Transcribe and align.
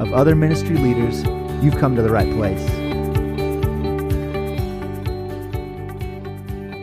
of 0.00 0.12
other 0.12 0.34
ministry 0.34 0.76
leaders, 0.76 1.24
you've 1.64 1.78
come 1.78 1.96
to 1.96 2.02
the 2.02 2.10
right 2.10 2.30
place. 2.34 2.62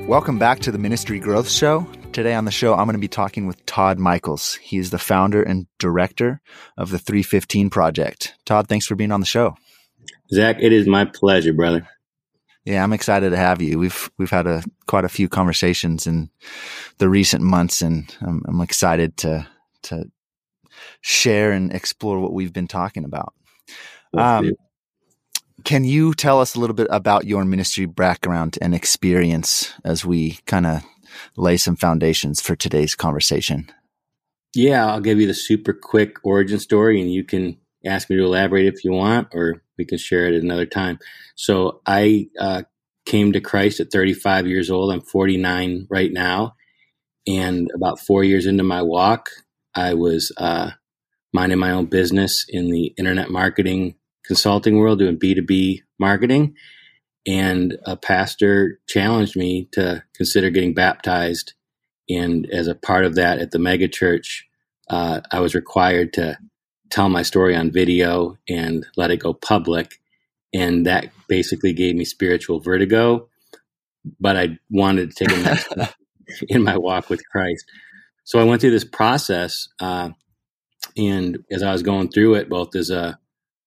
Welcome 0.08 0.40
back 0.40 0.60
to 0.60 0.72
the 0.72 0.78
Ministry 0.78 1.20
Growth 1.20 1.50
Show. 1.50 1.88
Today 2.12 2.34
on 2.36 2.46
the 2.46 2.52
show, 2.52 2.74
I'm 2.74 2.86
going 2.86 2.94
to 2.94 3.00
be 3.00 3.08
talking 3.08 3.48
with 3.48 3.66
Todd 3.66 3.98
Miechiels. 3.98 4.58
He 4.60 4.78
is 4.78 4.92
the 4.92 5.00
founder 5.00 5.42
and 5.42 5.66
director 5.80 6.42
of 6.78 6.92
the 6.92 7.00
315 7.00 7.70
Project. 7.70 8.36
Todd, 8.46 8.68
thanks 8.68 8.86
for 8.86 8.96
being 8.96 9.12
on 9.12 9.20
the 9.20 9.26
show. 9.26 9.56
Zach, 10.32 10.58
it 10.60 10.72
is 10.72 10.88
my 10.88 11.06
pleasure, 11.06 11.54
brother. 11.54 11.88
Yeah, 12.66 12.84
I'm 12.84 12.94
excited 12.94 13.32
to 13.32 13.38
have 13.38 13.62
you. 13.62 13.78
We've 13.78 14.10
we've 14.18 14.30
had 14.30 14.48
a 14.48 14.64
quite 14.88 15.06
a 15.06 15.10
few 15.10 15.28
conversations 15.28 16.08
in 16.08 16.30
the 16.98 17.10
recent 17.10 17.44
months, 17.44 17.82
and 17.82 18.16
I'm, 18.22 18.42
I'm 18.48 18.62
excited 18.62 19.18
to 19.18 19.48
to 19.84 20.10
share 21.02 21.52
and 21.52 21.74
explore 21.74 22.20
what 22.20 22.34
we've 22.34 22.54
been 22.54 22.68
talking 22.68 23.06
about. 23.06 23.34
Um, 24.16 24.52
can 25.64 25.84
you 25.84 26.14
tell 26.14 26.42
us 26.42 26.56
a 26.56 26.60
little 26.60 26.76
bit 26.76 26.88
about 26.90 27.26
your 27.26 27.46
ministry 27.46 27.86
background 27.86 28.58
and 28.62 28.76
experience 28.76 29.74
as 29.84 30.06
we 30.06 30.40
kind 30.46 30.66
of 30.66 30.84
lay 31.38 31.58
some 31.58 31.76
foundations 31.76 32.42
for 32.42 32.56
today's 32.56 32.96
conversation? 32.96 33.72
Yeah, 34.56 34.86
I'll 34.86 35.02
give 35.02 35.20
you 35.20 35.28
the 35.28 35.34
super 35.34 35.74
quick 35.74 36.18
origin 36.24 36.60
story, 36.60 37.02
and 37.02 37.12
you 37.12 37.24
can 37.24 37.58
ask 37.86 38.10
me 38.10 38.18
to 38.18 38.24
elaborate 38.24 38.68
if 38.68 38.84
you 38.84 38.92
want, 38.92 39.30
or 39.34 39.64
we 39.78 39.86
can 39.86 39.98
share 39.98 40.26
it 40.28 40.36
at 40.36 40.44
another 40.44 40.66
time. 40.66 41.00
So 41.36 41.82
I 41.86 42.28
uh, 42.40 42.64
came 43.06 43.34
to 43.34 43.42
Christ 43.42 43.80
at 43.80 43.92
35 43.92 44.48
years 44.48 44.70
old. 44.70 44.92
I'm 44.92 45.02
49 45.02 45.88
right 45.90 46.12
now. 46.12 46.56
And 47.26 47.70
about 47.74 48.00
four 48.00 48.24
years 48.24 48.46
into 48.46 48.64
my 48.64 48.82
walk, 48.82 49.30
I 49.76 49.94
was 49.94 50.32
uh, 50.38 50.72
minding 51.34 51.60
my 51.60 51.72
own 51.72 51.86
business 51.88 52.46
in 52.48 52.70
the 52.70 52.94
internet 52.98 53.30
marketing 53.30 53.96
consulting 54.26 54.78
world, 54.78 55.00
doing 55.00 55.20
B2B 55.20 55.82
marketing. 56.00 56.56
And 57.26 57.78
a 57.86 57.96
pastor 57.96 58.80
challenged 58.88 59.36
me 59.36 59.70
to 59.74 60.04
consider 60.16 60.50
getting 60.50 60.74
baptized. 60.74 61.54
And 62.10 62.50
as 62.52 62.68
a 62.68 62.76
part 62.76 63.06
of 63.06 63.16
that 63.16 63.40
at 63.40 63.52
the 63.52 63.58
megachurch, 63.58 64.44
uh, 64.90 65.22
I 65.32 65.40
was 65.40 65.56
required 65.56 66.14
to 66.14 66.38
tell 66.90 67.10
my 67.10 67.24
story 67.24 67.56
on 67.56 67.72
video 67.72 68.38
and 68.48 68.86
let 68.98 69.12
it 69.12 69.18
go 69.18 69.34
public. 69.34 70.00
And 70.54 70.86
that 70.86 71.10
basically 71.28 71.74
gave 71.74 71.96
me 71.96 72.06
spiritual 72.06 72.60
vertigo. 72.60 73.30
But 74.20 74.36
I 74.36 74.60
wanted 74.70 75.12
to 75.12 75.26
take 75.26 75.36
a 75.36 75.42
next 75.42 75.66
step 75.72 75.94
in 76.50 76.64
my 76.64 76.78
walk 76.78 77.10
with 77.10 77.22
Christ. 77.32 77.66
So 78.24 78.40
I 78.40 78.44
went 78.44 78.62
through 78.62 78.72
this 78.72 78.86
process. 78.86 79.68
Uh, 79.80 80.12
and 80.98 81.40
as 81.52 81.64
I 81.64 81.72
was 81.72 81.84
going 81.84 82.10
through 82.10 82.36
it, 82.36 82.50
both 82.50 82.76
as 82.76 82.90
a 82.90 83.20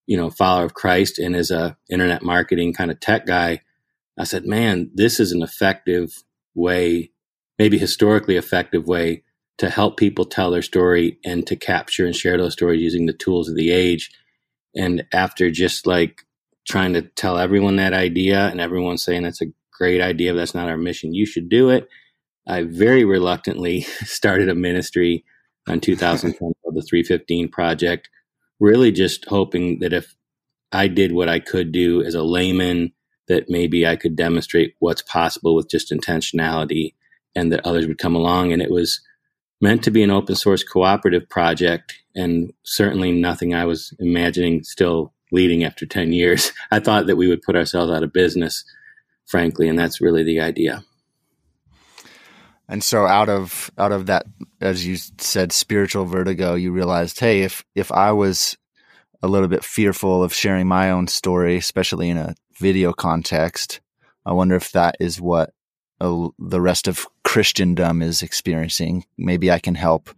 you 0.07 0.17
know 0.17 0.31
follower 0.31 0.65
of 0.65 0.75
Christ 0.75 1.19
and 1.19 1.35
as 1.35 1.51
a 1.51 1.77
internet 1.91 2.23
marketing 2.23 2.73
kind 2.73 2.91
of 2.91 3.01
tech 3.01 3.27
guy, 3.27 3.63
I 4.19 4.25
said, 4.25 4.47
"Man, 4.47 4.91
this 4.95 5.21
is 5.21 5.33
an 5.33 5.43
effective 5.43 6.13
way, 6.55 7.11
maybe 7.59 7.79
historically 7.79 8.37
effective 8.37 8.87
way 8.87 9.25
to 9.59 9.71
help 9.71 9.97
people 9.97 10.25
tell 10.25 10.51
their 10.51 10.63
story 10.63 11.19
and 11.25 11.47
to 11.47 11.57
capture 11.57 12.07
and 12.07 12.15
share 12.15 12.37
those 12.39 12.53
stories 12.53 12.83
using 12.83 13.07
the 13.07 13.13
tools 13.13 13.49
of 13.49 13.57
the 13.57 13.71
age." 13.71 14.11
And 14.77 15.05
after 15.13 15.51
just 15.51 15.87
like 15.87 16.23
trying 16.69 16.93
to 16.95 17.03
tell 17.03 17.39
everyone 17.39 17.77
that 17.77 17.95
idea 17.95 18.49
and 18.49 18.61
everyone 18.61 18.99
saying 18.99 19.23
that's 19.23 19.43
a 19.43 19.53
great 19.73 20.01
idea, 20.01 20.33
but 20.33 20.39
that's 20.39 20.55
not 20.55 20.69
our 20.69 20.77
mission, 20.77 21.15
you 21.15 21.27
should 21.27 21.49
do 21.49 21.71
it. 21.71 21.89
I 22.47 22.63
very 22.63 23.05
reluctantly 23.05 23.81
started 24.05 24.49
a 24.49 24.55
ministry 24.55 25.25
in 25.69 25.81
2010 25.81 26.53
the 26.77 26.83
315 26.83 27.49
project, 27.49 28.09
really 28.61 28.93
just 28.93 29.25
hoping 29.29 29.81
that 29.81 29.93
if 29.93 30.15
I 30.73 30.89
did 30.89 31.13
what 31.13 31.29
I 31.29 31.41
could 31.41 31.73
do 31.73 32.03
as 32.03 32.15
a 32.15 32.23
layman, 32.23 32.93
that 33.29 33.49
maybe 33.49 33.87
I 33.87 33.97
could 33.97 34.15
demonstrate 34.15 34.75
what's 34.79 35.03
possible 35.03 35.57
with 35.57 35.69
just 35.69 35.91
intentionality 35.91 36.95
and 37.35 37.51
that 37.51 37.67
others 37.67 37.87
would 37.87 37.99
come 37.99 38.15
along. 38.15 38.53
And 38.53 38.63
it 38.63 38.71
was 38.71 39.01
meant 39.61 39.83
to 39.85 39.91
be 39.91 40.03
an 40.03 40.11
open 40.11 40.37
source 40.37 40.63
cooperative 40.63 41.29
project 41.29 41.95
and 42.15 42.53
certainly 42.63 43.11
nothing 43.11 43.55
I 43.55 43.65
was 43.65 43.95
imagining 43.99 44.63
still 44.63 45.13
leading 45.33 45.65
after 45.65 45.87
10 45.87 46.13
years. 46.13 46.53
I 46.71 46.79
thought 46.79 47.07
that 47.07 47.17
we 47.17 47.29
would 47.29 47.43
put 47.43 47.57
ourselves 47.57 47.91
out 47.91 48.03
of 48.03 48.13
business, 48.13 48.65
frankly, 49.27 49.69
and 49.69 49.79
that's 49.79 50.01
really 50.01 50.23
the 50.23 50.41
idea. 50.41 50.85
And 52.69 52.83
so 52.83 53.07
out 53.07 53.29
of 53.29 53.71
out 53.79 53.93
of 53.93 54.07
that, 54.07 54.27
as 54.61 54.87
you 54.87 54.97
said, 55.19 55.53
spiritual 55.53 56.05
vertigo, 56.05 56.55
you 56.55 56.73
realized, 56.73 57.21
hey, 57.21 57.43
if 57.43 57.65
if 57.75 57.93
I 57.93 58.13
was 58.13 58.57
a 59.23 59.29
little 59.29 59.49
bit 59.49 59.65
fearful 59.65 60.23
of 60.23 60.35
sharing 60.35 60.67
my 60.67 60.91
own 60.91 61.07
story, 61.07 61.57
especially 61.57 62.11
in 62.11 62.17
a 62.17 62.35
video 62.59 62.93
context, 62.93 63.81
I 64.25 64.33
wonder 64.33 64.57
if 64.57 64.73
that 64.73 64.97
is 65.01 65.21
what 65.21 65.53
the 65.99 66.61
rest 66.61 66.89
of 66.89 67.07
Christendom 67.25 68.03
is 68.03 68.23
experiencing. 68.23 69.05
Maybe 69.17 69.51
I 69.51 69.59
can 69.59 69.75
help 69.75 70.11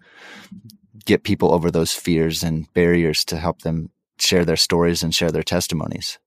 get 1.04 1.22
people 1.22 1.52
over 1.52 1.70
those 1.70 1.94
fears 1.94 2.42
and 2.42 2.72
barriers 2.74 3.24
to 3.26 3.36
help 3.36 3.62
them 3.62 3.90
share 4.18 4.44
their 4.44 4.56
stories 4.56 5.02
and 5.02 5.14
share 5.14 5.30
their 5.30 5.42
testimonies. 5.42 6.18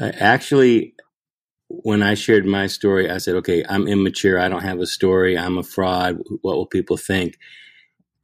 Uh, 0.00 0.12
actually, 0.18 0.94
when 1.68 2.02
I 2.02 2.14
shared 2.14 2.46
my 2.46 2.66
story, 2.66 3.10
I 3.10 3.18
said, 3.18 3.36
okay, 3.36 3.64
I'm 3.68 3.86
immature. 3.86 4.40
I 4.40 4.48
don't 4.48 4.62
have 4.62 4.80
a 4.80 4.86
story. 4.86 5.36
I'm 5.36 5.58
a 5.58 5.62
fraud. 5.62 6.18
What 6.40 6.56
will 6.56 6.66
people 6.66 6.96
think? 6.96 7.38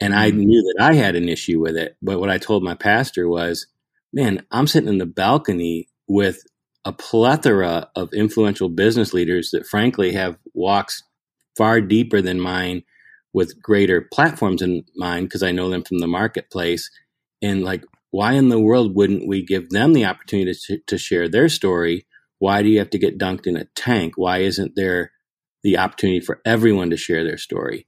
And 0.00 0.14
I 0.14 0.30
mm-hmm. 0.30 0.40
knew 0.40 0.62
that 0.62 0.84
I 0.84 0.94
had 0.94 1.14
an 1.14 1.28
issue 1.28 1.60
with 1.60 1.76
it. 1.76 1.96
But 2.02 2.20
what 2.20 2.30
I 2.30 2.38
told 2.38 2.62
my 2.62 2.74
pastor 2.74 3.28
was, 3.28 3.66
man, 4.12 4.44
I'm 4.50 4.66
sitting 4.66 4.88
in 4.88 4.98
the 4.98 5.06
balcony 5.06 5.88
with 6.08 6.42
a 6.84 6.92
plethora 6.92 7.88
of 7.96 8.12
influential 8.12 8.68
business 8.68 9.14
leaders 9.14 9.50
that 9.50 9.66
frankly 9.66 10.12
have 10.12 10.36
walks 10.52 11.02
far 11.56 11.80
deeper 11.80 12.20
than 12.20 12.40
mine 12.40 12.82
with 13.32 13.60
greater 13.60 14.00
platforms 14.00 14.62
in 14.62 14.84
mine 14.96 15.24
because 15.24 15.42
I 15.42 15.52
know 15.52 15.68
them 15.68 15.82
from 15.82 15.98
the 15.98 16.06
marketplace. 16.06 16.90
And 17.42 17.64
like, 17.64 17.84
why 18.10 18.32
in 18.34 18.48
the 18.48 18.60
world 18.60 18.94
wouldn't 18.94 19.26
we 19.26 19.44
give 19.44 19.70
them 19.70 19.92
the 19.92 20.04
opportunity 20.04 20.54
to, 20.66 20.78
to 20.86 20.98
share 20.98 21.28
their 21.28 21.48
story? 21.48 22.06
Why 22.44 22.62
do 22.62 22.68
you 22.68 22.78
have 22.78 22.90
to 22.90 22.98
get 22.98 23.16
dunked 23.16 23.46
in 23.46 23.56
a 23.56 23.64
tank? 23.74 24.18
Why 24.18 24.40
isn't 24.40 24.76
there 24.76 25.12
the 25.62 25.78
opportunity 25.78 26.20
for 26.20 26.42
everyone 26.44 26.90
to 26.90 26.96
share 26.98 27.24
their 27.24 27.38
story? 27.38 27.86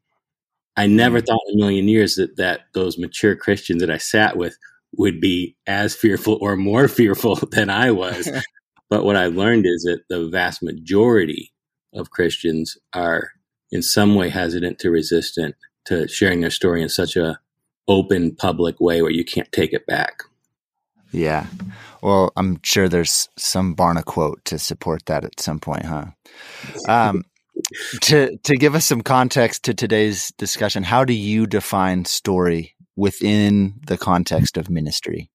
I 0.79 0.87
hmm. 0.87 0.97
never 0.97 1.21
thought 1.21 1.43
in 1.51 1.59
a 1.59 1.63
million 1.63 1.89
years 1.89 2.15
that, 2.15 2.39
that 2.39 2.61
those 2.73 2.97
mature 2.97 3.37
Christians 3.37 3.83
that 3.83 3.91
I 3.91 3.99
sat 3.99 4.39
with 4.39 4.57
would 4.97 5.21
be 5.21 5.57
as 5.67 5.95
fearful 5.95 6.39
or 6.41 6.57
more 6.57 6.89
fearful 7.01 7.37
than 7.37 7.69
I 7.69 7.91
was. 7.91 8.31
but 8.89 9.05
what 9.05 9.15
I 9.15 9.27
learned 9.27 9.67
is 9.67 9.83
that 9.83 10.05
the 10.09 10.27
vast 10.27 10.63
majority 10.63 11.53
of 11.93 12.09
Christians 12.09 12.79
are 12.95 13.33
in 13.71 13.83
some 13.83 14.15
way 14.15 14.31
hesitant 14.31 14.79
to 14.79 14.91
resistant 14.91 15.55
to 15.85 16.09
sharing 16.09 16.41
their 16.41 16.49
story 16.49 16.81
in 16.81 16.89
such 16.89 17.15
a 17.15 17.39
open 17.89 18.35
public 18.35 18.81
way 18.81 19.03
where 19.03 19.11
you 19.11 19.23
can't 19.23 19.53
take 19.53 19.75
it 19.75 19.87
back. 19.87 20.23
Yeah. 21.13 21.47
Well, 22.03 22.33
I'm 22.37 22.61
sure 22.63 22.89
there's 22.89 23.29
some 23.37 23.75
Barna 23.75 24.05
quote 24.05 24.45
to 24.47 24.59
support 24.59 25.07
that 25.07 25.25
at 25.25 25.41
some 25.41 25.59
point, 25.59 25.85
huh? 25.85 26.07
Um, 26.89 27.25
to 28.03 28.37
to 28.37 28.57
give 28.57 28.75
us 28.75 28.85
some 28.85 29.01
context 29.01 29.65
to 29.65 29.75
today's 29.75 30.33
discussion, 30.39 30.83
how 30.83 31.05
do 31.05 31.15
you 31.15 31.47
define 31.47 32.05
story 32.05 32.75
within 32.97 33.75
the 33.87 33.97
context 33.97 34.57
of 34.57 34.69
ministry? 34.69 35.31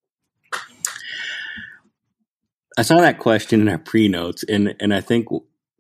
I 2.78 2.84
saw 2.84 2.98
that 3.02 3.20
question 3.20 3.62
in 3.62 3.70
our 3.70 3.78
pre 3.78 4.08
notes, 4.08 4.44
and 4.44 4.76
and 4.80 4.94
I 4.94 5.02
think 5.02 5.28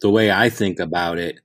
the 0.02 0.10
way 0.10 0.32
I 0.32 0.50
think 0.50 0.80
about 0.80 1.20
it, 1.20 1.40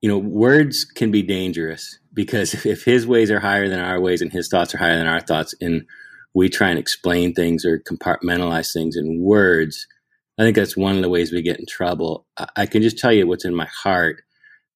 you 0.00 0.08
know, 0.08 0.18
words 0.18 0.84
can 0.84 1.10
be 1.10 1.22
dangerous 1.22 1.98
because 2.12 2.66
if 2.66 2.84
his 2.84 3.06
ways 3.06 3.30
are 3.30 3.40
higher 3.40 3.68
than 3.68 3.80
our 3.80 4.00
ways 4.00 4.20
and 4.20 4.32
his 4.32 4.48
thoughts 4.48 4.74
are 4.74 4.78
higher 4.78 4.96
than 4.96 5.06
our 5.06 5.20
thoughts, 5.20 5.54
and 5.60 5.86
we 6.34 6.48
try 6.48 6.70
and 6.70 6.78
explain 6.78 7.34
things 7.34 7.64
or 7.64 7.80
compartmentalize 7.80 8.72
things 8.72 8.96
in 8.96 9.20
words, 9.20 9.86
I 10.38 10.42
think 10.42 10.56
that's 10.56 10.76
one 10.76 10.96
of 10.96 11.02
the 11.02 11.08
ways 11.08 11.30
we 11.30 11.42
get 11.42 11.58
in 11.58 11.66
trouble. 11.66 12.26
I, 12.56 12.66
can 12.66 12.82
just 12.82 12.98
tell 12.98 13.12
you 13.12 13.26
what's 13.26 13.44
in 13.44 13.54
my 13.54 13.66
heart. 13.66 14.22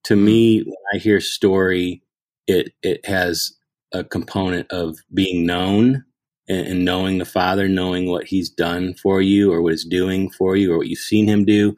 To 0.04 0.14
mm-hmm. 0.14 0.24
me, 0.24 0.62
when 0.62 0.76
I 0.94 0.98
hear 0.98 1.20
story, 1.20 2.02
it 2.46 2.72
it 2.82 3.04
has 3.06 3.52
a 3.92 4.04
component 4.04 4.70
of 4.70 4.98
being 5.12 5.46
known 5.46 6.04
and, 6.48 6.66
and 6.66 6.84
knowing 6.84 7.18
the 7.18 7.24
Father, 7.24 7.68
knowing 7.68 8.08
what 8.08 8.24
He's 8.24 8.50
done 8.50 8.94
for 8.94 9.20
you 9.22 9.52
or 9.52 9.62
what 9.62 9.72
He's 9.72 9.86
doing 9.86 10.30
for 10.30 10.56
you 10.56 10.72
or 10.72 10.78
what 10.78 10.88
you've 10.88 10.98
seen 10.98 11.26
Him 11.26 11.44
do. 11.44 11.74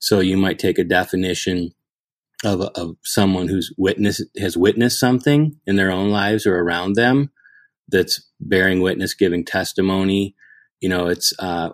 So 0.00 0.20
you 0.20 0.36
might 0.36 0.58
take 0.58 0.78
a 0.78 0.84
definition 0.84 1.72
of, 2.44 2.60
of 2.60 2.96
someone 3.02 3.48
who's 3.48 3.72
witness 3.78 4.20
has 4.38 4.56
witnessed 4.56 5.00
something 5.00 5.58
in 5.66 5.76
their 5.76 5.90
own 5.90 6.10
lives 6.10 6.46
or 6.46 6.58
around 6.58 6.94
them 6.94 7.30
that's 7.88 8.20
bearing 8.40 8.80
witness, 8.80 9.14
giving 9.14 9.44
testimony. 9.44 10.34
You 10.80 10.88
know, 10.88 11.06
it's 11.06 11.32
uh, 11.38 11.70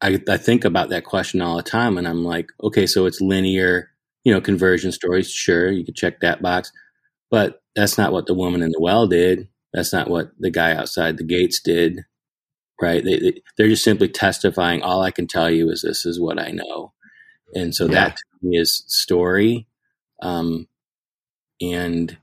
I, 0.00 0.20
I 0.28 0.36
think 0.36 0.64
about 0.64 0.90
that 0.90 1.04
question 1.04 1.40
all 1.40 1.56
the 1.56 1.62
time, 1.62 1.98
and 1.98 2.06
I'm 2.06 2.24
like, 2.24 2.50
okay, 2.62 2.86
so 2.86 3.06
it's 3.06 3.20
linear, 3.20 3.90
you 4.24 4.32
know, 4.32 4.40
conversion 4.40 4.92
stories. 4.92 5.30
Sure, 5.30 5.70
you 5.70 5.84
could 5.84 5.96
check 5.96 6.20
that 6.20 6.42
box, 6.42 6.70
but 7.30 7.62
that's 7.74 7.96
not 7.96 8.12
what 8.12 8.26
the 8.26 8.34
woman 8.34 8.62
in 8.62 8.70
the 8.70 8.80
well 8.80 9.06
did. 9.06 9.48
That's 9.72 9.92
not 9.92 10.08
what 10.08 10.30
the 10.38 10.50
guy 10.50 10.74
outside 10.74 11.16
the 11.16 11.24
gates 11.24 11.60
did, 11.60 12.04
right? 12.80 13.04
They, 13.04 13.18
they 13.18 13.42
they're 13.56 13.68
just 13.68 13.84
simply 13.84 14.08
testifying. 14.08 14.82
All 14.82 15.02
I 15.02 15.10
can 15.10 15.26
tell 15.26 15.50
you 15.50 15.70
is 15.70 15.82
this 15.82 16.04
is 16.04 16.20
what 16.20 16.38
I 16.38 16.50
know, 16.50 16.92
and 17.54 17.74
so 17.74 17.86
yeah. 17.86 17.92
that 17.92 18.16
to 18.16 18.22
me 18.42 18.58
is 18.58 18.84
story. 18.86 19.66
Um, 20.22 20.68
and 21.60 22.16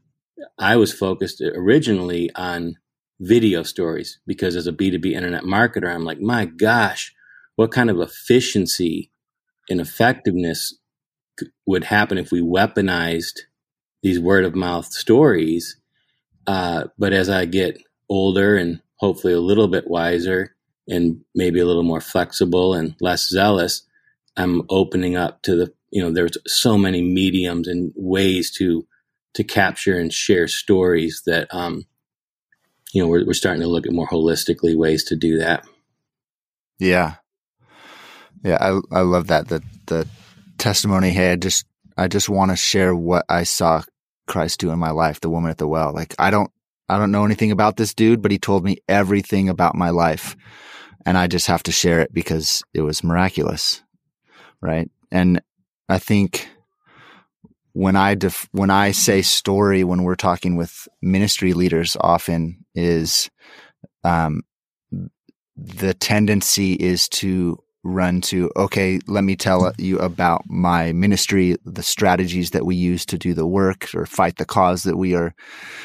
I 0.57 0.75
was 0.75 0.94
focused 0.94 1.42
originally 1.42 2.30
on 2.36 2.78
video 3.19 3.63
stories 3.63 4.19
because 4.27 4.56
as 4.56 4.68
a 4.68 4.71
B2B 4.71 5.13
internet 5.13 5.44
marketer, 5.44 5.94
I'm 5.94 6.04
like, 6.04 6.19
my 6.19 6.45
gosh, 6.45 7.13
what 7.56 7.71
kind 7.71 7.89
of 7.89 8.00
efficiency 8.00 9.12
and 9.69 9.80
effectiveness 9.80 10.75
would 11.65 11.86
happen 11.86 12.18
if 12.18 12.31
we 12.31 12.42
weaponized 12.42 13.42
these 14.01 14.19
word 14.19 14.45
of 14.45 14.56
mouth 14.56 14.86
stories. 14.86 15.77
Uh, 16.45 16.86
but 16.98 17.13
as 17.13 17.30
I 17.30 17.45
get 17.45 17.81
older 18.10 18.57
and 18.57 18.81
hopefully 18.98 19.33
a 19.33 19.39
little 19.39 19.68
bit 19.68 19.89
wiser 19.89 20.56
and 20.88 21.21
maybe 21.33 21.59
a 21.59 21.66
little 21.66 21.83
more 21.83 22.01
flexible 22.01 22.74
and 22.74 22.95
less 23.00 23.30
zealous, 23.30 23.83
I'm 24.36 24.63
opening 24.69 25.16
up 25.16 25.42
to 25.44 25.56
the, 25.56 25.74
you 25.92 26.01
know, 26.01 26.12
there's 26.12 26.38
so 26.48 26.77
many 26.77 27.01
mediums 27.01 27.68
and 27.68 27.94
ways 27.95 28.51
to, 28.57 28.86
to 29.36 29.44
capture 29.44 29.98
and 29.98 30.12
share 30.12 30.48
stories 30.48 31.21
that, 31.25 31.48
um, 31.54 31.86
you 32.94 33.01
know, 33.01 33.10
we're, 33.10 33.25
we're 33.25 33.34
starting 33.34 33.62
to 33.62 33.68
look 33.68 33.86
at 33.86 33.92
more 33.92 34.07
holistically 34.07 34.75
ways 34.78 35.04
to 35.06 35.16
do 35.16 35.40
that. 35.40 35.66
Yeah. 36.80 37.16
Yeah, 38.44 38.57
I 38.60 39.00
I 39.00 39.01
love 39.01 39.28
that 39.28 39.48
the 39.48 39.63
the 39.88 40.07
testimony. 40.57 41.10
Hey, 41.10 41.31
I 41.31 41.36
just 41.38 41.66
I 41.98 42.07
just 42.07 42.30
want 42.30 42.51
to 42.51 42.57
share 42.57 42.94
what 42.94 43.25
I 43.30 43.44
saw 43.44 43.84
Christ 44.28 44.60
do 44.60 44.69
in 44.69 44.80
my 44.80 44.92
life. 44.92 45.22
The 45.22 45.30
woman 45.30 45.50
at 45.50 45.57
the 45.57 45.68
well. 45.68 45.94
Like 45.94 46.13
I 46.19 46.30
don't 46.30 46.51
I 46.90 46.98
don't 46.98 47.12
know 47.12 47.25
anything 47.25 47.51
about 47.51 47.78
this 47.78 47.94
dude, 47.94 48.22
but 48.22 48.31
he 48.31 48.38
told 48.38 48.63
me 48.63 48.78
everything 48.90 49.48
about 49.48 49.75
my 49.75 49.92
life, 49.92 50.36
and 51.06 51.18
I 51.18 51.28
just 51.28 51.48
have 51.48 51.63
to 51.63 51.72
share 51.72 52.01
it 52.01 52.13
because 52.13 52.63
it 52.74 52.81
was 52.81 53.04
miraculous, 53.04 53.81
right? 54.62 54.92
And 55.10 55.42
I 55.88 56.00
think 56.00 56.50
when 57.73 57.95
I 57.95 58.15
def- 58.15 58.47
when 58.51 58.69
I 58.69 58.91
say 58.91 59.21
story 59.21 59.83
when 59.83 60.03
we're 60.03 60.15
talking 60.15 60.55
with 60.55 60.87
ministry 61.01 61.53
leaders, 61.53 61.97
often 61.99 62.65
is 62.75 63.29
um, 64.03 64.41
the 65.55 65.93
tendency 65.93 66.73
is 66.73 67.09
to 67.09 67.57
run 67.83 68.21
to, 68.21 68.49
okay, 68.55 68.99
let 69.07 69.23
me 69.23 69.35
tell 69.35 69.73
you 69.77 69.99
about 69.99 70.43
my 70.47 70.93
ministry, 70.93 71.57
the 71.65 71.83
strategies 71.83 72.51
that 72.51 72.65
we 72.65 72.75
use 72.75 73.05
to 73.05 73.17
do 73.17 73.33
the 73.33 73.45
work 73.45 73.89
or 73.93 74.05
fight 74.05 74.37
the 74.37 74.45
cause 74.45 74.83
that 74.83 74.97
we 74.97 75.15
are, 75.15 75.35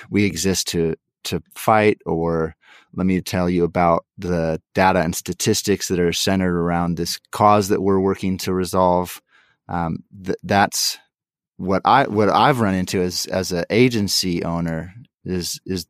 we 0.08 0.24
exist 0.24 0.68
to, 0.68 0.94
to 1.24 1.42
fight, 1.56 1.98
or 2.06 2.54
let 2.94 3.04
me 3.04 3.20
tell 3.20 3.50
you 3.50 3.64
about 3.64 4.06
the 4.16 4.62
data 4.74 5.00
and 5.00 5.14
statistics 5.14 5.88
that 5.88 5.98
are 5.98 6.12
centered 6.12 6.56
around 6.56 6.96
this 6.96 7.18
cause 7.32 7.68
that 7.68 7.82
we're 7.82 8.00
working 8.00 8.38
to 8.38 8.54
resolve. 8.54 9.20
Um, 9.68 10.04
th- 10.24 10.38
that's 10.44 10.98
what 11.58 11.82
I, 11.84 12.08
what 12.08 12.30
I've 12.30 12.60
run 12.60 12.74
into 12.74 13.02
as, 13.02 13.26
as 13.26 13.52
an 13.52 13.66
agency 13.68 14.42
owner 14.44 14.94
is, 15.24 15.60
is 15.66 15.86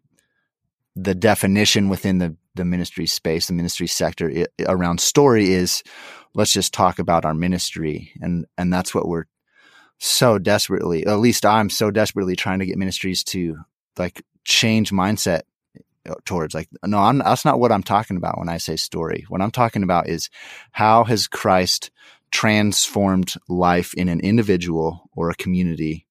the 0.96 1.14
definition 1.14 1.88
within 1.88 2.18
the 2.18 2.36
the 2.58 2.64
ministry 2.64 3.06
space, 3.06 3.46
the 3.46 3.54
ministry 3.54 3.86
sector 3.86 4.28
it, 4.28 4.52
around 4.66 5.00
story 5.00 5.52
is 5.52 5.82
let's 6.34 6.52
just 6.52 6.74
talk 6.74 6.98
about 6.98 7.24
our 7.24 7.32
ministry. 7.34 8.12
And, 8.20 8.46
and 8.58 8.72
that's 8.72 8.94
what 8.94 9.08
we're 9.08 9.24
so 9.98 10.38
desperately, 10.38 11.06
at 11.06 11.18
least 11.18 11.46
I'm 11.46 11.70
so 11.70 11.90
desperately 11.90 12.36
trying 12.36 12.58
to 12.58 12.66
get 12.66 12.76
ministries 12.76 13.24
to 13.24 13.58
like 13.96 14.22
change 14.44 14.90
mindset 14.90 15.42
uh, 16.08 16.14
towards 16.24 16.54
like, 16.54 16.68
no, 16.84 16.98
I'm, 16.98 17.18
that's 17.18 17.44
not 17.44 17.58
what 17.58 17.72
I'm 17.72 17.82
talking 17.82 18.16
about 18.16 18.38
when 18.38 18.48
I 18.48 18.58
say 18.58 18.76
story. 18.76 19.24
What 19.28 19.40
I'm 19.40 19.50
talking 19.50 19.82
about 19.82 20.08
is 20.08 20.30
how 20.72 21.04
has 21.04 21.26
Christ 21.26 21.90
transformed 22.30 23.34
life 23.48 23.94
in 23.94 24.08
an 24.08 24.20
individual 24.20 25.08
or 25.14 25.30
a 25.30 25.34
community? 25.34 26.06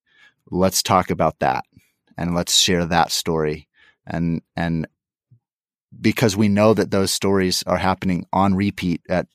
Let's 0.49 0.81
talk 0.81 1.09
about 1.09 1.39
that 1.39 1.65
and 2.17 2.33
let's 2.33 2.57
share 2.57 2.85
that 2.85 3.11
story 3.11 3.67
and 4.05 4.41
and 4.55 4.87
because 5.99 6.35
we 6.35 6.47
know 6.47 6.73
that 6.73 6.91
those 6.91 7.11
stories 7.11 7.63
are 7.65 7.77
happening 7.77 8.25
on 8.33 8.55
repeat 8.55 9.01
at 9.09 9.27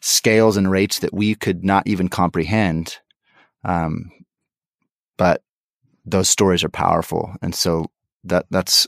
scales 0.00 0.56
and 0.56 0.70
rates 0.70 1.00
that 1.00 1.14
we 1.14 1.34
could 1.34 1.64
not 1.64 1.86
even 1.86 2.08
comprehend. 2.08 2.98
Um, 3.64 4.10
but 5.16 5.42
those 6.04 6.28
stories 6.28 6.62
are 6.62 6.68
powerful, 6.68 7.34
and 7.42 7.54
so 7.54 7.86
that 8.24 8.46
that's 8.50 8.86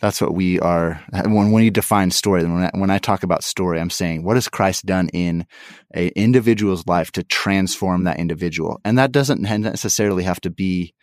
that's 0.00 0.20
what 0.20 0.34
we 0.34 0.60
are. 0.60 1.02
When 1.24 1.52
when 1.52 1.64
you 1.64 1.70
define 1.70 2.10
story, 2.10 2.44
when 2.44 2.64
I, 2.64 2.70
when 2.74 2.90
I 2.90 2.98
talk 2.98 3.22
about 3.22 3.44
story, 3.44 3.80
I'm 3.80 3.90
saying 3.90 4.24
what 4.24 4.36
has 4.36 4.48
Christ 4.48 4.84
done 4.84 5.08
in 5.12 5.46
a 5.94 6.08
individual's 6.08 6.86
life 6.86 7.12
to 7.12 7.22
transform 7.22 8.04
that 8.04 8.18
individual, 8.18 8.80
and 8.84 8.98
that 8.98 9.12
doesn't 9.12 9.40
necessarily 9.40 10.24
have 10.24 10.40
to 10.42 10.50
be 10.50 10.94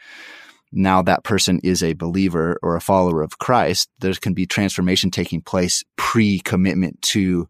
now 0.74 1.02
that 1.04 1.24
person 1.24 1.60
is 1.64 1.84
a 1.84 1.94
believer 1.94 2.58
or 2.64 2.76
a 2.76 2.82
follower 2.82 3.22
of 3.22 3.38
Christ, 3.38 3.90
there 4.00 4.14
can 4.14 4.34
be 4.34 4.46
transformation 4.46 5.12
taking 5.12 5.42
place 5.42 5.84
pre 5.96 6.40
commitment 6.40 7.02
to 7.04 7.48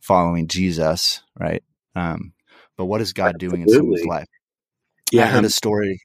following 0.00 0.46
Jesus, 0.46 1.22
right? 1.38 1.62
Um, 1.94 2.32
but 2.76 2.84
what 2.84 3.00
is 3.00 3.14
God 3.14 3.34
Absolutely. 3.34 3.48
doing 3.48 3.62
in 3.62 3.74
someone's 3.74 4.04
life? 4.04 4.28
Yeah, 5.10 5.24
I 5.24 5.26
heard 5.28 5.44
a 5.44 5.50
story. 5.50 6.00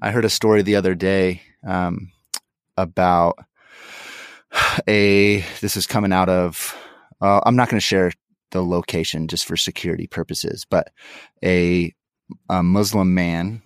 I 0.00 0.10
heard 0.10 0.24
a 0.24 0.30
story 0.30 0.62
the 0.62 0.76
other 0.76 0.94
day 0.94 1.42
um, 1.66 2.12
about 2.76 3.38
a. 4.88 5.44
This 5.60 5.76
is 5.76 5.86
coming 5.86 6.12
out 6.12 6.28
of. 6.28 6.76
Uh, 7.20 7.40
I'm 7.44 7.56
not 7.56 7.68
going 7.68 7.80
to 7.80 7.86
share 7.86 8.12
the 8.50 8.64
location 8.64 9.28
just 9.28 9.46
for 9.46 9.56
security 9.56 10.06
purposes, 10.06 10.66
but 10.68 10.90
a, 11.42 11.94
a 12.48 12.62
Muslim 12.62 13.14
man 13.14 13.62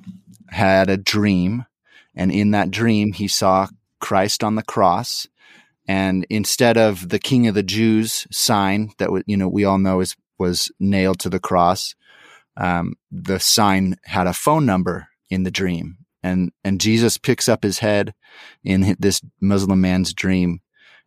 had 0.50 0.90
a 0.90 0.96
dream 0.96 1.64
and 2.16 2.32
in 2.32 2.52
that 2.52 2.70
dream, 2.70 3.12
he 3.12 3.28
saw 3.28 3.68
Christ 4.00 4.42
on 4.42 4.54
the 4.54 4.62
cross. 4.62 5.28
And 5.86 6.26
instead 6.30 6.76
of 6.76 7.10
the 7.10 7.18
King 7.18 7.46
of 7.46 7.54
the 7.54 7.62
Jews 7.62 8.26
sign 8.32 8.92
that 8.98 9.10
you 9.26 9.36
know 9.36 9.48
we 9.48 9.64
all 9.64 9.78
know 9.78 10.00
is 10.00 10.16
was 10.38 10.72
nailed 10.80 11.20
to 11.20 11.30
the 11.30 11.38
cross, 11.38 11.94
um, 12.56 12.94
the 13.12 13.38
sign 13.38 13.96
had 14.04 14.26
a 14.26 14.32
phone 14.32 14.66
number 14.66 15.08
in 15.30 15.44
the 15.44 15.50
dream. 15.50 15.98
And 16.22 16.50
and 16.64 16.80
Jesus 16.80 17.18
picks 17.18 17.48
up 17.48 17.62
his 17.62 17.78
head 17.78 18.14
in 18.64 18.96
this 18.98 19.20
Muslim 19.40 19.80
man's 19.80 20.12
dream, 20.12 20.60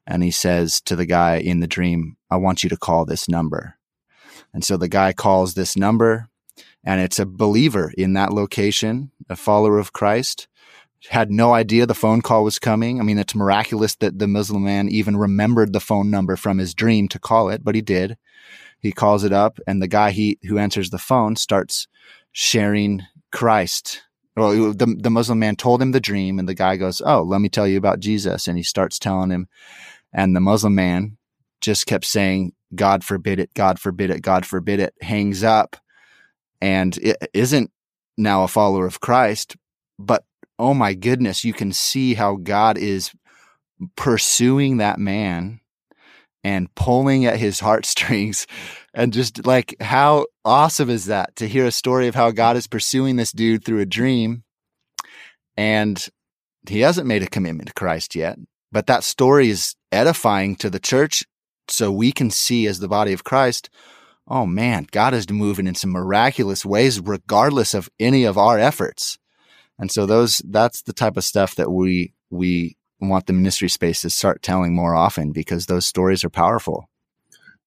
and 0.09 0.23
he 0.23 0.31
says 0.31 0.81
to 0.81 0.97
the 0.97 1.05
guy 1.05 1.37
in 1.37 1.61
the 1.61 1.67
dream, 1.67 2.17
"I 2.29 2.35
want 2.35 2.63
you 2.63 2.69
to 2.69 2.77
call 2.77 3.05
this 3.05 3.29
number." 3.29 3.75
And 4.53 4.65
so 4.65 4.75
the 4.75 4.89
guy 4.89 5.13
calls 5.13 5.53
this 5.53 5.77
number, 5.77 6.27
and 6.83 6.99
it's 6.99 7.19
a 7.19 7.25
believer 7.25 7.93
in 7.97 8.13
that 8.13 8.33
location, 8.33 9.11
a 9.29 9.37
follower 9.37 9.79
of 9.79 9.93
Christ 9.93 10.47
had 11.07 11.31
no 11.31 11.53
idea 11.53 11.85
the 11.85 11.93
phone 11.93 12.21
call 12.21 12.43
was 12.43 12.59
coming. 12.59 12.99
I 12.99 13.03
mean, 13.03 13.17
it's 13.17 13.35
miraculous 13.35 13.95
that 13.95 14.19
the 14.19 14.27
Muslim 14.27 14.65
man 14.65 14.89
even 14.89 15.15
remembered 15.15 15.71
the 15.71 15.79
phone 15.79 16.11
number 16.11 16.35
from 16.35 16.57
his 16.57 16.73
dream 16.73 17.07
to 17.09 17.19
call 17.19 17.49
it, 17.49 17.63
but 17.63 17.75
he 17.75 17.81
did. 17.81 18.17
He 18.79 18.91
calls 18.91 19.23
it 19.23 19.33
up, 19.33 19.59
and 19.65 19.81
the 19.81 19.87
guy 19.87 20.11
he 20.11 20.39
who 20.43 20.57
answers 20.57 20.89
the 20.89 20.97
phone 20.97 21.35
starts 21.35 21.87
sharing 22.31 23.03
Christ. 23.31 24.01
Well, 24.35 24.73
the 24.73 24.95
the 24.99 25.09
Muslim 25.09 25.39
man 25.39 25.55
told 25.55 25.81
him 25.81 25.91
the 25.91 25.99
dream, 25.99 26.39
and 26.39 26.47
the 26.47 26.53
guy 26.53 26.77
goes, 26.77 27.01
"Oh, 27.05 27.23
let 27.23 27.41
me 27.41 27.49
tell 27.49 27.67
you 27.67 27.77
about 27.77 27.99
Jesus," 27.99 28.47
and 28.47 28.57
he 28.57 28.63
starts 28.63 28.99
telling 28.99 29.31
him, 29.31 29.47
and 30.13 30.35
the 30.35 30.41
Muslim 30.41 30.75
man 30.75 31.17
just 31.61 31.85
kept 31.85 32.05
saying, 32.05 32.53
"God 32.75 33.03
forbid 33.03 33.39
it, 33.39 33.53
God 33.53 33.79
forbid 33.79 34.09
it, 34.09 34.21
God 34.21 34.45
forbid 34.45 34.79
it." 34.79 34.93
Hangs 35.01 35.43
up, 35.43 35.77
and 36.61 36.97
it 36.97 37.17
isn't 37.33 37.71
now 38.17 38.43
a 38.43 38.47
follower 38.47 38.85
of 38.85 38.99
Christ, 38.99 39.55
but 39.97 40.23
oh 40.57 40.73
my 40.73 40.93
goodness, 40.93 41.45
you 41.45 41.53
can 41.53 41.71
see 41.71 42.13
how 42.13 42.35
God 42.35 42.77
is 42.77 43.11
pursuing 43.95 44.77
that 44.77 44.99
man 44.99 45.61
and 46.43 46.73
pulling 46.75 47.25
at 47.25 47.37
his 47.37 47.59
heartstrings. 47.59 48.45
And 48.91 49.13
just 49.13 49.45
like, 49.45 49.75
how 49.79 50.25
awesome 50.43 50.89
is 50.89 51.05
that 51.05 51.35
to 51.35 51.47
hear 51.47 51.67
a 51.67 51.71
story 51.71 52.07
of 52.07 52.15
how 52.15 52.31
God 52.31 52.57
is 52.57 52.65
pursuing 52.65 53.17
this 53.17 53.31
dude 53.31 53.63
through 53.63 53.81
a 53.81 53.85
dream? 53.85 54.43
And 55.55 56.03
he 56.67 56.79
hasn't 56.79 57.07
made 57.07 57.21
a 57.21 57.29
commitment 57.29 57.67
to 57.67 57.73
Christ 57.73 58.15
yet, 58.15 58.39
but 58.71 58.87
that 58.87 59.03
story 59.03 59.51
is 59.51 59.75
edifying 59.91 60.55
to 60.57 60.69
the 60.69 60.79
church 60.79 61.23
so 61.67 61.91
we 61.91 62.11
can 62.11 62.31
see 62.31 62.67
as 62.67 62.79
the 62.79 62.87
body 62.87 63.13
of 63.13 63.23
Christ, 63.23 63.69
oh 64.27 64.45
man, 64.45 64.87
God 64.91 65.13
is 65.13 65.29
moving 65.29 65.67
in 65.67 65.75
some 65.75 65.91
miraculous 65.91 66.65
ways, 66.65 66.99
regardless 66.99 67.73
of 67.73 67.89
any 67.99 68.23
of 68.23 68.37
our 68.37 68.59
efforts. 68.59 69.17
And 69.77 69.91
so 69.91 70.05
those, 70.05 70.41
that's 70.45 70.81
the 70.81 70.93
type 70.93 71.17
of 71.17 71.23
stuff 71.23 71.55
that 71.55 71.71
we, 71.71 72.13
we 72.29 72.77
want 72.99 73.27
the 73.27 73.33
ministry 73.33 73.69
space 73.69 74.01
to 74.01 74.09
start 74.09 74.41
telling 74.41 74.75
more 74.75 74.95
often 74.95 75.31
because 75.31 75.65
those 75.65 75.85
stories 75.85 76.23
are 76.23 76.29
powerful. 76.29 76.89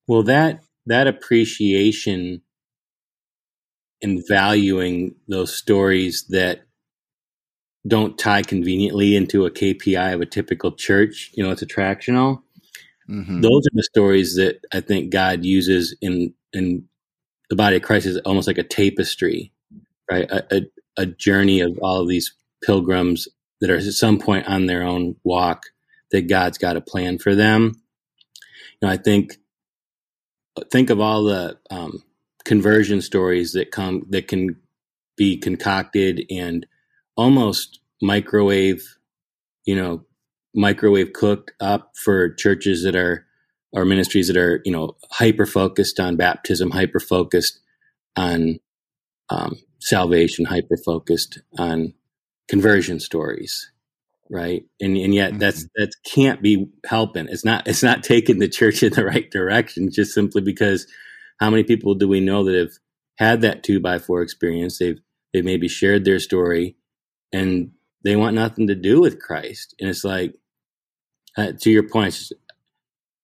Well, 0.06 0.22
that, 0.24 0.60
that 0.86 1.06
appreciation 1.06 2.42
and 4.02 4.22
valuing 4.28 5.14
those 5.28 5.56
stories 5.56 6.26
that 6.28 6.64
don't 7.86 8.18
tie 8.18 8.42
conveniently 8.42 9.16
into 9.16 9.44
a 9.44 9.50
KPI 9.50 10.14
of 10.14 10.20
a 10.20 10.26
typical 10.26 10.72
church, 10.72 11.30
you 11.34 11.42
know, 11.42 11.50
it's 11.50 11.64
attractional. 11.64 12.42
Mm-hmm. 13.08 13.40
Those 13.40 13.66
are 13.66 13.74
the 13.74 13.82
stories 13.82 14.36
that 14.36 14.60
I 14.72 14.80
think 14.80 15.10
God 15.10 15.44
uses 15.44 15.96
in 16.00 16.34
in 16.52 16.84
the 17.50 17.56
body 17.56 17.76
of 17.76 17.82
Christ 17.82 18.06
is 18.06 18.18
almost 18.18 18.46
like 18.46 18.58
a 18.58 18.62
tapestry, 18.62 19.52
right? 20.10 20.30
A, 20.30 20.56
a, 20.56 20.62
a 20.96 21.06
journey 21.06 21.60
of 21.60 21.78
all 21.82 22.00
of 22.00 22.08
these 22.08 22.34
pilgrims 22.62 23.28
that 23.60 23.70
are 23.70 23.76
at 23.76 23.82
some 23.84 24.18
point 24.18 24.48
on 24.48 24.66
their 24.66 24.82
own 24.82 25.16
walk 25.24 25.66
that 26.12 26.28
God's 26.28 26.58
got 26.58 26.76
a 26.76 26.80
plan 26.80 27.18
for 27.18 27.34
them. 27.34 27.82
You 28.80 28.86
know, 28.86 28.88
I 28.88 28.96
think 28.96 29.38
think 30.70 30.90
of 30.90 31.00
all 31.00 31.24
the 31.24 31.58
um, 31.70 32.02
conversion 32.44 33.00
stories 33.00 33.52
that 33.52 33.70
come 33.70 34.06
that 34.10 34.28
can 34.28 34.56
be 35.16 35.36
concocted 35.36 36.24
and 36.30 36.66
almost 37.16 37.80
microwave, 38.00 38.98
you 39.64 39.76
know, 39.76 40.04
microwave 40.54 41.12
cooked 41.12 41.52
up 41.60 41.92
for 41.96 42.34
churches 42.34 42.82
that 42.84 42.96
are 42.96 43.26
or 43.72 43.84
ministries 43.84 44.28
that 44.28 44.36
are 44.36 44.60
you 44.64 44.72
know 44.72 44.96
hyper 45.10 45.46
focused 45.46 45.98
on 45.98 46.16
baptism, 46.16 46.70
hyper 46.70 47.00
focused 47.00 47.60
on 48.16 48.58
um, 49.30 49.56
salvation, 49.80 50.44
hyper 50.44 50.76
focused 50.76 51.40
on 51.58 51.94
conversion 52.48 53.00
stories, 53.00 53.70
right? 54.30 54.64
And 54.80 54.96
and 54.96 55.14
yet 55.14 55.30
mm-hmm. 55.30 55.38
that's 55.38 55.66
that 55.76 55.92
can't 56.04 56.42
be 56.42 56.66
helping. 56.86 57.28
It's 57.28 57.44
not 57.44 57.66
it's 57.66 57.82
not 57.82 58.02
taking 58.02 58.38
the 58.38 58.48
church 58.48 58.82
in 58.82 58.92
the 58.92 59.04
right 59.04 59.30
direction 59.30 59.90
just 59.90 60.12
simply 60.12 60.42
because 60.42 60.86
how 61.40 61.50
many 61.50 61.64
people 61.64 61.94
do 61.94 62.06
we 62.08 62.20
know 62.20 62.44
that 62.44 62.54
have 62.54 62.72
had 63.16 63.40
that 63.40 63.62
two 63.62 63.80
by 63.80 63.98
four 63.98 64.22
experience? 64.22 64.78
They've 64.78 65.00
they've 65.32 65.44
maybe 65.44 65.68
shared 65.68 66.04
their 66.04 66.18
story 66.18 66.76
and 67.32 67.72
they 68.04 68.16
want 68.16 68.34
nothing 68.34 68.66
to 68.66 68.74
do 68.74 69.00
with 69.00 69.20
Christ. 69.20 69.74
And 69.80 69.88
it's 69.88 70.04
like, 70.04 70.34
uh, 71.36 71.52
to 71.60 71.70
your 71.70 71.88
point, 71.88 72.30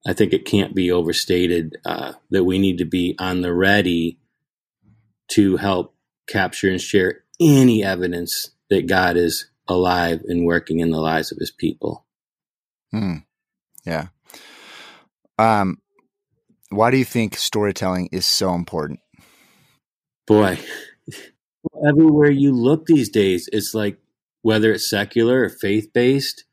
I 0.06 0.12
think 0.12 0.32
it 0.32 0.46
can't 0.46 0.74
be 0.74 0.90
overstated 0.90 1.76
uh, 1.84 2.14
that 2.30 2.44
we 2.44 2.58
need 2.58 2.78
to 2.78 2.84
be 2.84 3.14
on 3.18 3.42
the 3.42 3.52
ready 3.52 4.18
to 5.32 5.56
help 5.56 5.94
capture 6.26 6.70
and 6.70 6.80
share 6.80 7.24
any 7.40 7.84
evidence 7.84 8.50
that 8.70 8.86
God 8.86 9.16
is 9.16 9.50
alive 9.66 10.22
and 10.26 10.46
working 10.46 10.80
in 10.80 10.90
the 10.90 11.00
lives 11.00 11.30
of 11.32 11.38
his 11.38 11.50
people. 11.50 12.06
Hmm. 12.90 13.16
Yeah. 13.84 14.08
Um, 15.38 15.78
why 16.70 16.90
do 16.90 16.96
you 16.96 17.04
think 17.04 17.36
storytelling 17.36 18.08
is 18.12 18.26
so 18.26 18.54
important? 18.54 19.00
Boy, 20.26 20.58
everywhere 21.86 22.30
you 22.30 22.52
look 22.52 22.86
these 22.86 23.08
days, 23.08 23.48
it's 23.52 23.74
like 23.74 23.98
whether 24.42 24.72
it's 24.72 24.88
secular 24.88 25.42
or 25.42 25.48
faith 25.48 25.92
based, 25.92 26.44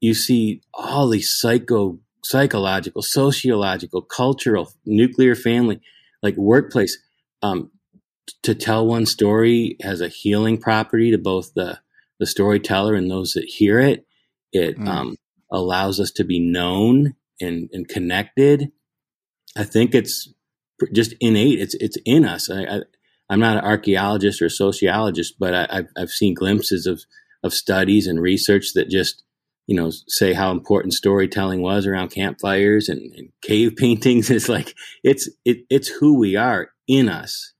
you 0.00 0.14
see 0.14 0.62
all 0.72 1.08
these 1.08 1.34
psycho, 1.38 1.98
psychological, 2.22 3.02
sociological, 3.02 4.02
cultural, 4.02 4.72
nuclear 4.84 5.34
family, 5.34 5.80
like 6.22 6.36
workplace. 6.36 6.98
Um, 7.42 7.70
to 8.42 8.54
tell 8.54 8.86
one 8.86 9.04
story 9.04 9.76
has 9.82 10.00
a 10.00 10.08
healing 10.08 10.58
property 10.58 11.10
to 11.10 11.18
both 11.18 11.52
the 11.54 11.80
the 12.18 12.26
storyteller 12.26 12.94
and 12.94 13.10
those 13.10 13.32
that 13.32 13.44
hear 13.44 13.78
it. 13.78 14.06
It 14.52 14.78
mm. 14.78 14.86
um, 14.86 15.16
allows 15.50 16.00
us 16.00 16.10
to 16.12 16.24
be 16.24 16.38
known 16.38 17.14
and, 17.40 17.68
and 17.72 17.88
connected. 17.88 18.70
I 19.56 19.64
think 19.64 19.94
it's 19.94 20.32
just 20.92 21.14
innate. 21.20 21.60
It's 21.60 21.74
it's 21.74 21.98
in 22.04 22.24
us. 22.24 22.50
I, 22.50 22.62
I, 22.62 22.80
I'm 23.30 23.40
not 23.40 23.58
an 23.58 23.64
archaeologist 23.64 24.42
or 24.42 24.46
a 24.46 24.50
sociologist, 24.50 25.36
but 25.38 25.54
I, 25.54 25.66
have 25.70 25.88
I've 25.96 26.10
seen 26.10 26.34
glimpses 26.34 26.86
of 26.86 27.02
of 27.42 27.54
studies 27.54 28.06
and 28.06 28.20
research 28.20 28.72
that 28.74 28.88
just 28.88 29.22
you 29.66 29.76
know 29.76 29.90
say 30.08 30.32
how 30.32 30.50
important 30.50 30.94
storytelling 30.94 31.62
was 31.62 31.86
around 31.86 32.08
campfires 32.08 32.88
and, 32.88 33.12
and 33.16 33.28
cave 33.42 33.74
paintings. 33.76 34.30
It's 34.30 34.48
like 34.48 34.74
it's 35.02 35.28
it, 35.44 35.58
it's 35.70 35.88
who 35.88 36.18
we 36.18 36.36
are 36.36 36.70
in 36.86 37.08
us, 37.08 37.52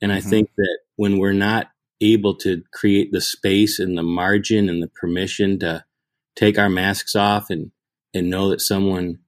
and 0.00 0.12
I 0.12 0.18
mm-hmm. 0.18 0.30
think 0.30 0.50
that 0.56 0.78
when 0.96 1.18
we're 1.18 1.32
not 1.32 1.68
able 2.00 2.34
to 2.36 2.62
create 2.72 3.10
the 3.10 3.20
space 3.22 3.78
and 3.78 3.96
the 3.96 4.02
margin 4.02 4.68
and 4.68 4.82
the 4.82 4.88
permission 4.88 5.58
to 5.58 5.82
take 6.34 6.58
our 6.58 6.68
masks 6.68 7.16
off 7.16 7.48
and 7.48 7.70
and 8.12 8.30
know 8.30 8.50
that 8.50 8.60
someone 8.60 9.18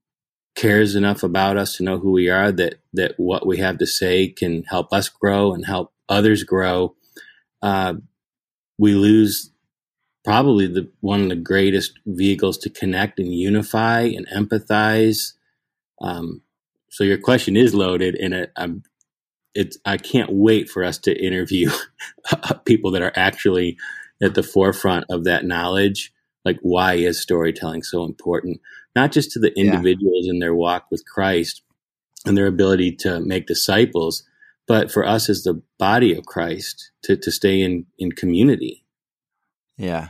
cares 0.59 0.95
enough 0.95 1.23
about 1.23 1.57
us 1.57 1.77
to 1.77 1.85
know 1.85 1.99
who 1.99 2.11
we 2.11 2.29
are 2.29 2.51
that 2.51 2.81
that 2.93 3.15
what 3.17 3.47
we 3.47 3.59
have 3.59 3.79
to 3.79 3.87
say 3.87 4.29
can 4.29 4.65
help 4.65 4.93
us 4.93 5.09
grow 5.09 5.53
and 5.53 5.67
help 5.67 5.93
others 6.09 6.43
grow 6.43 6.95
uh, 7.63 7.95
we 8.79 8.95
lose 8.95 9.51
probably 10.25 10.67
the 10.67 10.91
one 11.01 11.23
of 11.23 11.29
the 11.29 11.37
greatest 11.37 11.99
vehicles 12.07 12.59
to 12.59 12.71
connect 12.71 13.19
and 13.19 13.35
unify 13.35 14.03
and 14.03 14.27
empathize. 14.29 15.33
Um, 16.01 16.43
so 16.91 17.05
your 17.05 17.19
question 17.19 17.57
is 17.57 17.75
loaded, 17.75 18.15
and 18.15 18.35
it, 18.35 18.53
I'm 18.57 18.83
it's 19.55 19.79
I 19.85 19.97
can't 19.97 20.31
wait 20.33 20.69
for 20.69 20.85
us 20.85 20.99
to 20.99 21.27
interview 21.27 21.71
people 22.65 22.91
that 22.93 23.03
are 23.03 23.13
actually 23.17 23.77
at 24.23 24.35
the 24.35 24.43
forefront 24.43 25.07
of 25.11 25.25
that 25.25 25.45
knowledge. 25.45 26.13
Like, 26.45 26.59
why 26.63 26.95
is 26.95 27.21
storytelling 27.21 27.83
so 27.83 28.05
important? 28.05 28.61
Not 28.99 29.13
just 29.13 29.31
to 29.33 29.39
the 29.39 29.57
individuals 29.57 30.27
yeah. 30.27 30.33
in 30.33 30.39
their 30.41 30.55
walk 30.55 30.87
with 30.91 31.05
Christ 31.07 31.63
and 32.27 32.37
their 32.37 32.49
ability 32.49 32.97
to 32.97 33.21
make 33.21 33.47
disciples, 33.47 34.25
but 34.67 34.91
for 34.91 35.07
us 35.07 35.29
as 35.29 35.45
the 35.45 35.63
body 35.79 36.13
of 36.17 36.27
Christ 36.27 36.91
to 37.05 37.17
to 37.17 37.31
stay 37.31 37.63
in 37.63 37.87
in 37.97 38.11
community. 38.13 38.85
Yeah, 39.77 40.09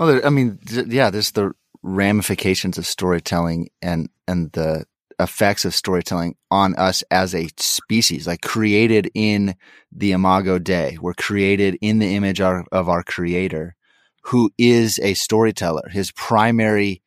well, 0.00 0.06
there, 0.08 0.24
I 0.24 0.30
mean, 0.30 0.58
th- 0.66 0.86
yeah, 0.86 1.10
there's 1.10 1.32
the 1.32 1.52
ramifications 1.82 2.78
of 2.78 2.86
storytelling 2.86 3.68
and 3.82 4.08
and 4.26 4.50
the 4.52 4.84
effects 5.18 5.66
of 5.66 5.74
storytelling 5.74 6.36
on 6.50 6.74
us 6.76 7.04
as 7.10 7.34
a 7.34 7.48
species, 7.58 8.26
like 8.26 8.40
created 8.40 9.10
in 9.14 9.56
the 9.92 10.12
Imago 10.12 10.58
Dei. 10.58 10.96
We're 11.02 11.12
created 11.12 11.76
in 11.82 11.98
the 11.98 12.14
image 12.14 12.40
of, 12.40 12.66
of 12.72 12.88
our 12.88 13.02
Creator, 13.02 13.74
who 14.22 14.50
is 14.56 14.98
a 15.02 15.12
storyteller. 15.12 15.90
His 15.90 16.12
primary 16.12 17.02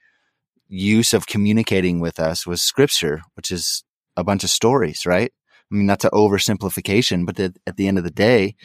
use 0.73 1.13
of 1.13 1.27
communicating 1.27 1.99
with 1.99 2.19
us 2.19 2.47
was 2.47 2.61
Scripture, 2.61 3.21
which 3.35 3.51
is 3.51 3.83
a 4.17 4.23
bunch 4.23 4.43
of 4.43 4.49
stories, 4.49 5.05
right? 5.05 5.31
I 5.71 5.75
mean, 5.75 5.87
that's 5.87 6.05
an 6.05 6.11
oversimplification, 6.11 7.25
but 7.25 7.39
at, 7.39 7.57
at 7.65 7.77
the 7.77 7.87
end 7.87 7.97
of 7.97 8.03
the 8.03 8.11
day, 8.11 8.55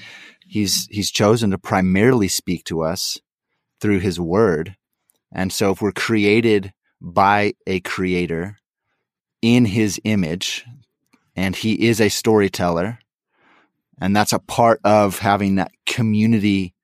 he's 0.47 0.89
he's 0.91 1.11
chosen 1.11 1.51
to 1.51 1.59
primarily 1.59 2.29
speak 2.29 2.65
to 2.65 2.83
us 2.83 3.19
through 3.81 4.01
his 4.01 4.19
word. 4.19 4.77
And 5.33 5.53
so 5.53 5.73
if 5.73 5.83
we're 5.83 5.93
created 5.93 6.73
by 7.01 7.55
a 7.67 7.81
creator 7.81 8.57
in 9.43 9.67
his 9.67 10.01
image 10.05 10.65
and 11.37 11.55
he 11.55 11.89
is 11.89 12.01
a 12.01 12.09
storyteller 12.09 12.99
and 14.01 14.17
that's 14.17 14.33
a 14.33 14.39
part 14.39 14.81
of 14.85 15.19
having 15.19 15.57
that 15.57 15.71
community 15.87 16.75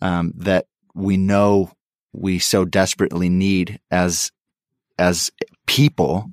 um, 0.00 0.32
that 0.36 0.66
we 0.94 1.16
know 1.16 1.70
we 2.12 2.38
so 2.38 2.64
desperately 2.64 3.28
need 3.28 3.78
as 3.90 4.32
as 4.98 5.30
people 5.66 6.30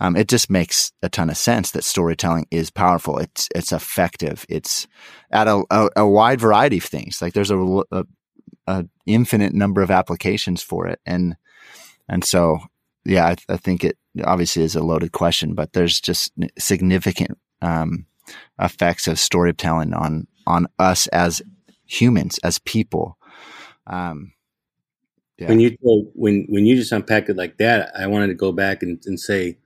um, 0.00 0.16
it 0.16 0.28
just 0.28 0.50
makes 0.50 0.92
a 1.02 1.08
ton 1.08 1.30
of 1.30 1.36
sense 1.36 1.70
that 1.70 1.84
storytelling 1.84 2.46
is 2.50 2.68
powerful. 2.68 3.18
It's 3.18 3.48
it's 3.54 3.72
effective. 3.72 4.44
It's 4.48 4.88
at 5.30 5.46
a, 5.46 5.62
a, 5.70 5.88
a 5.96 6.06
wide 6.06 6.40
variety 6.40 6.78
of 6.78 6.84
things. 6.84 7.22
Like 7.22 7.32
there's 7.32 7.52
a, 7.52 7.82
a, 7.92 8.04
a 8.66 8.86
infinite 9.06 9.54
number 9.54 9.82
of 9.82 9.90
applications 9.90 10.62
for 10.62 10.86
it. 10.86 11.00
And, 11.06 11.36
and 12.08 12.24
so, 12.24 12.58
yeah, 13.04 13.26
I, 13.26 13.36
I, 13.48 13.56
think 13.56 13.84
it 13.84 13.98
obviously 14.24 14.62
is 14.62 14.76
a 14.76 14.82
loaded 14.82 15.12
question, 15.12 15.54
but 15.54 15.72
there's 15.72 16.00
just 16.00 16.32
significant, 16.58 17.38
um, 17.62 18.06
effects 18.58 19.06
of 19.06 19.18
storytelling 19.18 19.92
on, 19.92 20.26
on 20.46 20.66
us 20.78 21.06
as 21.08 21.42
humans, 21.86 22.38
as 22.42 22.58
people. 22.58 23.18
Um, 23.86 24.32
yeah. 25.38 25.48
When 25.48 25.60
you 25.60 25.76
when 26.14 26.46
when 26.48 26.66
you 26.66 26.76
just 26.76 26.92
unpack 26.92 27.28
it 27.28 27.36
like 27.36 27.58
that, 27.58 27.92
I 27.98 28.06
wanted 28.06 28.28
to 28.28 28.34
go 28.34 28.52
back 28.52 28.82
and, 28.82 29.02
and 29.06 29.18
say, 29.18 29.58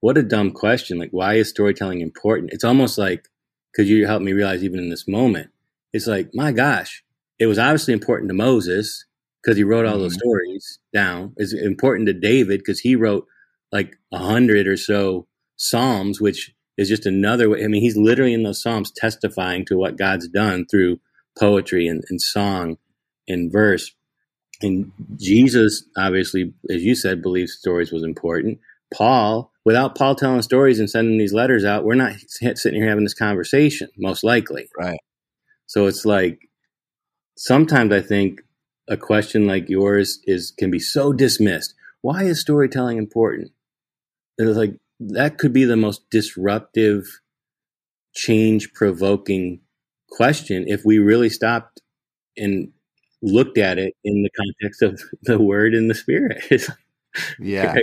what 0.00 0.18
a 0.18 0.22
dumb 0.22 0.52
question! 0.52 0.98
Like, 0.98 1.10
why 1.10 1.34
is 1.34 1.48
storytelling 1.48 2.00
important? 2.00 2.52
It's 2.52 2.64
almost 2.64 2.98
like 2.98 3.28
because 3.72 3.90
you 3.90 4.06
helped 4.06 4.24
me 4.24 4.32
realize 4.32 4.62
even 4.64 4.78
in 4.80 4.88
this 4.90 5.08
moment, 5.08 5.50
it's 5.92 6.06
like, 6.06 6.30
my 6.34 6.52
gosh, 6.52 7.04
it 7.38 7.46
was 7.46 7.58
obviously 7.58 7.92
important 7.94 8.28
to 8.30 8.34
Moses 8.34 9.04
because 9.42 9.56
he 9.56 9.64
wrote 9.64 9.86
all 9.86 9.98
those 9.98 10.16
Mhm. 10.16 10.20
stories 10.20 10.78
down. 10.92 11.34
It's 11.36 11.52
important 11.52 12.06
to 12.08 12.12
David 12.12 12.58
because 12.60 12.80
he 12.80 12.96
wrote 12.96 13.26
like 13.72 13.96
a 14.12 14.18
hundred 14.18 14.66
or 14.66 14.76
so 14.76 15.26
psalms, 15.56 16.20
which 16.20 16.52
is 16.76 16.88
just 16.88 17.06
another 17.06 17.48
way. 17.50 17.64
I 17.64 17.68
mean, 17.68 17.82
he's 17.82 17.96
literally 17.96 18.34
in 18.34 18.42
those 18.44 18.62
psalms 18.62 18.92
testifying 18.92 19.64
to 19.66 19.76
what 19.76 19.96
God's 19.98 20.28
done 20.28 20.66
through 20.66 21.00
poetry 21.38 21.86
and, 21.88 22.04
and 22.10 22.20
song 22.22 22.78
and 23.28 23.50
verse. 23.50 23.94
And 24.62 24.92
Jesus, 25.16 25.84
obviously, 25.96 26.54
as 26.70 26.82
you 26.82 26.94
said, 26.94 27.22
believes 27.22 27.52
stories 27.52 27.92
was 27.92 28.02
important. 28.02 28.58
Paul, 28.92 29.52
without 29.64 29.96
Paul 29.96 30.14
telling 30.14 30.42
stories 30.42 30.78
and 30.78 30.88
sending 30.88 31.18
these 31.18 31.32
letters 31.32 31.64
out, 31.64 31.84
we're 31.84 31.94
not 31.94 32.14
sitting 32.28 32.80
here 32.80 32.88
having 32.88 33.04
this 33.04 33.14
conversation, 33.14 33.88
most 33.98 34.24
likely. 34.24 34.68
Right. 34.78 34.98
So 35.66 35.86
it's 35.86 36.04
like 36.04 36.48
sometimes 37.36 37.92
I 37.92 38.00
think 38.00 38.40
a 38.88 38.96
question 38.96 39.46
like 39.46 39.68
yours 39.68 40.20
is 40.24 40.52
can 40.56 40.70
be 40.70 40.78
so 40.78 41.12
dismissed. 41.12 41.74
Why 42.00 42.24
is 42.24 42.40
storytelling 42.40 42.98
important? 42.98 43.50
It's 44.38 44.56
like 44.56 44.76
that 45.00 45.38
could 45.38 45.52
be 45.52 45.64
the 45.64 45.76
most 45.76 46.08
disruptive, 46.10 47.20
change 48.14 48.72
provoking 48.72 49.60
question 50.10 50.64
if 50.68 50.82
we 50.84 50.98
really 50.98 51.28
stopped 51.28 51.82
and 52.36 52.72
looked 53.26 53.58
at 53.58 53.78
it 53.78 53.94
in 54.04 54.22
the 54.22 54.30
context 54.30 54.82
of 54.82 55.02
the 55.22 55.38
word 55.38 55.74
and 55.74 55.90
the 55.90 55.94
spirit. 55.94 56.44
Yeah. 57.38 57.76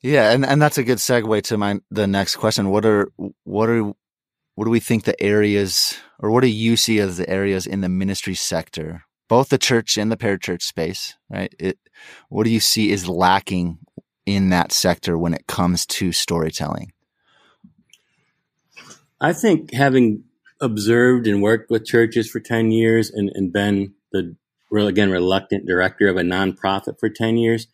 Yeah, 0.00 0.30
and, 0.30 0.46
and 0.46 0.62
that's 0.62 0.78
a 0.78 0.84
good 0.84 0.98
segue 0.98 1.42
to 1.42 1.58
my 1.58 1.80
the 1.90 2.06
next 2.06 2.36
question. 2.36 2.70
What 2.70 2.86
are 2.86 3.10
what 3.42 3.68
are 3.68 3.92
what 4.54 4.64
do 4.64 4.70
we 4.70 4.78
think 4.78 5.02
the 5.02 5.20
areas 5.20 5.98
or 6.20 6.30
what 6.30 6.42
do 6.42 6.46
you 6.46 6.76
see 6.76 7.00
as 7.00 7.16
the 7.16 7.28
areas 7.28 7.66
in 7.66 7.80
the 7.80 7.88
ministry 7.88 8.36
sector, 8.36 9.06
both 9.28 9.48
the 9.48 9.58
church 9.58 9.98
and 9.98 10.12
the 10.12 10.16
parachurch 10.16 10.62
space, 10.62 11.16
right? 11.28 11.52
It 11.58 11.80
what 12.28 12.44
do 12.44 12.50
you 12.50 12.60
see 12.60 12.92
is 12.92 13.08
lacking 13.08 13.78
in 14.24 14.50
that 14.50 14.70
sector 14.70 15.18
when 15.18 15.34
it 15.34 15.48
comes 15.48 15.84
to 15.86 16.12
storytelling? 16.12 16.92
I 19.20 19.32
think 19.32 19.74
having 19.74 20.22
observed 20.60 21.26
and 21.26 21.42
worked 21.42 21.70
with 21.70 21.86
churches 21.86 22.30
for 22.30 22.40
10 22.40 22.70
years 22.70 23.10
and, 23.10 23.30
and 23.34 23.52
been 23.52 23.94
the 24.12 24.36
again 24.72 25.10
reluctant 25.10 25.66
director 25.66 26.08
of 26.08 26.16
a 26.16 26.22
nonprofit 26.22 26.98
for 27.00 27.08
10 27.08 27.36
years, 27.36 27.66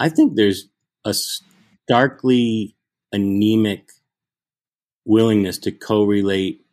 I 0.00 0.08
think 0.08 0.34
there's 0.34 0.68
a 1.04 1.14
starkly 1.14 2.74
anemic 3.12 3.90
willingness 5.04 5.58
to 5.58 5.72
co-relate 5.72 6.64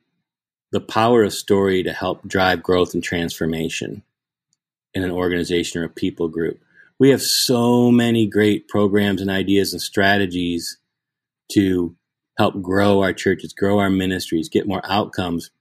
the 0.72 0.81
power 0.81 1.24
of 1.24 1.34
story 1.34 1.84
to 1.84 1.93
help 1.93 2.27
drive 2.27 2.62
growth 2.62 2.93
and 2.93 3.03
transformation 3.03 4.03
in 4.93 5.03
an 5.03 5.12
organization 5.12 5.81
or 5.81 5.86
a 5.86 5.89
people 5.89 6.27
group. 6.27 6.60
We 7.00 7.10
have 7.10 7.22
so 7.22 7.91
many 7.91 8.25
great 8.27 8.67
programs 8.67 9.22
and 9.22 9.29
ideas 9.29 9.74
and 9.74 9.81
strategies 9.81 10.77
to 11.53 11.95
help 12.38 12.62
grow 12.62 13.01
our 13.01 13.13
churches, 13.13 13.53
grow 13.53 13.79
our 13.79 13.89
ministries, 13.89 14.50
get 14.50 14.67
more 14.67 14.81
outcomes. 14.86 15.51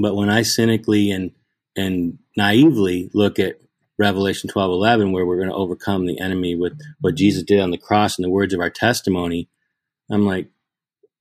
But 0.00 0.14
when 0.14 0.30
I 0.30 0.42
cynically 0.42 1.10
and 1.10 1.32
and 1.76 2.18
naively 2.36 3.10
look 3.14 3.38
at 3.38 3.60
Revelation 3.98 4.48
12 4.50 4.70
11, 4.72 5.12
where 5.12 5.24
we're 5.24 5.36
going 5.36 5.48
to 5.48 5.54
overcome 5.54 6.06
the 6.06 6.18
enemy 6.18 6.54
with 6.54 6.78
what 7.00 7.14
Jesus 7.14 7.42
did 7.42 7.60
on 7.60 7.70
the 7.70 7.78
cross 7.78 8.18
and 8.18 8.24
the 8.24 8.30
words 8.30 8.52
of 8.52 8.60
our 8.60 8.70
testimony, 8.70 9.48
I'm 10.10 10.26
like, 10.26 10.48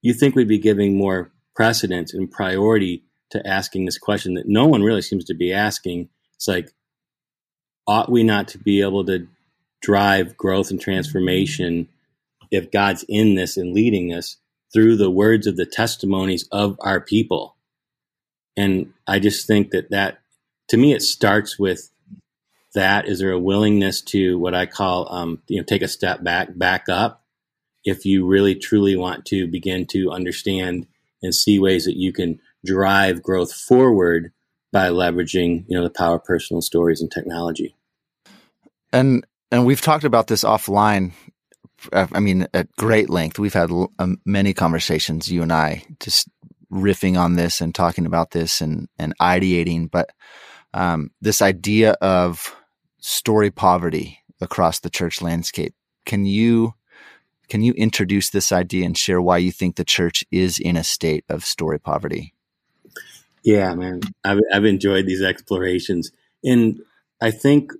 you 0.01 0.13
think 0.13 0.35
we'd 0.35 0.47
be 0.47 0.57
giving 0.57 0.97
more 0.97 1.31
precedence 1.55 2.13
and 2.13 2.31
priority 2.31 3.03
to 3.29 3.45
asking 3.45 3.85
this 3.85 3.97
question 3.97 4.33
that 4.33 4.47
no 4.47 4.65
one 4.65 4.83
really 4.83 5.01
seems 5.01 5.25
to 5.25 5.33
be 5.33 5.53
asking? 5.53 6.09
It's 6.35 6.47
like, 6.47 6.71
ought 7.87 8.11
we 8.11 8.23
not 8.23 8.47
to 8.49 8.57
be 8.57 8.81
able 8.81 9.05
to 9.05 9.27
drive 9.81 10.37
growth 10.37 10.71
and 10.71 10.79
transformation 10.79 11.87
if 12.51 12.71
God's 12.71 13.05
in 13.07 13.35
this 13.35 13.57
and 13.57 13.73
leading 13.73 14.13
us 14.13 14.37
through 14.73 14.95
the 14.97 15.11
words 15.11 15.47
of 15.47 15.57
the 15.57 15.65
testimonies 15.65 16.47
of 16.51 16.77
our 16.79 16.99
people? 16.99 17.55
And 18.57 18.93
I 19.07 19.19
just 19.19 19.47
think 19.47 19.71
that 19.71 19.91
that, 19.91 20.19
to 20.69 20.77
me, 20.77 20.93
it 20.93 21.01
starts 21.01 21.57
with 21.57 21.89
that. 22.73 23.07
Is 23.07 23.19
there 23.19 23.31
a 23.31 23.39
willingness 23.39 24.01
to 24.01 24.37
what 24.37 24.53
I 24.53 24.65
call, 24.65 25.11
um, 25.13 25.41
you 25.47 25.57
know, 25.57 25.63
take 25.63 25.81
a 25.81 25.87
step 25.87 26.23
back, 26.23 26.57
back 26.57 26.89
up, 26.89 27.23
if 27.83 28.05
you 28.05 28.27
really 28.27 28.55
truly 28.55 28.95
want 28.95 29.25
to 29.25 29.47
begin 29.47 29.85
to 29.87 30.11
understand 30.11 30.87
and 31.23 31.33
see 31.33 31.59
ways 31.59 31.85
that 31.85 31.97
you 31.97 32.13
can 32.13 32.39
drive 32.63 33.23
growth 33.23 33.53
forward 33.53 34.31
by 34.71 34.89
leveraging, 34.89 35.65
you 35.67 35.77
know, 35.77 35.83
the 35.83 35.89
power 35.89 36.15
of 36.15 36.23
personal 36.23 36.61
stories 36.61 37.01
and 37.01 37.11
technology. 37.11 37.75
And 38.93 39.25
and 39.51 39.65
we've 39.65 39.81
talked 39.81 40.03
about 40.03 40.27
this 40.27 40.43
offline. 40.43 41.11
I 41.91 42.19
mean, 42.19 42.47
at 42.53 42.71
great 42.75 43.09
length. 43.09 43.39
We've 43.39 43.53
had 43.53 43.71
um, 43.97 44.21
many 44.23 44.53
conversations, 44.53 45.31
you 45.31 45.41
and 45.41 45.51
I, 45.51 45.83
just 45.99 46.29
riffing 46.71 47.19
on 47.19 47.35
this 47.35 47.61
and 47.61 47.75
talking 47.75 48.05
about 48.05 48.31
this 48.31 48.61
and 48.61 48.87
and 48.97 49.13
ideating. 49.19 49.89
But 49.89 50.11
um, 50.73 51.11
this 51.21 51.41
idea 51.41 51.91
of 52.01 52.55
story 52.99 53.51
poverty 53.51 54.19
across 54.39 54.79
the 54.79 54.89
church 54.89 55.21
landscape. 55.21 55.73
Can 56.05 56.25
you 56.25 56.73
can 57.49 57.61
you 57.61 57.73
introduce 57.73 58.29
this 58.29 58.51
idea 58.51 58.85
and 58.85 58.97
share 58.97 59.21
why 59.21 59.37
you 59.37 59.51
think 59.51 59.75
the 59.75 59.83
church 59.83 60.23
is 60.31 60.57
in 60.57 60.77
a 60.77 60.83
state 60.83 61.25
of 61.27 61.43
story 61.43 61.79
poverty? 61.79 62.33
Yeah, 63.43 63.73
man, 63.75 64.01
I've 64.23 64.39
I've 64.53 64.65
enjoyed 64.65 65.05
these 65.05 65.21
explorations, 65.21 66.11
and 66.43 66.81
I 67.21 67.31
think 67.31 67.73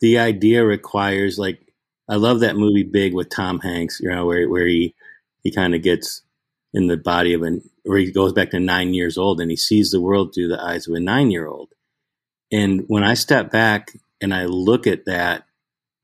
the 0.00 0.18
idea 0.18 0.64
requires 0.64 1.38
like 1.38 1.60
I 2.08 2.16
love 2.16 2.40
that 2.40 2.56
movie 2.56 2.82
Big 2.82 3.14
with 3.14 3.28
Tom 3.28 3.60
Hanks, 3.60 4.00
you 4.00 4.08
know, 4.08 4.26
where 4.26 4.48
where 4.48 4.66
he 4.66 4.94
he 5.42 5.50
kind 5.50 5.74
of 5.74 5.82
gets 5.82 6.22
in 6.74 6.88
the 6.88 6.96
body 6.96 7.32
of 7.32 7.42
an 7.42 7.62
or 7.86 7.96
he 7.96 8.10
goes 8.10 8.32
back 8.32 8.50
to 8.50 8.60
nine 8.60 8.92
years 8.92 9.16
old 9.16 9.40
and 9.40 9.50
he 9.50 9.56
sees 9.56 9.90
the 9.90 10.00
world 10.00 10.34
through 10.34 10.48
the 10.48 10.60
eyes 10.60 10.88
of 10.88 10.94
a 10.94 11.00
nine 11.00 11.30
year 11.30 11.46
old. 11.46 11.72
And 12.52 12.84
when 12.88 13.04
I 13.04 13.14
step 13.14 13.50
back 13.50 13.92
and 14.20 14.34
I 14.34 14.46
look 14.46 14.86
at 14.86 15.06
that, 15.06 15.44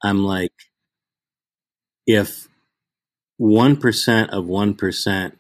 I'm 0.03 0.25
like, 0.25 0.53
if 2.07 2.49
one 3.37 3.77
percent 3.77 4.31
of 4.31 4.47
one 4.47 4.75
percent 4.75 5.37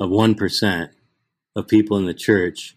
of 0.00 0.10
one 0.10 0.34
percent 0.34 0.90
of 1.54 1.68
people 1.68 1.96
in 1.96 2.06
the 2.06 2.14
church 2.14 2.76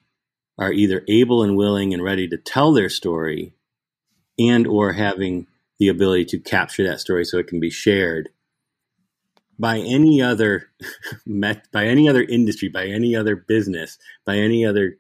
are 0.57 0.71
either 0.71 1.03
able 1.07 1.43
and 1.43 1.55
willing 1.57 1.93
and 1.93 2.03
ready 2.03 2.27
to 2.27 2.37
tell 2.37 2.71
their 2.71 2.89
story 2.89 3.53
and 4.37 4.67
or 4.67 4.93
having 4.93 5.47
the 5.79 5.87
ability 5.87 6.25
to 6.25 6.39
capture 6.39 6.83
that 6.83 6.99
story 6.99 7.25
so 7.25 7.39
it 7.39 7.47
can 7.47 7.59
be 7.59 7.69
shared 7.69 8.29
by 9.61 9.79
any 9.79 10.21
other 10.21 10.69
met, 11.25 11.71
by 11.71 11.85
any 11.85 12.09
other 12.09 12.23
industry 12.23 12.69
by 12.69 12.87
any 12.87 13.15
other 13.15 13.35
business 13.35 13.97
by 14.25 14.37
any 14.37 14.65
other 14.65 14.97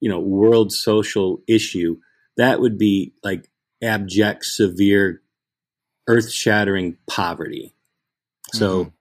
you 0.00 0.10
know 0.10 0.20
world 0.20 0.72
social 0.72 1.42
issue 1.48 1.96
that 2.36 2.60
would 2.60 2.78
be 2.78 3.14
like 3.24 3.50
abject 3.82 4.44
severe 4.44 5.22
earth-shattering 6.08 6.96
poverty 7.08 7.74
so 8.52 8.84
Mhm. 8.84 8.92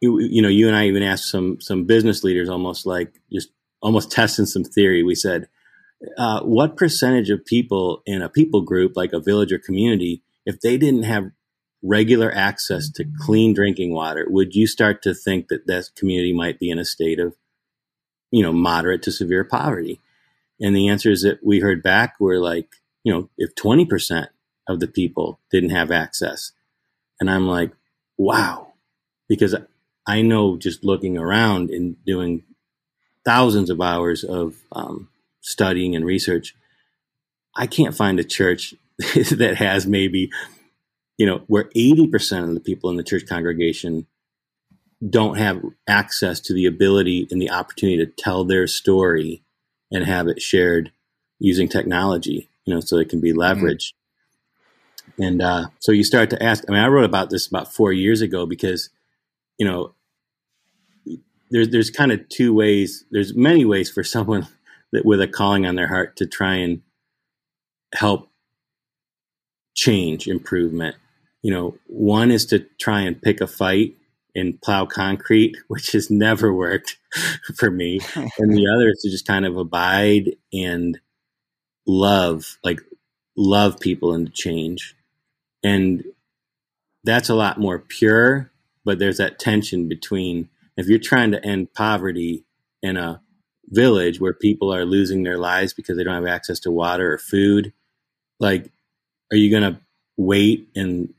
you, 0.00 0.18
you 0.20 0.42
know 0.42 0.48
you 0.48 0.66
and 0.68 0.76
i 0.76 0.86
even 0.86 1.02
asked 1.02 1.30
some 1.30 1.60
some 1.60 1.84
business 1.84 2.24
leaders 2.24 2.48
almost 2.48 2.86
like 2.86 3.20
just 3.32 3.50
almost 3.82 4.10
testing 4.10 4.46
some 4.46 4.64
theory 4.64 5.02
we 5.02 5.14
said 5.14 5.48
uh, 6.16 6.40
what 6.42 6.76
percentage 6.78 7.28
of 7.30 7.44
people 7.44 8.02
in 8.06 8.22
a 8.22 8.28
people 8.28 8.62
group 8.62 8.96
like 8.96 9.12
a 9.12 9.20
village 9.20 9.52
or 9.52 9.58
community 9.58 10.22
if 10.46 10.60
they 10.60 10.78
didn't 10.78 11.02
have 11.02 11.30
regular 11.82 12.30
access 12.32 12.90
to 12.90 13.06
clean 13.20 13.54
drinking 13.54 13.92
water 13.92 14.26
would 14.28 14.54
you 14.54 14.66
start 14.66 15.02
to 15.02 15.14
think 15.14 15.48
that 15.48 15.66
that 15.66 15.88
community 15.96 16.32
might 16.32 16.58
be 16.58 16.68
in 16.68 16.78
a 16.78 16.84
state 16.84 17.18
of 17.18 17.34
you 18.30 18.42
know 18.42 18.52
moderate 18.52 19.02
to 19.02 19.12
severe 19.12 19.44
poverty? 19.44 20.00
And 20.60 20.76
the 20.76 20.88
answers 20.88 21.22
that 21.22 21.38
we 21.42 21.60
heard 21.60 21.82
back 21.82 22.14
were 22.20 22.38
like 22.38 22.68
you 23.02 23.12
know 23.12 23.30
if 23.38 23.54
20% 23.54 24.28
of 24.68 24.80
the 24.80 24.86
people 24.86 25.40
didn't 25.50 25.70
have 25.70 25.90
access 25.90 26.52
and 27.18 27.30
i'm 27.30 27.46
like 27.46 27.72
wow. 28.16 28.66
Because 29.28 29.54
i 30.06 30.22
know 30.22 30.56
just 30.56 30.84
looking 30.84 31.16
around 31.16 31.70
and 31.70 31.96
doing 32.04 32.42
thousands 33.24 33.70
of 33.70 33.80
hours 33.80 34.24
of 34.24 34.56
um, 34.72 35.08
studying 35.40 35.94
and 35.94 36.04
research 36.04 36.54
i 37.56 37.66
can't 37.66 37.96
find 37.96 38.20
a 38.20 38.24
church 38.24 38.74
that 38.98 39.54
has 39.56 39.86
maybe 39.86 40.30
you 41.20 41.26
know 41.26 41.42
where 41.48 41.64
80% 41.76 42.44
of 42.48 42.54
the 42.54 42.60
people 42.60 42.88
in 42.88 42.96
the 42.96 43.02
church 43.02 43.26
congregation 43.28 44.06
don't 45.06 45.36
have 45.36 45.62
access 45.86 46.40
to 46.40 46.54
the 46.54 46.64
ability 46.64 47.28
and 47.30 47.42
the 47.42 47.50
opportunity 47.50 47.98
to 47.98 48.10
tell 48.10 48.42
their 48.42 48.66
story 48.66 49.42
and 49.92 50.06
have 50.06 50.28
it 50.28 50.40
shared 50.40 50.92
using 51.38 51.68
technology 51.68 52.48
you 52.64 52.74
know 52.74 52.80
so 52.80 52.96
it 52.96 53.10
can 53.10 53.20
be 53.20 53.34
leveraged 53.34 53.92
and 55.18 55.42
uh, 55.42 55.66
so 55.78 55.92
you 55.92 56.04
start 56.04 56.30
to 56.30 56.42
ask 56.42 56.64
i 56.68 56.72
mean 56.72 56.80
i 56.80 56.88
wrote 56.88 57.04
about 57.04 57.28
this 57.28 57.46
about 57.46 57.70
four 57.70 57.92
years 57.92 58.22
ago 58.22 58.46
because 58.46 58.88
you 59.58 59.66
know 59.66 59.94
there's 61.50 61.68
there's 61.68 61.90
kind 61.90 62.12
of 62.12 62.26
two 62.30 62.54
ways 62.54 63.04
there's 63.10 63.36
many 63.36 63.66
ways 63.66 63.90
for 63.90 64.02
someone 64.02 64.48
that 64.92 65.04
with 65.04 65.20
a 65.20 65.28
calling 65.28 65.66
on 65.66 65.74
their 65.74 65.88
heart 65.88 66.16
to 66.16 66.26
try 66.26 66.54
and 66.54 66.80
help 67.92 68.30
change 69.74 70.26
improvement. 70.26 70.96
You 71.42 71.52
know, 71.52 71.78
one 71.86 72.30
is 72.30 72.46
to 72.46 72.66
try 72.78 73.02
and 73.02 73.20
pick 73.20 73.40
a 73.40 73.46
fight 73.46 73.96
and 74.34 74.60
plow 74.60 74.86
concrete, 74.86 75.56
which 75.68 75.92
has 75.92 76.10
never 76.10 76.52
worked 76.52 76.98
for 77.56 77.70
me. 77.70 78.00
and 78.14 78.52
the 78.52 78.68
other 78.74 78.90
is 78.90 79.00
to 79.02 79.10
just 79.10 79.26
kind 79.26 79.46
of 79.46 79.56
abide 79.56 80.36
and 80.52 80.98
love, 81.86 82.58
like 82.62 82.80
love 83.36 83.80
people 83.80 84.14
and 84.14 84.32
change. 84.32 84.94
And 85.62 86.04
that's 87.04 87.28
a 87.28 87.34
lot 87.34 87.58
more 87.58 87.78
pure, 87.78 88.50
but 88.84 88.98
there's 88.98 89.18
that 89.18 89.38
tension 89.38 89.88
between 89.88 90.48
if 90.76 90.86
you're 90.86 90.98
trying 90.98 91.32
to 91.32 91.44
end 91.44 91.72
poverty 91.74 92.44
in 92.82 92.96
a 92.96 93.20
village 93.68 94.20
where 94.20 94.32
people 94.32 94.72
are 94.72 94.84
losing 94.84 95.22
their 95.22 95.38
lives 95.38 95.72
because 95.72 95.96
they 95.96 96.04
don't 96.04 96.14
have 96.14 96.26
access 96.26 96.60
to 96.60 96.70
water 96.70 97.12
or 97.12 97.18
food, 97.18 97.72
like, 98.38 98.70
are 99.30 99.36
you 99.36 99.50
going 99.50 99.74
to 99.74 99.80
wait 100.16 100.68
and 100.74 101.12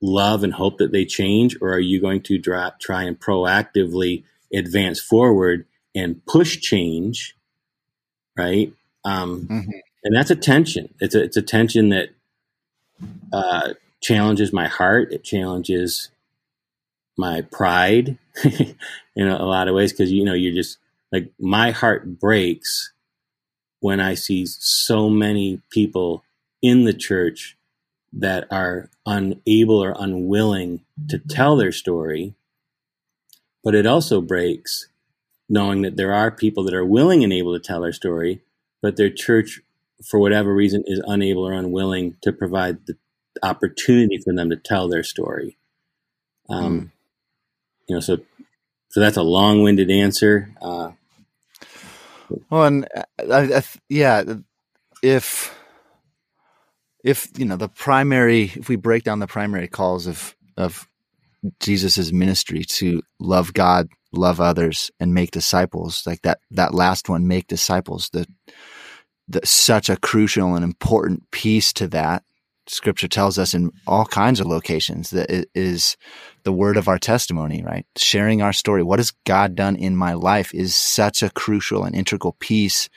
love 0.00 0.44
and 0.44 0.52
hope 0.52 0.78
that 0.78 0.92
they 0.92 1.04
change, 1.04 1.56
or 1.60 1.72
are 1.72 1.80
you 1.80 2.00
going 2.00 2.22
to 2.22 2.38
drop, 2.38 2.80
try 2.80 3.04
and 3.04 3.18
proactively 3.18 4.24
advance 4.52 5.00
forward 5.00 5.66
and 5.94 6.24
push 6.26 6.60
change? 6.60 7.36
Right. 8.36 8.72
Um, 9.04 9.46
mm-hmm. 9.48 9.70
And 10.04 10.16
that's 10.16 10.30
a 10.30 10.36
tension. 10.36 10.94
It's 11.00 11.14
a, 11.14 11.22
it's 11.22 11.36
a 11.36 11.42
tension 11.42 11.88
that 11.88 12.10
uh, 13.32 13.74
challenges 14.00 14.52
my 14.52 14.68
heart. 14.68 15.12
It 15.12 15.24
challenges 15.24 16.10
my 17.16 17.42
pride 17.42 18.18
in 18.44 19.28
a, 19.28 19.36
a 19.36 19.46
lot 19.46 19.68
of 19.68 19.74
ways 19.74 19.92
because 19.92 20.12
you 20.12 20.24
know 20.24 20.34
you're 20.34 20.54
just 20.54 20.78
like 21.12 21.32
my 21.38 21.70
heart 21.70 22.18
breaks 22.18 22.92
when 23.80 24.00
I 24.00 24.14
see 24.14 24.46
so 24.46 25.08
many 25.08 25.60
people 25.70 26.24
in 26.62 26.84
the 26.84 26.92
church 26.92 27.56
that 28.12 28.46
are 28.50 28.90
unable 29.06 29.82
or 29.82 29.94
unwilling 29.98 30.80
to 31.08 31.18
tell 31.18 31.56
their 31.56 31.72
story. 31.72 32.34
But 33.62 33.74
it 33.74 33.86
also 33.86 34.20
breaks 34.20 34.88
knowing 35.48 35.82
that 35.82 35.96
there 35.96 36.12
are 36.12 36.30
people 36.30 36.64
that 36.64 36.74
are 36.74 36.84
willing 36.84 37.22
and 37.22 37.32
able 37.32 37.52
to 37.56 37.64
tell 37.64 37.80
their 37.80 37.92
story, 37.92 38.42
but 38.82 38.96
their 38.96 39.10
church, 39.10 39.60
for 40.04 40.18
whatever 40.18 40.52
reason, 40.52 40.82
is 40.86 41.00
unable 41.06 41.46
or 41.46 41.52
unwilling 41.52 42.16
to 42.22 42.32
provide 42.32 42.84
the 42.86 42.96
opportunity 43.42 44.18
for 44.18 44.34
them 44.34 44.50
to 44.50 44.56
tell 44.56 44.88
their 44.88 45.02
story. 45.02 45.56
Um, 46.48 46.80
mm. 46.80 46.90
You 47.88 47.94
know, 47.96 48.00
so 48.00 48.18
so 48.88 49.00
that's 49.00 49.16
a 49.16 49.22
long-winded 49.22 49.90
answer. 49.90 50.50
Uh, 50.60 50.92
well, 52.50 52.64
and 52.64 52.88
uh, 52.96 53.02
I, 53.30 53.58
I, 53.58 53.62
yeah, 53.88 54.24
if 55.02 55.54
if 57.06 57.30
you 57.38 57.44
know 57.44 57.56
the 57.56 57.68
primary, 57.68 58.52
if 58.56 58.68
we 58.68 58.76
break 58.76 59.04
down 59.04 59.20
the 59.20 59.28
primary 59.28 59.68
calls 59.68 60.06
of 60.06 60.34
of 60.56 60.88
Jesus's 61.60 62.12
ministry 62.12 62.64
to 62.64 63.00
love 63.20 63.54
God, 63.54 63.88
love 64.12 64.40
others, 64.40 64.90
and 64.98 65.14
make 65.14 65.30
disciples, 65.30 66.02
like 66.04 66.22
that 66.22 66.40
that 66.50 66.74
last 66.74 67.08
one, 67.08 67.28
make 67.28 67.46
disciples, 67.46 68.10
the 68.12 68.26
the 69.28 69.40
such 69.44 69.88
a 69.88 69.96
crucial 69.96 70.54
and 70.54 70.64
important 70.64 71.30
piece 71.30 71.72
to 71.74 71.86
that 71.88 72.24
scripture 72.68 73.06
tells 73.06 73.38
us 73.38 73.54
in 73.54 73.70
all 73.86 74.04
kinds 74.06 74.40
of 74.40 74.46
locations 74.48 75.10
that 75.10 75.30
it 75.30 75.48
is 75.54 75.96
the 76.42 76.52
word 76.52 76.76
of 76.76 76.88
our 76.88 76.98
testimony, 76.98 77.62
right? 77.62 77.86
Sharing 77.96 78.42
our 78.42 78.52
story. 78.52 78.82
What 78.82 78.98
has 78.98 79.12
God 79.24 79.54
done 79.54 79.76
in 79.76 79.96
my 79.96 80.14
life 80.14 80.52
is 80.52 80.74
such 80.74 81.22
a 81.22 81.30
crucial 81.30 81.84
and 81.84 81.94
integral 81.94 82.36
piece 82.40 82.88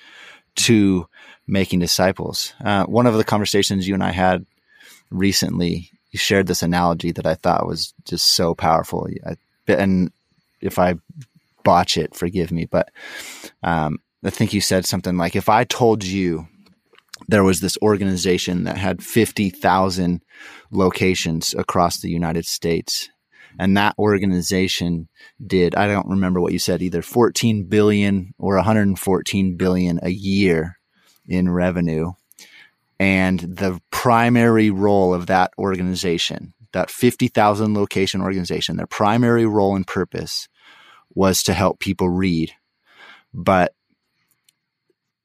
to 0.56 1.06
making 1.50 1.80
disciples. 1.80 2.54
Uh, 2.64 2.86
one 2.86 3.08
of 3.08 3.16
the 3.16 3.24
conversations 3.24 3.88
you 3.88 3.94
and 3.94 4.04
I 4.04 4.12
had 4.12 4.46
recently, 5.10 5.90
you 6.12 6.20
shared 6.20 6.48
this 6.48 6.64
analogy 6.64 7.12
that 7.12 7.26
I 7.26 7.36
thought 7.36 7.68
was 7.68 7.94
just 8.06 8.28
so 8.28 8.54
powerful. 8.54 9.08
I, 9.26 9.36
and 9.68 10.12
if 10.62 10.80
I 10.80 10.96
botch 11.64 11.98
it, 11.98 12.16
forgive 12.16 12.52
me, 12.52 12.66
but 12.66 12.92
um, 13.64 14.00
I 14.24 14.30
think 14.30 14.54
you 14.54 14.62
said 14.62 14.86
something 14.86 15.18
like, 15.18 15.36
if 15.36 15.50
I 15.50 15.64
told 15.64 16.04
you 16.04 16.48
there 17.28 17.44
was 17.44 17.60
this 17.60 17.78
organization 17.82 18.64
that 18.64 18.78
had 18.78 19.04
50,000 19.04 20.22
locations 20.72 21.54
across 21.54 22.00
the 22.00 22.10
United 22.10 22.46
States. 22.46 23.10
And 23.60 23.76
that 23.76 23.96
organization 24.00 25.10
did, 25.46 25.76
I 25.76 25.88
don't 25.88 26.08
remember 26.08 26.40
what 26.40 26.54
you 26.54 26.60
said, 26.60 26.82
either 26.82 27.02
14 27.02 27.66
billion 27.66 28.34
or 28.38 28.56
114 28.56 29.58
billion 29.58 30.00
a 30.02 30.10
year 30.10 30.79
in 31.30 31.50
revenue. 31.50 32.12
And 33.00 33.40
the 33.40 33.80
primary 33.92 34.72
role 34.72 35.14
of 35.14 35.28
that 35.28 35.52
organization, 35.58 36.54
that 36.74 36.90
50,000 36.90 37.74
location 37.74 38.22
organization, 38.22 38.76
their 38.76 38.88
primary 38.88 39.46
role 39.46 39.76
and 39.76 39.88
purpose 39.88 40.50
was 41.14 41.42
to 41.44 41.54
help 41.54 41.80
people 41.80 42.10
read. 42.10 42.52
But 43.34 43.74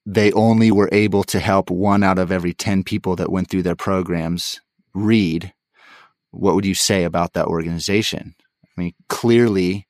they 0.06 0.30
only 0.32 0.70
were 0.70 0.90
able 0.92 1.24
to 1.24 1.40
help 1.40 1.70
one 1.70 2.02
out 2.02 2.18
of 2.18 2.30
every 2.30 2.52
10 2.52 2.84
people 2.84 3.16
that 3.16 3.32
went 3.32 3.48
through 3.48 3.62
their 3.62 3.74
programs 3.74 4.60
read, 4.94 5.52
what 6.30 6.54
would 6.54 6.66
you 6.66 6.74
say 6.74 7.04
about 7.04 7.32
that 7.32 7.46
organization? 7.46 8.34
I 8.64 8.80
mean, 8.80 8.94
clearly 9.08 9.88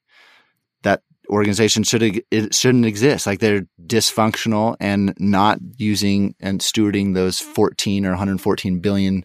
that 1.24 1.32
organization 1.32 1.82
should 1.82 2.22
it 2.30 2.54
shouldn't 2.54 2.86
exist. 2.86 3.26
Like 3.26 3.40
they're 3.40 3.66
dysfunctional 3.86 4.76
and 4.80 5.14
not 5.18 5.58
using 5.76 6.34
and 6.40 6.60
stewarding 6.60 7.14
those 7.14 7.40
14 7.40 8.06
or 8.06 8.10
114 8.10 8.80
billion 8.80 9.24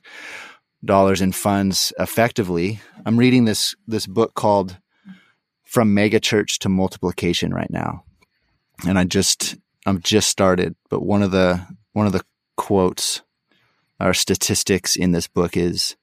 dollars 0.84 1.22
in 1.22 1.32
funds 1.32 1.94
effectively. 2.00 2.80
I'm 3.06 3.18
reading 3.18 3.46
this 3.46 3.76
this 3.88 4.08
book 4.08 4.34
called 4.34 4.78
From 5.64 5.96
Megachurch 5.96 6.60
to 6.60 6.70
Multiplication 6.70 7.54
right 7.54 7.70
now. 7.70 8.04
And 8.88 8.98
I 8.98 9.04
just 9.04 9.58
I'm 9.86 10.02
just 10.02 10.30
started, 10.30 10.76
but 10.90 11.04
one 11.04 11.24
of 11.24 11.32
the 11.32 11.66
one 11.94 12.06
of 12.06 12.14
the 12.14 12.24
quotes 12.58 13.22
or 14.00 14.14
statistics 14.14 14.96
in 14.96 15.12
this 15.12 15.28
book 15.28 15.58
is 15.58 15.96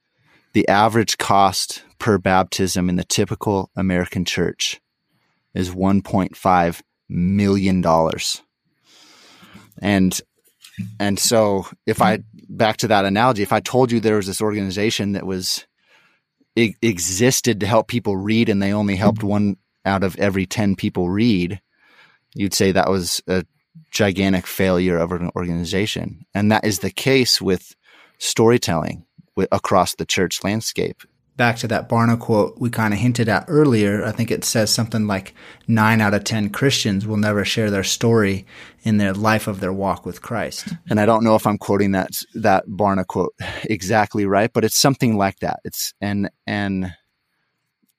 the 0.53 0.69
average 0.69 1.19
cost 1.19 1.83
per 1.99 2.19
baptism 2.19 2.89
in 2.89 2.97
the 2.97 3.05
typical 3.05 3.71
American 3.77 4.25
church 4.25 4.81
is 5.57 5.71
1.5 5.71 6.83
million 7.09 7.81
dollars. 7.81 8.43
And 9.81 10.19
and 11.01 11.19
so 11.19 11.67
if 11.87 12.03
I 12.03 12.21
back 12.49 12.79
to 12.79 12.89
that 12.89 13.05
analogy, 13.05 13.43
if 13.43 13.53
I 13.53 13.61
told 13.61 13.91
you 13.91 14.01
there 14.01 14.17
was 14.17 14.27
this 14.27 14.43
organization 14.43 15.13
that 15.13 15.27
was 15.27 15.67
existed 16.57 17.61
to 17.61 17.67
help 17.67 17.89
people 17.89 18.17
read 18.17 18.49
and 18.49 18.63
they 18.63 18.73
only 18.73 18.97
helped 18.97 19.23
one 19.23 19.57
out 19.85 20.03
of 20.03 20.17
every 20.17 20.47
10 20.47 20.75
people 20.75 21.11
read, 21.11 21.61
you'd 22.35 22.55
say 22.55 22.73
that 22.73 22.91
was 22.91 23.23
a 23.27 23.45
gigantic 23.91 24.47
failure 24.47 24.99
of 24.99 25.13
an 25.13 25.31
organization. 25.37 26.25
And 26.35 26.51
that 26.51 26.65
is 26.65 26.79
the 26.79 26.91
case 26.91 27.41
with 27.41 27.75
storytelling 28.19 29.05
across 29.53 29.95
the 29.95 30.07
church 30.07 30.43
landscape. 30.45 31.03
Back 31.37 31.57
to 31.59 31.69
that 31.69 31.89
Barna 31.89 32.19
quote 32.19 32.57
we 32.59 32.71
kind 32.71 32.95
of 32.95 33.01
hinted 33.01 33.29
at 33.29 33.45
earlier, 33.47 34.05
I 34.05 34.13
think 34.13 34.31
it 34.31 34.45
says 34.45 34.73
something 34.73 35.07
like 35.07 35.35
nine 35.69 36.01
out 36.01 36.15
of 36.15 36.25
10 36.25 36.51
Christians 36.51 37.07
will 37.07 37.19
never 37.19 37.45
share 37.45 37.71
their 37.71 37.85
story 37.85 38.47
in 38.83 38.97
their 38.97 39.13
life 39.13 39.47
of 39.47 39.61
their 39.61 39.73
walk 39.73 40.07
with 40.07 40.23
Christ. 40.23 40.69
And 40.89 40.99
I 40.99 41.05
don't 41.05 41.25
know 41.25 41.35
if 41.35 41.47
I'm 41.47 41.59
quoting 41.59 41.93
that, 41.93 42.11
that 42.35 42.67
Barna 42.67 43.07
quote 43.07 43.35
exactly 43.65 44.25
right, 44.25 44.51
but 44.53 44.65
it's 44.65 44.79
something 44.79 45.19
like 45.19 45.41
that. 45.41 45.61
It's, 45.65 45.93
and, 46.01 46.31
and 46.47 46.95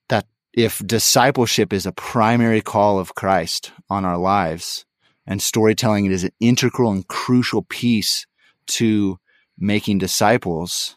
that 0.10 0.26
if 0.54 0.80
discipleship 0.86 1.73
is 1.73 1.86
a 1.86 1.91
primary 1.91 2.62
call 2.62 2.97
of 2.97 3.13
Christ 3.13 3.71
on 3.89 4.04
our 4.04 4.17
lives, 4.17 4.86
and 5.28 5.41
storytelling 5.41 6.06
is 6.06 6.23
an 6.23 6.32
integral 6.39 6.91
and 6.91 7.08
crucial 7.08 7.62
piece 7.62 8.26
to 8.65 9.19
making 9.58 9.97
disciples 9.97 10.97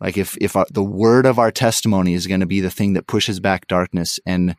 like 0.00 0.16
if 0.16 0.36
if 0.40 0.56
our, 0.56 0.66
the 0.70 0.82
word 0.82 1.26
of 1.26 1.38
our 1.38 1.50
testimony 1.50 2.14
is 2.14 2.26
going 2.26 2.40
to 2.40 2.46
be 2.46 2.60
the 2.60 2.70
thing 2.70 2.94
that 2.94 3.06
pushes 3.06 3.40
back 3.40 3.66
darkness 3.66 4.18
and 4.26 4.56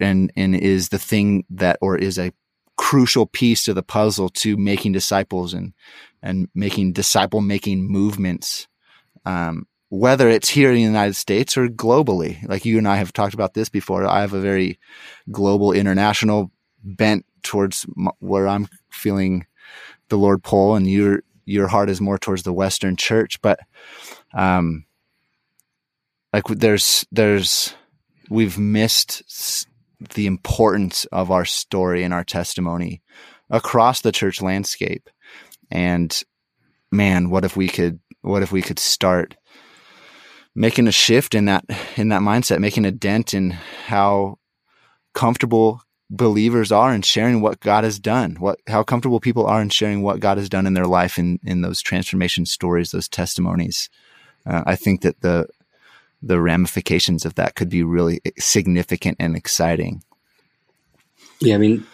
and 0.00 0.32
and 0.36 0.56
is 0.56 0.88
the 0.88 0.98
thing 0.98 1.44
that 1.50 1.78
or 1.80 1.96
is 1.96 2.18
a 2.18 2.32
crucial 2.76 3.26
piece 3.26 3.64
to 3.64 3.74
the 3.74 3.82
puzzle 3.82 4.28
to 4.28 4.56
making 4.56 4.92
disciples 4.92 5.54
and 5.54 5.72
and 6.22 6.48
making 6.54 6.92
disciple 6.92 7.40
making 7.40 7.90
movements 7.90 8.66
um, 9.26 9.66
whether 9.88 10.28
it's 10.28 10.48
here 10.48 10.70
in 10.70 10.76
the 10.76 10.82
United 10.82 11.14
States 11.14 11.56
or 11.56 11.68
globally. 11.68 12.46
Like 12.48 12.64
you 12.64 12.78
and 12.78 12.88
I 12.88 12.96
have 12.96 13.12
talked 13.12 13.34
about 13.34 13.54
this 13.54 13.68
before. 13.68 14.04
I 14.06 14.22
have 14.22 14.32
a 14.32 14.40
very 14.40 14.78
global 15.30 15.72
international 15.72 16.50
bent 16.82 17.24
towards 17.42 17.86
where 18.18 18.48
I'm 18.48 18.68
feeling 18.90 19.46
the 20.08 20.18
Lord 20.18 20.42
pull, 20.42 20.74
and 20.74 20.88
your 20.88 21.22
your 21.44 21.68
heart 21.68 21.90
is 21.90 22.00
more 22.00 22.18
towards 22.18 22.42
the 22.42 22.52
Western 22.52 22.96
Church. 22.96 23.40
But 23.42 23.60
um, 24.32 24.84
like 26.32 26.44
there's 26.48 27.06
there's 27.12 27.74
we've 28.28 28.58
missed 28.58 29.66
the 30.14 30.26
importance 30.26 31.04
of 31.06 31.30
our 31.30 31.44
story 31.44 32.02
and 32.02 32.12
our 32.12 32.24
testimony 32.24 33.02
across 33.50 34.00
the 34.00 34.12
church 34.12 34.42
landscape, 34.42 35.08
and 35.70 36.22
man, 36.90 37.30
what 37.30 37.44
if 37.44 37.56
we 37.56 37.68
could, 37.68 38.00
what 38.22 38.42
if 38.42 38.52
we 38.52 38.62
could 38.62 38.78
start 38.78 39.36
making 40.54 40.86
a 40.86 40.92
shift 40.92 41.34
in 41.34 41.46
that, 41.46 41.64
in 41.96 42.08
that 42.08 42.22
mindset, 42.22 42.60
making 42.60 42.84
a 42.84 42.92
dent 42.92 43.34
in 43.34 43.50
how 43.50 44.38
comfortable 45.12 45.82
believers 46.16 46.70
are 46.70 46.94
in 46.94 47.02
sharing 47.02 47.40
what 47.40 47.60
God 47.60 47.84
has 47.84 47.98
done, 47.98 48.36
what, 48.36 48.60
how 48.66 48.82
comfortable 48.82 49.20
people 49.20 49.46
are 49.46 49.60
in 49.60 49.68
sharing 49.68 50.02
what 50.02 50.20
God 50.20 50.38
has 50.38 50.48
done 50.48 50.66
in 50.66 50.74
their 50.74 50.86
life 50.86 51.18
in, 51.18 51.38
in 51.44 51.62
those 51.62 51.82
transformation 51.82 52.46
stories, 52.46 52.90
those 52.90 53.08
testimonies. 53.08 53.88
Uh, 54.46 54.62
I 54.66 54.76
think 54.76 55.02
that 55.02 55.20
the, 55.20 55.48
the 56.22 56.40
ramifications 56.40 57.24
of 57.24 57.34
that 57.34 57.54
could 57.54 57.68
be 57.68 57.82
really 57.82 58.20
significant 58.38 59.16
and 59.20 59.36
exciting. 59.36 60.02
Yeah, 61.40 61.56
I 61.56 61.58
mean, 61.58 61.86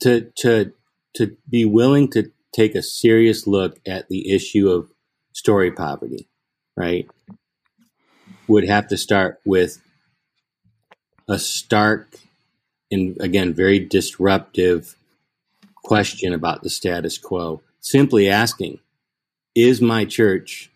to 0.00 0.30
to 0.38 0.72
to 1.16 1.36
be 1.48 1.64
willing 1.64 2.08
to 2.10 2.30
take 2.52 2.74
a 2.74 2.82
serious 2.82 3.46
look 3.46 3.78
at 3.86 4.08
the 4.08 4.32
issue 4.32 4.70
of 4.70 4.90
story 5.32 5.70
poverty, 5.70 6.28
right, 6.76 7.08
would 8.46 8.66
have 8.66 8.88
to 8.88 8.96
start 8.96 9.40
with 9.44 9.82
a 11.28 11.38
stark 11.38 12.16
and 12.96 13.20
again 13.20 13.54
very 13.54 13.78
disruptive 13.78 14.96
question 15.84 16.32
about 16.32 16.62
the 16.62 16.70
status 16.70 17.18
quo. 17.18 17.62
Simply 17.80 18.28
asking, 18.28 18.80
is 19.54 19.80
my 19.80 20.04
church 20.04 20.70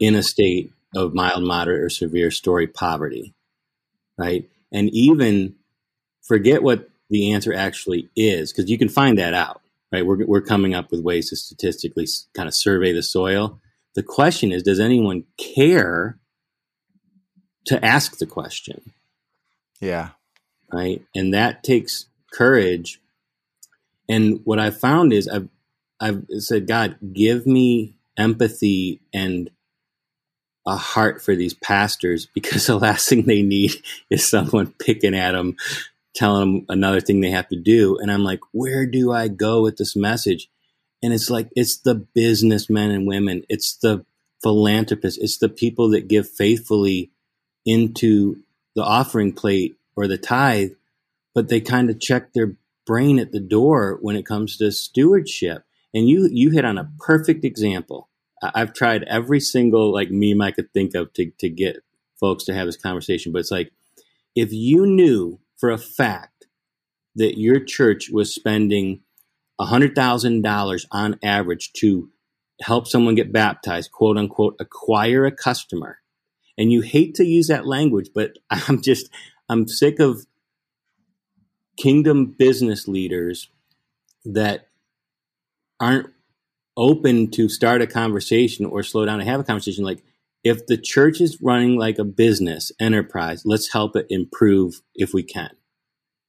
in 0.00 0.14
a 0.14 0.22
state 0.22 0.72
of 0.96 1.14
mild, 1.14 1.44
moderate, 1.44 1.82
or 1.82 1.90
severe 1.90 2.30
story 2.30 2.66
poverty, 2.66 3.34
right? 4.16 4.48
And 4.72 4.88
even 4.90 5.56
forget 6.22 6.62
what 6.62 6.88
the 7.10 7.32
answer 7.32 7.52
actually 7.52 8.08
is, 8.16 8.52
because 8.52 8.70
you 8.70 8.78
can 8.78 8.88
find 8.88 9.18
that 9.18 9.34
out, 9.34 9.60
right? 9.92 10.06
We're, 10.06 10.24
we're 10.24 10.40
coming 10.40 10.74
up 10.74 10.90
with 10.90 11.02
ways 11.02 11.28
to 11.30 11.36
statistically 11.36 12.06
kind 12.34 12.48
of 12.48 12.54
survey 12.54 12.92
the 12.92 13.02
soil. 13.02 13.60
The 13.94 14.02
question 14.02 14.50
is, 14.50 14.62
does 14.62 14.80
anyone 14.80 15.24
care 15.36 16.18
to 17.66 17.84
ask 17.84 18.18
the 18.18 18.26
question? 18.26 18.92
Yeah. 19.80 20.10
Right. 20.72 21.02
And 21.14 21.34
that 21.34 21.62
takes 21.62 22.06
courage. 22.32 23.00
And 24.08 24.40
what 24.44 24.58
I've 24.58 24.78
found 24.78 25.12
is 25.12 25.28
I've, 25.28 25.48
I've 26.00 26.24
said, 26.38 26.66
God, 26.66 26.96
give 27.12 27.46
me 27.46 27.94
empathy 28.16 29.00
and 29.12 29.50
a 30.66 30.76
heart 30.76 31.22
for 31.22 31.34
these 31.36 31.54
pastors 31.54 32.26
because 32.34 32.66
the 32.66 32.78
last 32.78 33.08
thing 33.08 33.22
they 33.22 33.42
need 33.42 33.72
is 34.10 34.28
someone 34.28 34.74
picking 34.78 35.14
at 35.14 35.32
them, 35.32 35.56
telling 36.14 36.40
them 36.40 36.66
another 36.68 37.00
thing 37.00 37.20
they 37.20 37.30
have 37.30 37.48
to 37.48 37.56
do. 37.56 37.98
And 37.98 38.10
I'm 38.10 38.24
like, 38.24 38.40
where 38.52 38.86
do 38.86 39.12
I 39.12 39.28
go 39.28 39.62
with 39.62 39.76
this 39.76 39.94
message? 39.96 40.48
And 41.02 41.12
it's 41.12 41.28
like, 41.28 41.50
it's 41.54 41.78
the 41.78 41.94
businessmen 41.94 42.90
and 42.90 43.06
women, 43.06 43.44
it's 43.48 43.76
the 43.76 44.04
philanthropists, 44.42 45.18
it's 45.18 45.38
the 45.38 45.50
people 45.50 45.90
that 45.90 46.08
give 46.08 46.28
faithfully 46.28 47.10
into 47.66 48.36
the 48.74 48.82
offering 48.82 49.32
plate 49.32 49.76
or 49.96 50.06
the 50.06 50.18
tithe, 50.18 50.70
but 51.34 51.48
they 51.48 51.60
kind 51.60 51.90
of 51.90 52.00
check 52.00 52.32
their 52.32 52.56
brain 52.86 53.18
at 53.18 53.32
the 53.32 53.40
door 53.40 53.98
when 54.02 54.16
it 54.16 54.26
comes 54.26 54.56
to 54.58 54.70
stewardship. 54.72 55.64
And 55.92 56.08
you 56.08 56.28
you 56.32 56.50
hit 56.50 56.64
on 56.64 56.78
a 56.78 56.90
perfect 56.98 57.44
example 57.44 58.08
I've 58.54 58.74
tried 58.74 59.04
every 59.04 59.40
single 59.40 59.92
like 59.92 60.10
meme 60.10 60.40
I 60.40 60.50
could 60.50 60.72
think 60.72 60.94
of 60.94 61.12
to 61.14 61.30
to 61.38 61.48
get 61.48 61.76
folks 62.18 62.44
to 62.44 62.54
have 62.54 62.66
this 62.66 62.76
conversation. 62.76 63.32
But 63.32 63.40
it's 63.40 63.50
like 63.50 63.72
if 64.34 64.52
you 64.52 64.86
knew 64.86 65.40
for 65.56 65.70
a 65.70 65.78
fact 65.78 66.46
that 67.14 67.38
your 67.38 67.60
church 67.60 68.10
was 68.10 68.34
spending 68.34 69.00
hundred 69.60 69.94
thousand 69.94 70.42
dollars 70.42 70.84
on 70.90 71.18
average 71.22 71.72
to 71.74 72.10
help 72.60 72.86
someone 72.86 73.14
get 73.14 73.32
baptized, 73.32 73.92
quote 73.92 74.18
unquote, 74.18 74.56
acquire 74.60 75.24
a 75.24 75.32
customer, 75.32 75.98
and 76.58 76.72
you 76.72 76.82
hate 76.82 77.14
to 77.14 77.24
use 77.24 77.46
that 77.48 77.66
language, 77.66 78.10
but 78.14 78.32
I'm 78.50 78.82
just 78.82 79.10
I'm 79.48 79.68
sick 79.68 80.00
of 80.00 80.26
kingdom 81.76 82.34
business 82.38 82.86
leaders 82.88 83.48
that 84.24 84.68
aren't 85.80 86.08
open 86.76 87.30
to 87.32 87.48
start 87.48 87.82
a 87.82 87.86
conversation 87.86 88.66
or 88.66 88.82
slow 88.82 89.04
down 89.04 89.20
and 89.20 89.28
have 89.28 89.40
a 89.40 89.44
conversation. 89.44 89.84
Like 89.84 90.02
if 90.42 90.66
the 90.66 90.76
church 90.76 91.20
is 91.20 91.40
running 91.40 91.78
like 91.78 91.98
a 91.98 92.04
business 92.04 92.72
enterprise 92.80 93.42
let's 93.44 93.72
help 93.72 93.96
it 93.96 94.06
improve 94.10 94.80
if 94.94 95.14
we 95.14 95.22
can. 95.22 95.50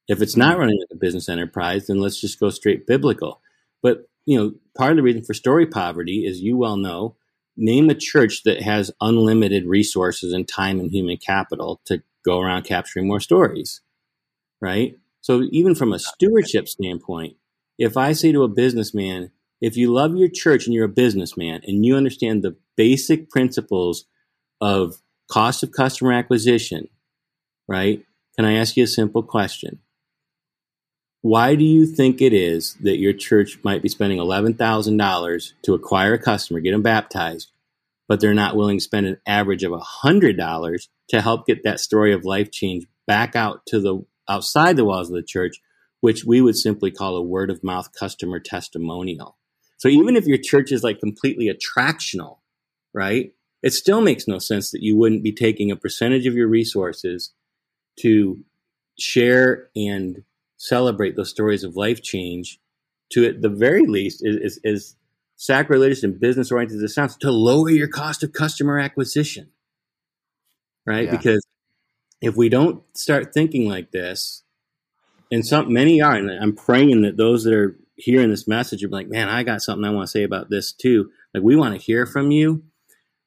If 0.08 0.22
it's 0.22 0.36
not 0.36 0.58
running 0.58 0.78
like 0.78 0.96
a 0.96 1.00
business 1.00 1.28
enterprise 1.28 1.86
then 1.86 2.00
let's 2.00 2.20
just 2.20 2.38
go 2.38 2.50
straight 2.50 2.86
biblical. 2.86 3.40
But 3.82 4.08
you 4.24 4.38
know 4.38 4.52
part 4.76 4.92
of 4.92 4.96
the 4.96 5.02
reason 5.02 5.24
for 5.24 5.34
story 5.34 5.66
poverty 5.66 6.24
is 6.26 6.40
you 6.40 6.56
well 6.56 6.76
know 6.76 7.16
name 7.56 7.88
a 7.88 7.94
church 7.94 8.42
that 8.44 8.62
has 8.62 8.90
unlimited 9.00 9.66
resources 9.66 10.32
and 10.32 10.46
time 10.46 10.78
and 10.78 10.90
human 10.90 11.16
capital 11.16 11.80
to 11.86 12.02
go 12.26 12.40
around 12.40 12.64
capturing 12.64 13.06
more 13.06 13.20
stories 13.20 13.80
right 14.60 14.98
so 15.20 15.42
even 15.50 15.74
from 15.74 15.92
a 15.92 15.98
stewardship 15.98 16.68
standpoint 16.68 17.36
if 17.78 17.96
i 17.96 18.12
say 18.12 18.32
to 18.32 18.42
a 18.42 18.48
businessman 18.48 19.30
if 19.60 19.76
you 19.76 19.92
love 19.92 20.16
your 20.16 20.28
church 20.28 20.66
and 20.66 20.74
you're 20.74 20.84
a 20.84 20.88
businessman 20.88 21.62
and 21.66 21.84
you 21.84 21.96
understand 21.96 22.42
the 22.42 22.56
basic 22.76 23.30
principles 23.30 24.04
of 24.60 25.02
cost 25.30 25.62
of 25.62 25.72
customer 25.72 26.12
acquisition, 26.12 26.88
right? 27.66 28.04
Can 28.36 28.44
I 28.44 28.54
ask 28.54 28.76
you 28.76 28.84
a 28.84 28.88
simple 28.88 29.22
question? 29.22 29.80
Why 31.22 31.54
do 31.54 31.64
you 31.64 31.86
think 31.86 32.20
it 32.20 32.32
is 32.32 32.74
that 32.82 32.98
your 32.98 33.12
church 33.12 33.58
might 33.64 33.82
be 33.82 33.88
spending 33.88 34.18
$11,000 34.18 35.52
to 35.62 35.74
acquire 35.74 36.14
a 36.14 36.18
customer, 36.18 36.60
get 36.60 36.72
them 36.72 36.82
baptized, 36.82 37.50
but 38.06 38.20
they're 38.20 38.34
not 38.34 38.54
willing 38.54 38.78
to 38.78 38.84
spend 38.84 39.06
an 39.06 39.18
average 39.26 39.64
of 39.64 39.72
$100 39.72 40.88
to 41.08 41.20
help 41.20 41.46
get 41.46 41.62
that 41.64 41.80
story 41.80 42.12
of 42.12 42.24
life 42.24 42.50
change 42.50 42.86
back 43.06 43.36
out 43.36 43.64
to 43.66 43.80
the 43.80 44.04
outside 44.28 44.76
the 44.76 44.84
walls 44.84 45.08
of 45.08 45.14
the 45.14 45.22
church, 45.22 45.56
which 46.00 46.24
we 46.24 46.40
would 46.40 46.56
simply 46.56 46.90
call 46.90 47.16
a 47.16 47.22
word 47.22 47.50
of 47.50 47.62
mouth 47.62 47.92
customer 47.92 48.40
testimonial? 48.40 49.36
So 49.78 49.88
even 49.88 50.16
if 50.16 50.26
your 50.26 50.38
church 50.38 50.72
is 50.72 50.82
like 50.82 51.00
completely 51.00 51.48
attractional, 51.52 52.38
right? 52.92 53.32
It 53.62 53.72
still 53.72 54.00
makes 54.00 54.26
no 54.26 54.38
sense 54.38 54.70
that 54.70 54.82
you 54.82 54.96
wouldn't 54.96 55.22
be 55.22 55.32
taking 55.32 55.70
a 55.70 55.76
percentage 55.76 56.26
of 56.26 56.34
your 56.34 56.48
resources 56.48 57.32
to 58.00 58.44
share 58.98 59.68
and 59.76 60.22
celebrate 60.56 61.16
those 61.16 61.30
stories 61.30 61.64
of 61.64 61.76
life 61.76 62.02
change 62.02 62.58
to 63.12 63.26
at 63.26 63.42
the 63.42 63.48
very 63.48 63.86
least 63.86 64.22
is, 64.24 64.36
is, 64.36 64.60
is 64.64 64.96
sacrilegious 65.36 66.02
and 66.02 66.18
business 66.18 66.50
oriented 66.50 66.76
as 66.76 66.82
it 66.82 66.88
sounds 66.94 67.16
to 67.18 67.30
lower 67.30 67.70
your 67.70 67.88
cost 67.88 68.22
of 68.22 68.32
customer 68.32 68.78
acquisition 68.78 69.50
right 70.86 71.06
yeah. 71.06 71.16
because 71.16 71.46
if 72.20 72.36
we 72.36 72.48
don't 72.48 72.82
start 72.96 73.34
thinking 73.34 73.68
like 73.68 73.90
this 73.90 74.42
and 75.30 75.44
some 75.44 75.72
many 75.72 76.00
are 76.00 76.14
and 76.14 76.30
i'm 76.30 76.54
praying 76.54 77.02
that 77.02 77.16
those 77.16 77.44
that 77.44 77.54
are 77.54 77.76
hearing 77.96 78.30
this 78.30 78.46
message, 78.46 78.82
you're 78.82 78.90
like, 78.90 79.08
man, 79.08 79.28
I 79.28 79.42
got 79.42 79.62
something 79.62 79.84
I 79.84 79.90
want 79.90 80.06
to 80.06 80.10
say 80.10 80.22
about 80.22 80.50
this 80.50 80.72
too. 80.72 81.10
Like, 81.34 81.42
we 81.42 81.56
want 81.56 81.74
to 81.74 81.80
hear 81.80 82.06
from 82.06 82.30
you. 82.30 82.62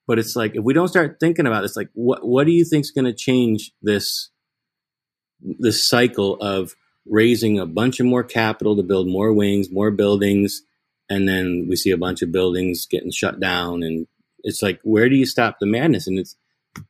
But 0.07 0.17
it's 0.17 0.35
like, 0.35 0.55
if 0.55 0.63
we 0.63 0.73
don't 0.73 0.87
start 0.87 1.17
thinking 1.19 1.45
about 1.45 1.61
this, 1.61 1.75
like, 1.75 1.89
what, 1.93 2.25
what 2.27 2.45
do 2.45 2.51
you 2.51 2.65
think 2.65 2.83
is 2.83 2.91
going 2.91 3.05
to 3.05 3.13
change 3.13 3.71
this, 3.81 4.29
this 5.41 5.87
cycle 5.87 6.35
of 6.37 6.75
raising 7.05 7.59
a 7.59 7.65
bunch 7.65 7.99
of 7.99 8.05
more 8.05 8.23
capital 8.23 8.75
to 8.75 8.83
build 8.83 9.07
more 9.07 9.33
wings, 9.33 9.71
more 9.71 9.91
buildings, 9.91 10.63
and 11.09 11.27
then 11.27 11.67
we 11.69 11.75
see 11.75 11.91
a 11.91 11.97
bunch 11.97 12.21
of 12.21 12.31
buildings 12.31 12.85
getting 12.85 13.11
shut 13.11 13.39
down 13.39 13.81
and 13.81 14.05
it's 14.43 14.61
like 14.61 14.79
where 14.83 15.09
do 15.09 15.15
you 15.15 15.25
stop 15.25 15.57
the 15.59 15.65
madness 15.65 16.05
and 16.05 16.19
it's 16.19 16.35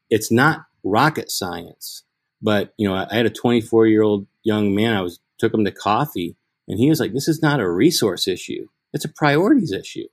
it's 0.10 0.32
not 0.32 0.66
rocket 0.84 1.30
science 1.30 2.04
but 2.42 2.74
you 2.78 2.88
know 2.88 2.96
i 2.96 3.08
had 3.14 3.26
a 3.26 3.30
24 3.30 3.88
year 3.88 4.02
old 4.02 4.28
young 4.44 4.74
man 4.74 4.94
i 4.94 5.02
was 5.02 5.20
took 5.40 5.54
him 5.54 5.66
to 5.66 5.72
coffee 5.72 6.36
and 6.70 6.80
he 6.80 6.88
was 6.88 7.00
like, 7.00 7.14
this 7.14 7.28
is 7.28 7.42
not 7.42 7.60
a 7.60 7.70
resource 7.70 8.28
issue. 8.28 8.68
It's 8.94 9.04
a 9.04 9.10
priorities 9.10 9.72
issue. 9.72 10.06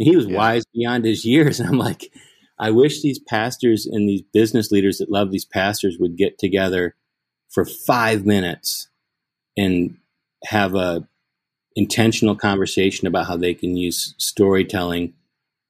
And 0.00 0.08
he 0.08 0.16
was 0.16 0.26
yeah. 0.26 0.36
wise 0.36 0.64
beyond 0.74 1.04
his 1.04 1.24
years. 1.24 1.60
And 1.60 1.68
I'm 1.68 1.78
like, 1.78 2.10
I 2.58 2.70
wish 2.70 3.02
these 3.02 3.18
pastors 3.18 3.86
and 3.86 4.08
these 4.08 4.22
business 4.32 4.72
leaders 4.72 4.98
that 4.98 5.10
love 5.10 5.30
these 5.30 5.44
pastors 5.44 5.98
would 6.00 6.16
get 6.16 6.38
together 6.38 6.96
for 7.50 7.64
five 7.64 8.24
minutes 8.24 8.88
and 9.56 9.98
have 10.44 10.74
a 10.74 11.06
intentional 11.76 12.36
conversation 12.36 13.06
about 13.06 13.26
how 13.26 13.36
they 13.36 13.54
can 13.54 13.76
use 13.76 14.14
storytelling 14.18 15.14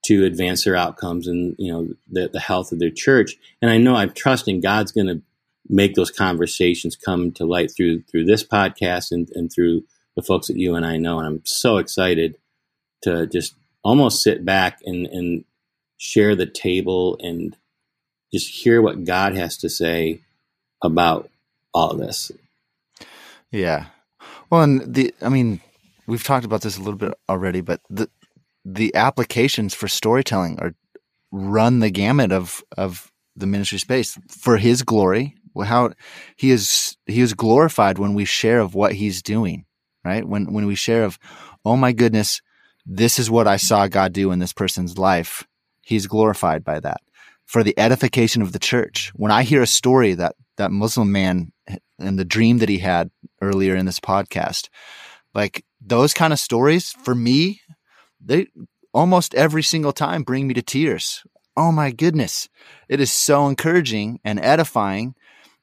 to 0.04 0.24
advance 0.24 0.64
their 0.64 0.76
outcomes 0.76 1.26
and 1.26 1.54
you 1.58 1.72
know 1.72 1.88
the, 2.10 2.28
the 2.28 2.40
health 2.40 2.72
of 2.72 2.78
their 2.78 2.90
church 2.90 3.36
and 3.60 3.70
i 3.70 3.76
know 3.76 3.94
i'm 3.94 4.12
trusting 4.12 4.60
god's 4.60 4.92
going 4.92 5.06
to 5.06 5.22
make 5.68 5.94
those 5.94 6.10
conversations 6.10 6.96
come 6.96 7.32
to 7.32 7.44
light 7.44 7.70
through 7.70 8.02
through 8.02 8.24
this 8.24 8.44
podcast 8.44 9.12
and, 9.12 9.30
and 9.34 9.50
through 9.52 9.82
the 10.14 10.22
folks 10.22 10.48
that 10.48 10.56
you 10.56 10.74
and 10.74 10.84
I 10.84 10.96
know. 10.96 11.18
And 11.18 11.26
I'm 11.26 11.40
so 11.44 11.78
excited 11.78 12.36
to 13.02 13.26
just 13.26 13.54
almost 13.82 14.22
sit 14.22 14.44
back 14.44 14.78
and, 14.84 15.06
and 15.06 15.44
share 15.96 16.36
the 16.36 16.46
table 16.46 17.16
and 17.20 17.56
just 18.32 18.62
hear 18.62 18.80
what 18.80 19.04
God 19.04 19.34
has 19.34 19.56
to 19.58 19.68
say 19.68 20.20
about 20.82 21.30
all 21.74 21.94
this. 21.94 22.30
Yeah. 23.50 23.86
Well, 24.50 24.62
and 24.62 24.94
the, 24.94 25.14
I 25.20 25.28
mean, 25.28 25.60
we've 26.06 26.22
talked 26.22 26.44
about 26.44 26.62
this 26.62 26.76
a 26.76 26.80
little 26.80 26.98
bit 26.98 27.14
already, 27.28 27.60
but 27.60 27.80
the, 27.88 28.08
the 28.64 28.94
applications 28.94 29.74
for 29.74 29.88
storytelling 29.88 30.58
are 30.60 30.74
run 31.30 31.80
the 31.80 31.90
gamut 31.90 32.32
of 32.32 32.62
of 32.76 33.10
the 33.36 33.46
ministry 33.46 33.78
space 33.78 34.18
for 34.28 34.56
his 34.56 34.82
glory. 34.82 35.34
How 35.64 35.92
he 36.36 36.50
is 36.50 36.96
he 37.06 37.20
is 37.20 37.34
glorified 37.34 37.98
when 37.98 38.14
we 38.14 38.24
share 38.24 38.60
of 38.60 38.74
what 38.74 38.94
he's 38.94 39.22
doing 39.22 39.66
right? 40.04 40.26
When 40.26 40.52
when 40.52 40.66
we 40.66 40.74
share 40.74 41.04
of 41.04 41.18
oh 41.64 41.76
my 41.76 41.92
goodness 41.92 42.40
this 42.84 43.20
is 43.20 43.30
what 43.30 43.46
i 43.46 43.56
saw 43.56 43.86
god 43.86 44.12
do 44.12 44.32
in 44.32 44.38
this 44.38 44.52
person's 44.52 44.98
life. 44.98 45.46
He's 45.82 46.06
glorified 46.06 46.64
by 46.64 46.80
that. 46.80 47.00
For 47.44 47.62
the 47.62 47.78
edification 47.78 48.42
of 48.42 48.52
the 48.52 48.58
church. 48.58 49.12
When 49.14 49.30
i 49.30 49.42
hear 49.42 49.62
a 49.62 49.66
story 49.66 50.14
that 50.14 50.34
that 50.56 50.70
muslim 50.70 51.12
man 51.12 51.52
and 51.98 52.18
the 52.18 52.24
dream 52.24 52.58
that 52.58 52.68
he 52.68 52.78
had 52.78 53.10
earlier 53.40 53.76
in 53.76 53.86
this 53.86 54.00
podcast 54.00 54.68
like 55.34 55.64
those 55.80 56.12
kind 56.12 56.32
of 56.32 56.38
stories 56.38 56.92
for 56.92 57.14
me 57.14 57.61
they 58.24 58.46
almost 58.92 59.34
every 59.34 59.62
single 59.62 59.92
time 59.92 60.22
bring 60.22 60.46
me 60.46 60.54
to 60.54 60.62
tears. 60.62 61.24
Oh 61.56 61.72
my 61.72 61.90
goodness. 61.90 62.48
It 62.88 63.00
is 63.00 63.12
so 63.12 63.46
encouraging 63.46 64.20
and 64.24 64.40
edifying 64.40 65.14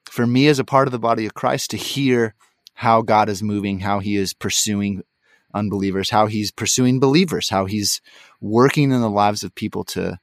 for 0.09 0.25
me 0.27 0.47
as 0.47 0.59
a 0.59 0.63
part 0.63 0.87
of 0.87 0.91
the 0.91 0.99
body 0.99 1.25
of 1.25 1.33
Christ 1.33 1.71
to 1.71 1.77
hear 1.77 2.35
how 2.73 3.01
God 3.01 3.29
is 3.29 3.43
moving, 3.43 3.79
how 3.79 3.99
he 3.99 4.15
is 4.15 4.33
pursuing 4.33 5.03
unbelievers, 5.53 6.09
how 6.09 6.27
he's 6.27 6.51
pursuing 6.51 6.99
believers, 6.99 7.49
how 7.49 7.65
he's 7.65 8.01
working 8.39 8.91
in 8.91 9.01
the 9.01 9.09
lives 9.09 9.43
of 9.43 9.55
people 9.55 9.83
to 9.83 10.19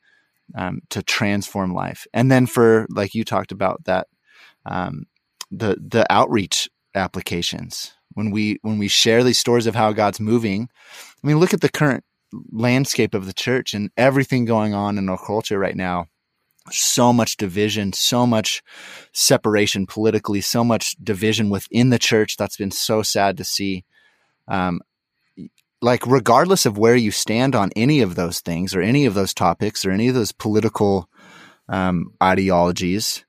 um, 0.54 0.80
to 0.90 1.02
transform 1.02 1.74
life. 1.74 2.06
And 2.14 2.30
then 2.30 2.46
for 2.46 2.86
like 2.88 3.14
you 3.14 3.24
talked 3.24 3.52
about 3.52 3.84
that 3.84 4.06
um, 4.64 5.06
the 5.50 5.76
the 5.80 6.10
outreach 6.10 6.68
applications 6.94 7.92
when 8.14 8.30
we 8.30 8.58
when 8.62 8.78
we 8.78 8.88
share 8.88 9.22
these 9.22 9.38
stories 9.38 9.66
of 9.66 9.74
how 9.74 9.92
God's 9.92 10.20
moving. 10.20 10.68
I 11.22 11.26
mean, 11.26 11.38
look 11.38 11.52
at 11.52 11.60
the 11.60 11.68
current 11.68 12.04
landscape 12.50 13.14
of 13.14 13.26
the 13.26 13.32
church 13.32 13.74
and 13.74 13.90
everything 13.96 14.44
going 14.44 14.74
on 14.74 14.98
in 14.98 15.08
our 15.08 15.18
culture 15.18 15.58
right 15.58 15.76
now 15.76 16.06
so 16.70 17.12
much 17.12 17.36
division, 17.36 17.92
so 17.92 18.26
much 18.26 18.62
separation 19.12 19.86
politically, 19.86 20.40
so 20.40 20.64
much 20.64 20.96
division 21.02 21.50
within 21.50 21.90
the 21.90 21.98
church. 21.98 22.36
That's 22.36 22.56
been 22.56 22.70
so 22.70 23.02
sad 23.02 23.36
to 23.36 23.44
see. 23.44 23.84
Um, 24.48 24.80
like, 25.82 26.06
regardless 26.06 26.66
of 26.66 26.78
where 26.78 26.96
you 26.96 27.10
stand 27.10 27.54
on 27.54 27.70
any 27.76 28.00
of 28.00 28.14
those 28.14 28.40
things 28.40 28.74
or 28.74 28.80
any 28.80 29.06
of 29.06 29.14
those 29.14 29.34
topics 29.34 29.84
or 29.84 29.90
any 29.90 30.08
of 30.08 30.14
those 30.14 30.32
political 30.32 31.08
um, 31.68 32.14
ideologies, 32.22 33.24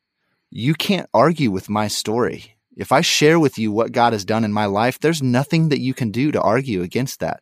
you 0.49 0.73
can't 0.73 1.09
argue 1.13 1.51
with 1.51 1.69
my 1.69 1.87
story. 1.87 2.55
If 2.75 2.91
I 2.91 3.01
share 3.01 3.39
with 3.39 3.57
you 3.57 3.71
what 3.71 3.91
God 3.91 4.13
has 4.13 4.23
done 4.23 4.43
in 4.43 4.53
my 4.53 4.65
life, 4.65 4.99
there's 4.99 5.21
nothing 5.21 5.69
that 5.69 5.81
you 5.81 5.93
can 5.93 6.11
do 6.11 6.31
to 6.31 6.41
argue 6.41 6.83
against 6.83 7.19
that 7.19 7.41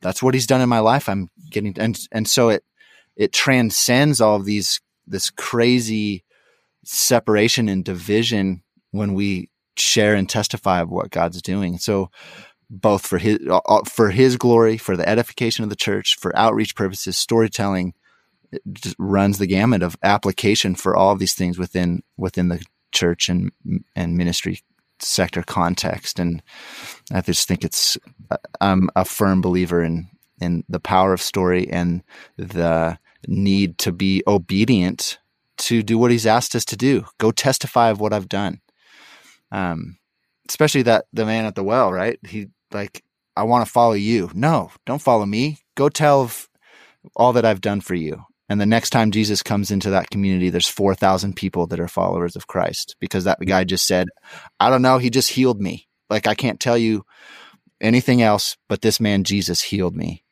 that's 0.00 0.22
what 0.22 0.34
he's 0.34 0.46
done 0.46 0.60
in 0.60 0.68
my 0.68 0.80
life. 0.80 1.08
I'm 1.08 1.30
getting 1.50 1.74
and 1.78 1.98
and 2.12 2.28
so 2.28 2.48
it 2.48 2.64
it 3.16 3.32
transcends 3.32 4.20
all 4.20 4.36
of 4.36 4.44
these 4.44 4.80
this 5.06 5.30
crazy 5.30 6.24
separation 6.84 7.68
and 7.68 7.84
division 7.84 8.62
when 8.92 9.14
we 9.14 9.50
share 9.76 10.14
and 10.14 10.28
testify 10.28 10.80
of 10.80 10.90
what 10.90 11.10
God's 11.10 11.42
doing. 11.42 11.78
So 11.78 12.10
both 12.70 13.06
for 13.06 13.18
his 13.18 13.38
uh, 13.48 13.60
uh, 13.66 13.84
for 13.84 14.10
his 14.10 14.36
glory, 14.36 14.76
for 14.76 14.96
the 14.96 15.08
edification 15.08 15.64
of 15.64 15.70
the 15.70 15.76
church, 15.76 16.16
for 16.18 16.36
outreach 16.36 16.74
purposes, 16.74 17.16
storytelling, 17.16 17.94
it 18.52 18.62
just 18.72 18.96
runs 18.98 19.38
the 19.38 19.46
gamut 19.46 19.82
of 19.82 19.96
application 20.02 20.74
for 20.74 20.96
all 20.96 21.12
of 21.12 21.18
these 21.18 21.34
things 21.34 21.58
within 21.58 22.02
within 22.16 22.48
the 22.48 22.62
church 22.92 23.28
and 23.28 23.52
and 23.94 24.16
ministry 24.16 24.62
sector 25.00 25.42
context. 25.42 26.18
And 26.18 26.42
I 27.12 27.20
just 27.20 27.48
think 27.48 27.64
it's, 27.64 27.96
I'm 28.60 28.88
a 28.96 29.04
firm 29.04 29.40
believer 29.40 29.82
in, 29.82 30.08
in 30.40 30.64
the 30.68 30.80
power 30.80 31.12
of 31.12 31.22
story 31.22 31.68
and 31.70 32.02
the 32.36 32.98
need 33.26 33.78
to 33.78 33.92
be 33.92 34.22
obedient 34.26 35.18
to 35.58 35.82
do 35.82 35.98
what 35.98 36.10
he's 36.10 36.26
asked 36.26 36.54
us 36.54 36.64
to 36.66 36.76
do. 36.76 37.04
Go 37.18 37.30
testify 37.30 37.90
of 37.90 38.00
what 38.00 38.12
I've 38.12 38.28
done. 38.28 38.60
Um, 39.50 39.98
especially 40.48 40.82
that 40.82 41.06
the 41.12 41.26
man 41.26 41.44
at 41.44 41.54
the 41.54 41.64
well, 41.64 41.92
right? 41.92 42.18
He 42.26 42.48
like, 42.72 43.02
I 43.36 43.44
want 43.44 43.64
to 43.64 43.70
follow 43.70 43.94
you. 43.94 44.30
No, 44.34 44.70
don't 44.86 45.02
follow 45.02 45.26
me. 45.26 45.58
Go 45.74 45.88
tell 45.88 46.30
all 47.16 47.32
that 47.32 47.44
I've 47.44 47.60
done 47.60 47.80
for 47.80 47.94
you. 47.94 48.24
And 48.48 48.60
the 48.60 48.66
next 48.66 48.90
time 48.90 49.10
Jesus 49.10 49.42
comes 49.42 49.70
into 49.70 49.90
that 49.90 50.10
community, 50.10 50.48
there's 50.48 50.68
4,000 50.68 51.36
people 51.36 51.66
that 51.66 51.80
are 51.80 51.88
followers 51.88 52.34
of 52.34 52.46
Christ 52.46 52.96
because 52.98 53.24
that 53.24 53.38
guy 53.40 53.64
just 53.64 53.86
said, 53.86 54.08
I 54.58 54.70
don't 54.70 54.82
know. 54.82 54.98
He 54.98 55.10
just 55.10 55.30
healed 55.30 55.60
me. 55.60 55.86
Like, 56.08 56.26
I 56.26 56.34
can't 56.34 56.58
tell 56.58 56.78
you 56.78 57.04
anything 57.80 58.22
else, 58.22 58.56
but 58.68 58.80
this 58.80 59.00
man, 59.00 59.24
Jesus, 59.24 59.60
healed 59.60 59.94
me. 59.94 60.24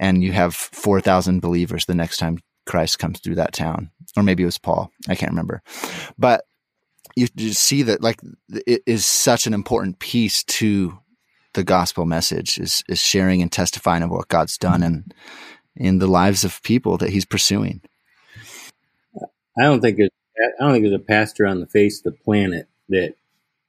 And 0.00 0.22
you 0.22 0.32
have 0.32 0.54
4,000 0.54 1.40
believers 1.40 1.84
the 1.84 1.94
next 1.94 2.16
time 2.16 2.38
Christ 2.66 2.98
comes 2.98 3.20
through 3.20 3.36
that 3.36 3.52
town. 3.52 3.90
Or 4.16 4.22
maybe 4.22 4.42
it 4.42 4.46
was 4.46 4.58
Paul. 4.58 4.90
I 5.08 5.14
can't 5.14 5.32
remember. 5.32 5.62
But 6.18 6.44
you 7.14 7.28
see 7.52 7.82
that, 7.82 8.02
like, 8.02 8.20
it 8.48 8.82
is 8.86 9.04
such 9.04 9.46
an 9.46 9.54
important 9.54 9.98
piece 9.98 10.42
to 10.44 10.98
the 11.52 11.62
gospel 11.62 12.06
message 12.06 12.58
is, 12.58 12.82
is 12.88 13.00
sharing 13.00 13.40
and 13.40 13.52
testifying 13.52 14.02
of 14.02 14.10
what 14.10 14.28
God's 14.28 14.58
done. 14.58 14.82
And, 14.82 15.14
in 15.76 15.98
the 15.98 16.06
lives 16.06 16.44
of 16.44 16.62
people 16.62 16.96
that 16.98 17.10
he's 17.10 17.24
pursuing. 17.24 17.80
I 19.58 19.62
don't 19.62 19.80
think 19.80 19.98
it, 19.98 20.12
I 20.60 20.64
don't 20.64 20.72
think 20.72 20.84
there's 20.84 20.94
a 20.94 20.98
pastor 20.98 21.46
on 21.46 21.60
the 21.60 21.66
face 21.66 21.98
of 21.98 22.04
the 22.04 22.18
planet 22.24 22.68
that 22.88 23.14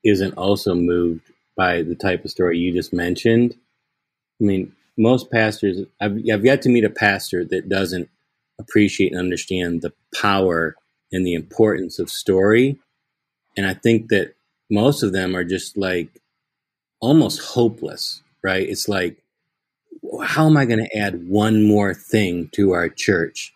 isn't 0.04 0.34
also 0.34 0.76
moved 0.76 1.32
by 1.56 1.82
the 1.82 1.96
type 1.96 2.26
of 2.26 2.32
story 2.32 2.58
you 2.58 2.74
just 2.74 2.94
mentioned. 2.94 3.56
I 4.42 4.44
mean, 4.44 4.74
most 4.98 5.32
pastors, 5.32 5.86
I've, 6.00 6.18
I've 6.32 6.46
yet 6.46 6.62
to 6.64 6.70
meet 6.70 6.84
a 6.84 6.90
pastor 6.90 7.46
that 7.46 7.70
doesn't 7.70 8.10
appreciate 8.60 9.12
and 9.12 9.20
understand 9.20 9.82
the 9.82 9.94
power 10.14 10.76
and 11.12 11.26
the 11.26 11.34
importance 11.34 12.00
of 12.00 12.10
story. 12.10 12.78
And 13.58 13.66
I 13.66 13.74
think 13.74 14.10
that 14.10 14.36
most 14.70 15.04
of 15.04 15.14
them 15.14 15.36
are 15.36 15.44
just 15.44 15.78
like 15.78 16.10
almost 17.00 17.42
hopeless, 17.42 18.22
right? 18.44 18.68
It's 18.68 18.90
like, 18.90 19.18
how 20.24 20.46
am 20.46 20.58
I 20.58 20.66
going 20.66 20.80
to 20.80 20.98
add 20.98 21.28
one 21.28 21.64
more 21.64 21.94
thing 21.94 22.50
to 22.54 22.72
our 22.72 22.90
church? 22.90 23.54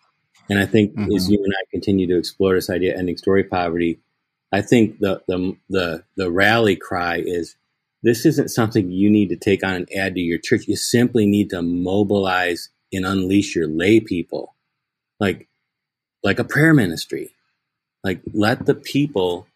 And 0.48 0.58
I 0.58 0.66
think 0.66 0.94
mm-hmm. 0.94 1.14
as 1.14 1.30
you 1.30 1.42
and 1.42 1.52
I 1.52 1.64
continue 1.70 2.06
to 2.08 2.18
explore 2.18 2.54
this 2.54 2.70
idea, 2.70 2.96
ending 2.96 3.16
story 3.16 3.44
poverty, 3.44 4.00
I 4.52 4.62
think 4.62 4.98
the, 4.98 5.22
the 5.28 5.56
the 5.68 6.04
the 6.16 6.30
rally 6.30 6.74
cry 6.74 7.22
is 7.24 7.56
this 8.02 8.26
isn't 8.26 8.48
something 8.48 8.90
you 8.90 9.10
need 9.10 9.28
to 9.28 9.36
take 9.36 9.62
on 9.62 9.74
and 9.74 9.88
add 9.96 10.14
to 10.14 10.20
your 10.20 10.38
church. 10.38 10.66
You 10.66 10.76
simply 10.76 11.26
need 11.26 11.50
to 11.50 11.62
mobilize 11.62 12.70
and 12.92 13.06
unleash 13.06 13.54
your 13.54 13.68
lay 13.68 14.00
people, 14.00 14.56
like 15.20 15.48
like 16.24 16.38
a 16.38 16.44
prayer 16.44 16.74
ministry. 16.74 17.30
Like 18.02 18.22
let 18.32 18.66
the 18.66 18.74
people 18.74 19.46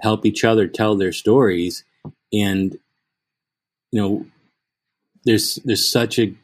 help 0.00 0.26
each 0.26 0.42
other 0.42 0.66
tell 0.66 0.96
their 0.96 1.12
stories, 1.12 1.84
and 2.32 2.76
you 3.92 4.00
know 4.00 4.26
there's 5.24 5.56
there's 5.64 5.90
such 5.90 6.18
a 6.18 6.34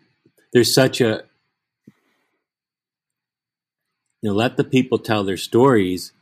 there's 0.53 0.75
such 0.75 1.01
a 1.01 1.23
you 4.23 4.31
know 4.31 4.35
let 4.35 4.57
the 4.57 4.65
people 4.65 4.99
tell 4.99 5.25
their 5.25 5.37
stories 5.37 6.13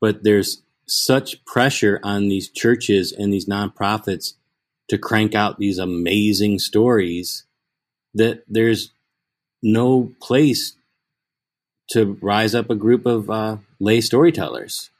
but 0.00 0.22
there's 0.22 0.62
such 0.86 1.44
pressure 1.44 2.00
on 2.02 2.28
these 2.28 2.48
churches 2.48 3.12
and 3.12 3.32
these 3.32 3.46
nonprofits 3.46 4.34
to 4.88 4.98
crank 4.98 5.34
out 5.34 5.58
these 5.58 5.78
amazing 5.78 6.58
stories 6.58 7.44
that 8.14 8.44
there's 8.48 8.92
no 9.62 10.12
place 10.20 10.76
to 11.90 12.18
rise 12.20 12.54
up 12.54 12.70
a 12.70 12.74
group 12.74 13.06
of 13.06 13.30
uh, 13.30 13.56
lay 13.80 14.00
storytellers. 14.00 14.90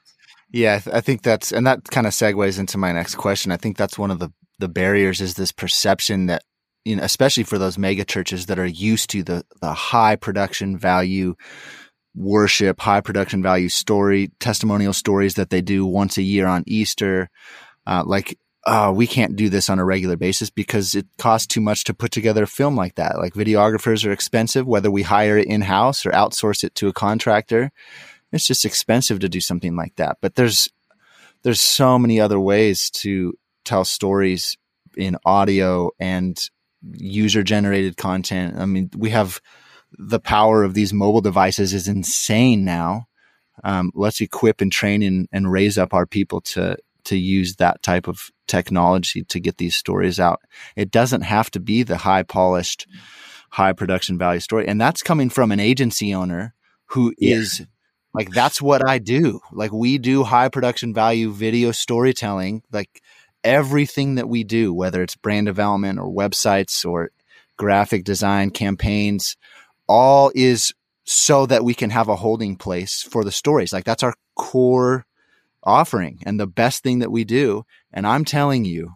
Yeah, 0.51 0.75
I, 0.75 0.79
th- 0.79 0.95
I 0.95 1.01
think 1.01 1.21
that's, 1.21 1.51
and 1.51 1.67
that 1.67 1.83
kind 1.85 2.07
of 2.07 2.13
segues 2.13 2.59
into 2.59 2.77
my 2.77 2.91
next 2.91 3.15
question. 3.15 3.51
I 3.51 3.57
think 3.57 3.77
that's 3.77 3.97
one 3.97 4.11
of 4.11 4.19
the 4.19 4.31
the 4.59 4.67
barriers 4.67 5.21
is 5.21 5.35
this 5.35 5.51
perception 5.51 6.25
that 6.25 6.43
you 6.87 6.95
know, 6.95 7.03
especially 7.03 7.43
for 7.43 7.57
those 7.57 7.77
mega 7.77 8.05
churches 8.05 8.45
that 8.45 8.57
are 8.57 8.65
used 8.65 9.09
to 9.09 9.21
the, 9.21 9.43
the 9.59 9.73
high 9.73 10.15
production 10.15 10.77
value 10.77 11.35
worship, 12.15 12.79
high 12.79 13.01
production 13.01 13.43
value 13.43 13.67
story, 13.67 14.31
testimonial 14.39 14.93
stories 14.93 15.33
that 15.33 15.49
they 15.49 15.61
do 15.61 15.85
once 15.85 16.17
a 16.17 16.21
year 16.21 16.47
on 16.47 16.63
Easter. 16.65 17.29
Uh, 17.85 18.03
like, 18.05 18.39
uh, 18.65 18.91
we 18.95 19.05
can't 19.05 19.35
do 19.35 19.49
this 19.49 19.69
on 19.69 19.79
a 19.79 19.85
regular 19.85 20.15
basis 20.15 20.49
because 20.49 20.95
it 20.95 21.05
costs 21.17 21.47
too 21.47 21.61
much 21.61 21.83
to 21.83 21.93
put 21.93 22.11
together 22.11 22.43
a 22.43 22.47
film 22.47 22.75
like 22.75 22.95
that. 22.95 23.17
Like 23.17 23.33
videographers 23.33 24.05
are 24.05 24.11
expensive, 24.11 24.65
whether 24.65 24.89
we 24.89 25.03
hire 25.03 25.37
it 25.37 25.47
in 25.47 25.61
house 25.61 26.05
or 26.05 26.11
outsource 26.11 26.63
it 26.63 26.73
to 26.75 26.87
a 26.87 26.93
contractor. 26.93 27.71
It's 28.31 28.47
just 28.47 28.65
expensive 28.65 29.19
to 29.19 29.29
do 29.29 29.41
something 29.41 29.75
like 29.75 29.95
that. 29.97 30.17
But 30.21 30.35
there's, 30.35 30.69
there's 31.43 31.61
so 31.61 31.99
many 31.99 32.19
other 32.19 32.39
ways 32.39 32.89
to 32.91 33.37
tell 33.63 33.83
stories 33.83 34.57
in 34.97 35.17
audio 35.25 35.91
and 35.99 36.37
user 36.81 37.43
generated 37.43 37.97
content. 37.97 38.57
I 38.57 38.65
mean, 38.65 38.89
we 38.95 39.09
have 39.11 39.41
the 39.97 40.19
power 40.19 40.63
of 40.63 40.73
these 40.73 40.93
mobile 40.93 41.21
devices 41.21 41.73
is 41.73 41.87
insane 41.87 42.65
now. 42.65 43.07
Um, 43.63 43.91
let's 43.95 44.21
equip 44.21 44.61
and 44.61 44.71
train 44.71 45.01
and, 45.01 45.27
and 45.31 45.51
raise 45.51 45.77
up 45.77 45.93
our 45.93 46.05
people 46.05 46.41
to 46.41 46.77
to 47.05 47.17
use 47.17 47.55
that 47.55 47.81
type 47.81 48.07
of 48.07 48.29
technology 48.47 49.23
to 49.23 49.39
get 49.39 49.57
these 49.57 49.77
stories 49.77 50.19
out. 50.19 50.41
It 50.75 50.91
doesn't 50.91 51.21
have 51.21 51.49
to 51.51 51.59
be 51.61 51.83
the 51.83 51.97
high 51.97 52.23
polished, 52.23 52.85
high 53.51 53.71
production 53.71 54.17
value 54.17 54.41
story. 54.41 54.67
And 54.67 54.79
that's 54.79 55.01
coming 55.01 55.29
from 55.29 55.51
an 55.53 55.59
agency 55.59 56.13
owner 56.13 56.53
who 56.87 57.13
yeah. 57.17 57.35
is 57.35 57.65
like, 58.13 58.31
that's 58.31 58.61
what 58.61 58.87
I 58.87 58.99
do. 58.99 59.39
Like, 59.53 59.71
we 59.71 59.97
do 59.97 60.23
high 60.23 60.49
production 60.49 60.93
value 60.93 61.31
video 61.31 61.71
storytelling. 61.71 62.61
Like, 62.71 63.01
everything 63.43 64.15
that 64.15 64.29
we 64.29 64.43
do, 64.43 64.73
whether 64.73 65.01
it's 65.01 65.15
brand 65.15 65.45
development 65.45 65.99
or 65.99 66.11
websites 66.11 66.85
or 66.85 67.11
graphic 67.57 68.03
design 68.03 68.51
campaigns, 68.51 69.35
all 69.87 70.31
is 70.35 70.73
so 71.05 71.45
that 71.45 71.63
we 71.63 71.73
can 71.73 71.89
have 71.89 72.09
a 72.09 72.15
holding 72.15 72.55
place 72.55 73.01
for 73.01 73.23
the 73.23 73.31
stories. 73.31 73.71
Like, 73.71 73.85
that's 73.85 74.03
our 74.03 74.13
core 74.35 75.05
offering 75.63 76.21
and 76.25 76.39
the 76.39 76.47
best 76.47 76.83
thing 76.83 76.99
that 76.99 77.11
we 77.11 77.23
do. 77.23 77.63
And 77.93 78.05
I'm 78.05 78.25
telling 78.25 78.65
you, 78.65 78.93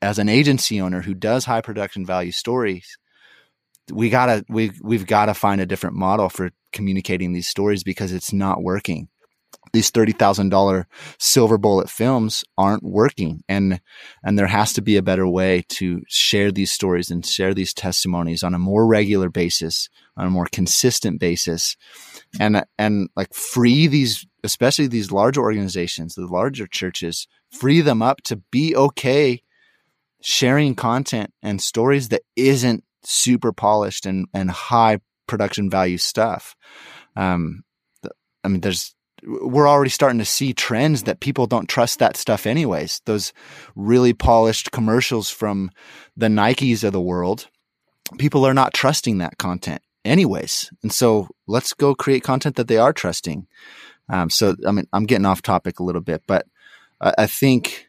as 0.00 0.18
an 0.18 0.28
agency 0.28 0.80
owner 0.80 1.02
who 1.02 1.14
does 1.14 1.44
high 1.44 1.60
production 1.60 2.04
value 2.04 2.32
stories, 2.32 2.98
we 3.90 4.10
gotta 4.10 4.44
we 4.48 4.72
we've 4.82 5.06
got 5.06 5.26
to 5.26 5.34
find 5.34 5.60
a 5.60 5.66
different 5.66 5.96
model 5.96 6.28
for 6.28 6.50
communicating 6.72 7.32
these 7.32 7.48
stories 7.48 7.84
because 7.84 8.12
it's 8.12 8.32
not 8.32 8.62
working. 8.62 9.08
These 9.72 9.90
thirty 9.90 10.12
thousand 10.12 10.50
dollar 10.50 10.86
silver 11.18 11.56
bullet 11.58 11.88
films 11.88 12.44
aren't 12.58 12.82
working, 12.82 13.42
and 13.48 13.80
and 14.22 14.38
there 14.38 14.46
has 14.46 14.72
to 14.74 14.82
be 14.82 14.96
a 14.96 15.02
better 15.02 15.26
way 15.26 15.64
to 15.70 16.02
share 16.08 16.52
these 16.52 16.70
stories 16.70 17.10
and 17.10 17.24
share 17.24 17.54
these 17.54 17.72
testimonies 17.72 18.42
on 18.42 18.54
a 18.54 18.58
more 18.58 18.86
regular 18.86 19.30
basis, 19.30 19.88
on 20.16 20.26
a 20.26 20.30
more 20.30 20.46
consistent 20.52 21.20
basis, 21.20 21.76
and 22.38 22.64
and 22.78 23.08
like 23.16 23.32
free 23.34 23.86
these, 23.86 24.26
especially 24.44 24.88
these 24.88 25.10
larger 25.10 25.40
organizations, 25.40 26.14
the 26.14 26.26
larger 26.26 26.66
churches, 26.66 27.26
free 27.50 27.80
them 27.80 28.02
up 28.02 28.22
to 28.24 28.36
be 28.50 28.76
okay 28.76 29.42
sharing 30.22 30.74
content 30.74 31.32
and 31.42 31.60
stories 31.60 32.08
that 32.10 32.22
isn't 32.36 32.84
super 33.04 33.52
polished 33.52 34.06
and, 34.06 34.26
and 34.32 34.50
high 34.50 34.98
production 35.26 35.68
value 35.68 35.98
stuff. 35.98 36.54
Um, 37.16 37.64
I 38.44 38.48
mean, 38.48 38.60
there's, 38.60 38.94
we're 39.24 39.68
already 39.68 39.90
starting 39.90 40.18
to 40.18 40.24
see 40.24 40.52
trends 40.52 41.04
that 41.04 41.20
people 41.20 41.46
don't 41.46 41.68
trust 41.68 41.98
that 41.98 42.16
stuff 42.16 42.46
anyways. 42.46 43.00
Those 43.04 43.32
really 43.76 44.12
polished 44.12 44.72
commercials 44.72 45.30
from 45.30 45.70
the 46.16 46.28
Nikes 46.28 46.84
of 46.84 46.92
the 46.92 47.00
world, 47.00 47.48
people 48.18 48.44
are 48.44 48.54
not 48.54 48.74
trusting 48.74 49.18
that 49.18 49.38
content 49.38 49.82
anyways. 50.04 50.70
And 50.82 50.92
so 50.92 51.28
let's 51.46 51.72
go 51.72 51.94
create 51.94 52.24
content 52.24 52.56
that 52.56 52.68
they 52.68 52.78
are 52.78 52.92
trusting. 52.92 53.46
Um, 54.08 54.28
so, 54.28 54.56
I 54.66 54.72
mean, 54.72 54.86
I'm 54.92 55.06
getting 55.06 55.26
off 55.26 55.42
topic 55.42 55.78
a 55.78 55.84
little 55.84 56.00
bit, 56.00 56.22
but 56.26 56.46
I, 57.00 57.26
think 57.26 57.88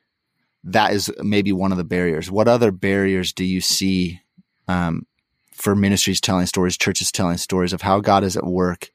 that 0.63 0.93
is 0.93 1.11
maybe 1.21 1.51
one 1.51 1.71
of 1.71 1.77
the 1.77 1.83
barriers. 1.83 2.31
What 2.31 2.47
other 2.47 2.71
barriers 2.71 3.33
do 3.33 3.43
you 3.43 3.61
see 3.61 4.21
um, 4.67 5.05
for 5.51 5.75
ministries 5.75 6.21
telling 6.21 6.45
stories, 6.45 6.77
churches 6.77 7.11
telling 7.11 7.37
stories 7.37 7.73
of 7.73 7.81
how 7.81 7.99
God 7.99 8.23
is 8.23 8.37
at 8.37 8.45
work 8.45 8.91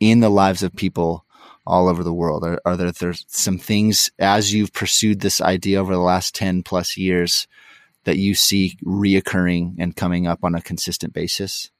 in 0.00 0.20
the 0.20 0.28
lives 0.28 0.62
of 0.62 0.74
people 0.74 1.24
all 1.66 1.88
over 1.88 2.02
the 2.02 2.12
world? 2.12 2.44
Are, 2.44 2.60
are 2.64 2.76
there 2.76 2.92
there's 2.92 3.24
some 3.28 3.58
things 3.58 4.10
as 4.18 4.52
you've 4.52 4.72
pursued 4.72 5.20
this 5.20 5.40
idea 5.40 5.80
over 5.80 5.92
the 5.92 6.00
last 6.00 6.34
10 6.34 6.62
plus 6.62 6.96
years 6.96 7.46
that 8.04 8.18
you 8.18 8.34
see 8.34 8.76
reoccurring 8.84 9.76
and 9.78 9.96
coming 9.96 10.26
up 10.26 10.40
on 10.42 10.54
a 10.54 10.62
consistent 10.62 11.12
basis? 11.12 11.70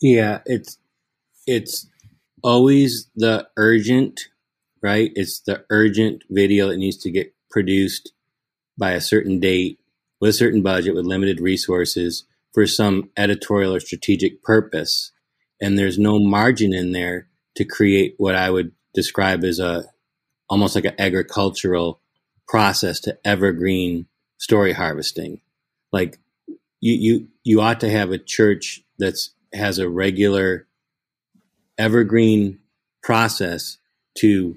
Yeah, 0.00 0.40
it's 0.46 0.78
it's 1.46 1.88
always 2.42 3.08
the 3.16 3.48
urgent, 3.56 4.28
right? 4.82 5.10
It's 5.14 5.40
the 5.40 5.64
urgent 5.70 6.22
video 6.30 6.68
that 6.68 6.76
needs 6.76 6.98
to 6.98 7.10
get 7.10 7.34
produced 7.50 8.12
by 8.76 8.92
a 8.92 9.00
certain 9.00 9.40
date 9.40 9.80
with 10.20 10.30
a 10.30 10.34
certain 10.34 10.62
budget 10.62 10.94
with 10.94 11.04
limited 11.04 11.40
resources 11.40 12.24
for 12.52 12.66
some 12.66 13.10
editorial 13.16 13.74
or 13.74 13.80
strategic 13.80 14.42
purpose. 14.42 15.12
And 15.60 15.76
there's 15.76 15.98
no 15.98 16.18
margin 16.18 16.72
in 16.72 16.92
there 16.92 17.28
to 17.56 17.64
create 17.64 18.14
what 18.18 18.36
I 18.36 18.50
would 18.50 18.72
describe 18.98 19.44
as 19.44 19.60
a 19.60 19.84
almost 20.50 20.74
like 20.74 20.84
an 20.84 20.94
agricultural 20.98 22.00
process 22.48 22.98
to 22.98 23.16
evergreen 23.24 24.06
story 24.38 24.72
harvesting. 24.72 25.40
Like 25.92 26.18
you 26.80 26.94
you 26.94 27.28
you 27.44 27.60
ought 27.60 27.78
to 27.80 27.90
have 27.90 28.10
a 28.10 28.18
church 28.18 28.82
that's 28.98 29.30
has 29.52 29.78
a 29.78 29.88
regular 29.88 30.66
evergreen 31.78 32.58
process 33.04 33.78
to 34.18 34.56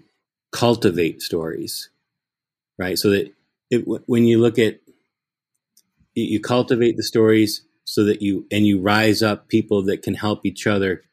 cultivate 0.52 1.22
stories. 1.22 1.90
Right? 2.80 2.98
So 2.98 3.12
that 3.12 3.32
it, 3.70 3.84
when 4.08 4.26
you 4.26 4.40
look 4.40 4.58
at 4.58 4.80
you 6.16 6.40
cultivate 6.42 6.98
the 6.98 7.04
stories 7.04 7.62
so 7.86 8.04
that 8.06 8.24
you 8.24 8.48
and 8.52 8.66
you 8.66 8.82
rise 8.82 9.22
up 9.22 9.50
people 9.50 9.84
that 9.84 10.02
can 10.02 10.16
help 10.16 10.48
each 10.48 10.66
other 10.66 11.04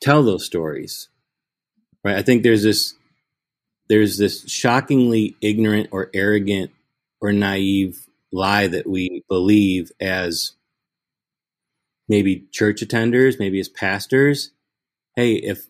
tell 0.00 0.22
those 0.22 0.46
stories 0.46 1.08
right? 2.04 2.16
I 2.16 2.22
think 2.22 2.42
there's 2.42 2.62
this 2.62 2.94
there's 3.88 4.18
this 4.18 4.48
shockingly 4.50 5.36
ignorant 5.40 5.88
or 5.92 6.10
arrogant 6.14 6.70
or 7.20 7.32
naive 7.32 8.06
lie 8.32 8.66
that 8.66 8.86
we 8.86 9.22
believe 9.28 9.92
as 10.00 10.52
maybe 12.08 12.46
church 12.52 12.80
attenders 12.80 13.38
maybe 13.38 13.60
as 13.60 13.68
pastors. 13.68 14.50
Hey 15.16 15.34
if 15.34 15.66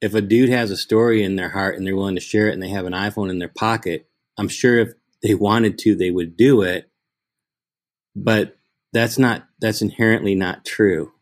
if 0.00 0.14
a 0.14 0.20
dude 0.20 0.50
has 0.50 0.70
a 0.70 0.76
story 0.76 1.22
in 1.22 1.36
their 1.36 1.50
heart 1.50 1.76
and 1.76 1.86
they're 1.86 1.96
willing 1.96 2.14
to 2.14 2.20
share 2.20 2.48
it 2.48 2.54
and 2.54 2.62
they 2.62 2.68
have 2.68 2.86
an 2.86 2.92
iphone 2.92 3.30
in 3.30 3.40
their 3.40 3.48
pocket 3.48 4.06
i'm 4.38 4.46
sure 4.46 4.78
if 4.78 4.92
they 5.22 5.34
wanted 5.34 5.78
to 5.78 5.94
they 5.94 6.10
would 6.10 6.36
do 6.36 6.62
it. 6.62 6.90
But 8.14 8.56
that's 8.92 9.18
not 9.18 9.46
that's 9.60 9.82
inherently 9.82 10.34
not 10.34 10.64
true 10.64 11.12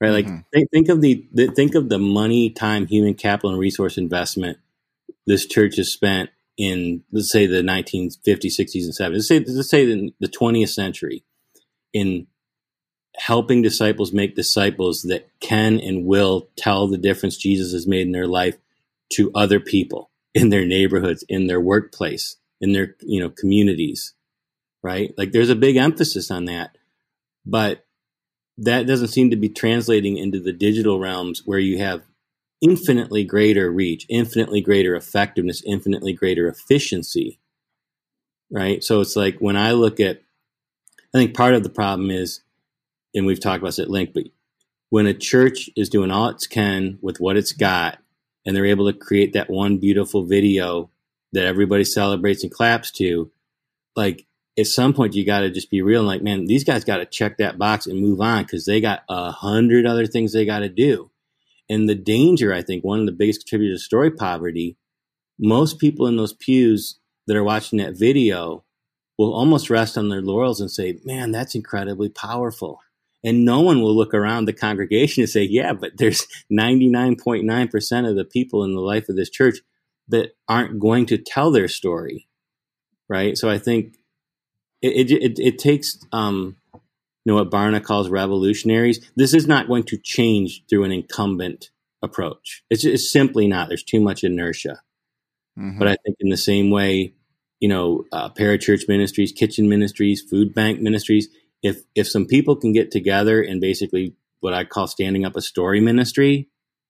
right? 0.00 0.10
Like 0.10 0.26
mm-hmm. 0.26 0.38
think, 0.52 0.70
think 0.70 0.88
of 0.88 1.00
the, 1.00 1.26
the, 1.32 1.46
think 1.48 1.74
of 1.74 1.88
the 1.88 1.98
money 1.98 2.50
time 2.50 2.86
human 2.86 3.14
capital 3.14 3.50
and 3.50 3.58
resource 3.58 3.98
investment 3.98 4.58
this 5.26 5.46
church 5.46 5.76
has 5.76 5.90
spent 5.90 6.30
in 6.56 7.02
let's 7.10 7.30
say 7.32 7.46
the 7.46 7.62
1950s 7.62 8.58
60s 8.60 8.84
and 8.84 8.92
70s 8.94 9.12
let's 9.12 9.28
say 9.28 9.40
let's 9.40 9.70
say 9.70 9.86
the, 9.86 10.14
the 10.20 10.28
20th 10.28 10.68
century 10.68 11.24
in 11.92 12.26
helping 13.16 13.62
disciples 13.62 14.12
make 14.12 14.36
disciples 14.36 15.02
that 15.02 15.28
can 15.40 15.80
and 15.80 16.04
will 16.04 16.48
tell 16.56 16.86
the 16.86 16.98
difference 16.98 17.36
Jesus 17.36 17.72
has 17.72 17.86
made 17.86 18.06
in 18.06 18.12
their 18.12 18.26
life 18.26 18.56
to 19.10 19.32
other 19.34 19.58
people 19.60 20.10
in 20.32 20.50
their 20.50 20.64
neighborhoods 20.64 21.24
in 21.28 21.46
their 21.46 21.60
workplace 21.60 22.36
in 22.60 22.72
their 22.72 22.94
you 23.00 23.20
know 23.20 23.30
communities 23.30 24.14
right? 24.84 25.14
Like 25.16 25.32
there's 25.32 25.50
a 25.50 25.56
big 25.56 25.76
emphasis 25.76 26.30
on 26.30 26.44
that. 26.44 26.76
But 27.44 27.83
that 28.58 28.86
doesn't 28.86 29.08
seem 29.08 29.30
to 29.30 29.36
be 29.36 29.48
translating 29.48 30.16
into 30.16 30.40
the 30.40 30.52
digital 30.52 30.98
realms 31.00 31.42
where 31.44 31.58
you 31.58 31.78
have 31.78 32.02
infinitely 32.60 33.24
greater 33.24 33.70
reach, 33.70 34.06
infinitely 34.08 34.60
greater 34.60 34.94
effectiveness, 34.94 35.62
infinitely 35.66 36.12
greater 36.12 36.48
efficiency. 36.48 37.38
Right. 38.50 38.84
So 38.84 39.00
it's 39.00 39.16
like 39.16 39.38
when 39.38 39.56
I 39.56 39.72
look 39.72 39.98
at, 40.00 40.22
I 41.14 41.18
think 41.18 41.34
part 41.34 41.54
of 41.54 41.62
the 41.62 41.70
problem 41.70 42.10
is, 42.10 42.40
and 43.14 43.26
we've 43.26 43.40
talked 43.40 43.58
about 43.58 43.68
this 43.68 43.78
at 43.80 43.90
length, 43.90 44.14
but 44.14 44.24
when 44.90 45.06
a 45.06 45.14
church 45.14 45.68
is 45.76 45.88
doing 45.88 46.10
all 46.10 46.28
it 46.28 46.46
can 46.50 46.98
with 47.00 47.20
what 47.20 47.36
it's 47.36 47.52
got, 47.52 47.98
and 48.46 48.54
they're 48.54 48.66
able 48.66 48.92
to 48.92 48.98
create 48.98 49.32
that 49.32 49.50
one 49.50 49.78
beautiful 49.78 50.24
video 50.24 50.90
that 51.32 51.46
everybody 51.46 51.84
celebrates 51.84 52.42
and 52.42 52.52
claps 52.52 52.90
to, 52.92 53.30
like 53.96 54.26
at 54.58 54.66
some 54.66 54.94
point 54.94 55.14
you 55.14 55.26
got 55.26 55.40
to 55.40 55.50
just 55.50 55.70
be 55.70 55.82
real 55.82 56.00
and 56.00 56.08
like, 56.08 56.22
man, 56.22 56.46
these 56.46 56.64
guys 56.64 56.84
got 56.84 56.98
to 56.98 57.06
check 57.06 57.38
that 57.38 57.58
box 57.58 57.86
and 57.86 58.00
move 58.00 58.20
on 58.20 58.44
because 58.44 58.66
they 58.66 58.80
got 58.80 59.02
a 59.08 59.30
hundred 59.30 59.86
other 59.86 60.06
things 60.06 60.32
they 60.32 60.44
got 60.44 60.60
to 60.60 60.68
do. 60.68 61.10
And 61.68 61.88
the 61.88 61.94
danger, 61.94 62.52
I 62.52 62.62
think, 62.62 62.84
one 62.84 63.00
of 63.00 63.06
the 63.06 63.12
biggest 63.12 63.40
contributors 63.40 63.80
to 63.80 63.84
story 63.84 64.10
poverty, 64.10 64.76
most 65.38 65.78
people 65.78 66.06
in 66.06 66.16
those 66.16 66.32
pews 66.34 66.98
that 67.26 67.36
are 67.36 67.44
watching 67.44 67.78
that 67.78 67.98
video 67.98 68.64
will 69.18 69.34
almost 69.34 69.70
rest 69.70 69.96
on 69.96 70.08
their 70.08 70.20
laurels 70.20 70.60
and 70.60 70.70
say, 70.70 70.98
man, 71.04 71.32
that's 71.32 71.54
incredibly 71.54 72.08
powerful. 72.08 72.80
And 73.24 73.44
no 73.44 73.60
one 73.60 73.80
will 73.80 73.96
look 73.96 74.12
around 74.12 74.44
the 74.44 74.52
congregation 74.52 75.22
and 75.22 75.30
say, 75.30 75.42
yeah, 75.42 75.72
but 75.72 75.96
there's 75.96 76.26
99.9% 76.52 78.08
of 78.08 78.16
the 78.16 78.24
people 78.24 78.64
in 78.64 78.74
the 78.74 78.80
life 78.80 79.08
of 79.08 79.16
this 79.16 79.30
church 79.30 79.58
that 80.08 80.36
aren't 80.48 80.78
going 80.78 81.06
to 81.06 81.16
tell 81.16 81.50
their 81.50 81.68
story. 81.68 82.28
Right. 83.08 83.36
So 83.38 83.48
I 83.48 83.58
think 83.58 83.96
it 84.92 85.10
it, 85.10 85.38
it 85.38 85.58
takes 85.58 85.98
um, 86.12 86.56
you 87.24 87.32
know 87.32 87.36
what 87.36 87.50
Barna 87.50 87.82
calls 87.82 88.08
revolutionaries. 88.08 89.00
This 89.16 89.34
is 89.34 89.46
not 89.46 89.68
going 89.68 89.84
to 89.84 89.96
change 89.96 90.64
through 90.68 90.84
an 90.84 90.92
incumbent 90.92 91.70
approach. 92.02 92.62
It's, 92.70 92.84
it's 92.84 93.10
simply 93.10 93.46
not. 93.46 93.68
There's 93.68 93.82
too 93.82 94.00
much 94.00 94.22
inertia. 94.22 94.82
Mm-hmm. 95.58 95.78
But 95.78 95.88
I 95.88 95.96
think 96.04 96.16
in 96.20 96.28
the 96.28 96.36
same 96.36 96.70
way, 96.70 97.14
you 97.60 97.68
know, 97.68 98.04
uh, 98.12 98.28
parachurch 98.30 98.88
ministries, 98.88 99.32
kitchen 99.32 99.68
ministries, 99.68 100.20
food 100.20 100.54
bank 100.54 100.80
ministries. 100.80 101.28
If 101.62 101.82
if 101.94 102.08
some 102.08 102.26
people 102.26 102.56
can 102.56 102.72
get 102.72 102.90
together 102.90 103.40
and 103.42 103.60
basically 103.60 104.14
what 104.40 104.52
I 104.52 104.64
call 104.64 104.86
standing 104.86 105.24
up 105.24 105.36
a 105.36 105.40
story 105.40 105.80
ministry, 105.80 106.48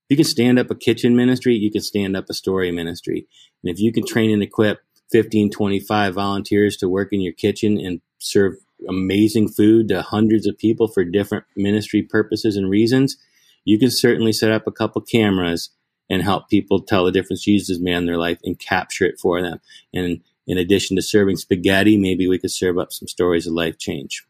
you 0.09 0.17
can 0.17 0.25
stand 0.25 0.59
up 0.59 0.71
a 0.71 0.75
kitchen 0.75 1.15
ministry, 1.15 1.55
you 1.55 1.71
can 1.71 1.83
stand 1.83 2.17
up 2.17 2.29
a 2.29 2.35
story 2.35 2.73
ministry, 2.73 3.29
and 3.63 3.71
if 3.71 3.79
you 3.79 3.93
can 3.93 4.05
train 4.05 4.31
and 4.31 4.43
equip 4.43 4.84
15, 5.13 5.51
25 5.51 6.15
volunteers 6.15 6.77
to 6.79 6.89
work 6.89 7.13
in 7.13 7.21
your 7.21 7.33
kitchen 7.33 7.79
and 7.79 8.01
serve 8.19 8.55
amazing 8.89 9.49
food 9.49 9.89
to 9.89 10.03
hundreds 10.03 10.47
of 10.47 10.59
people 10.59 10.89
for 10.89 11.05
different 11.05 11.45
ministry 11.57 12.03
purposes 12.03 12.57
and 12.57 12.71
reasons, 12.71 13.17
you 13.65 13.79
can 13.79 13.91
certainly 13.91 14.33
set 14.33 14.51
up 14.51 14.67
a 14.67 14.73
couple 14.73 15.01
cameras 15.01 15.71
and 16.11 16.23
help 16.23 16.49
people 16.49 16.81
tell 16.81 17.05
the 17.05 17.13
difference 17.13 17.45
Jesus 17.45 17.79
made 17.79 17.97
in 17.97 18.07
their 18.07 18.19
life 18.19 18.39
and 18.45 18.59
capture 18.59 19.07
it 19.07 19.19
for 19.19 19.41
them. 19.41 19.61
And 19.93 20.21
in 20.47 20.59
addition 20.59 20.97
to 20.97 21.03
serving 21.03 21.37
spaghetti, 21.37 21.97
maybe 21.97 22.29
we 22.29 22.39
could 22.39 22.51
serve 22.51 22.79
up 22.79 22.93
some 22.93 23.09
stories 23.09 23.47
of 23.47 23.55
life 23.55 23.79
change. 23.79 24.25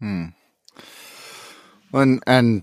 Hmm. 0.00 0.26
And 1.92 2.22
and 2.26 2.62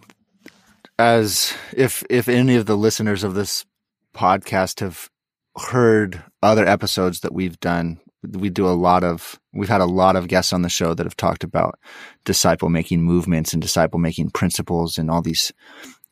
as 0.99 1.53
if 1.75 2.03
if 2.09 2.27
any 2.27 2.55
of 2.55 2.65
the 2.65 2.77
listeners 2.77 3.23
of 3.23 3.35
this 3.35 3.65
podcast 4.13 4.79
have 4.79 5.09
heard 5.57 6.23
other 6.41 6.65
episodes 6.65 7.21
that 7.21 7.33
we've 7.33 7.59
done, 7.59 7.99
we 8.23 8.49
do 8.49 8.67
a 8.67 8.69
lot 8.69 9.03
of 9.03 9.39
we've 9.53 9.69
had 9.69 9.81
a 9.81 9.85
lot 9.85 10.15
of 10.15 10.27
guests 10.27 10.53
on 10.53 10.61
the 10.61 10.69
show 10.69 10.93
that 10.93 11.05
have 11.05 11.17
talked 11.17 11.43
about 11.43 11.79
disciple 12.25 12.69
making 12.69 13.01
movements 13.01 13.53
and 13.53 13.61
disciple 13.61 13.99
making 13.99 14.31
principles 14.31 14.97
and 14.97 15.09
all 15.09 15.21
these. 15.21 15.51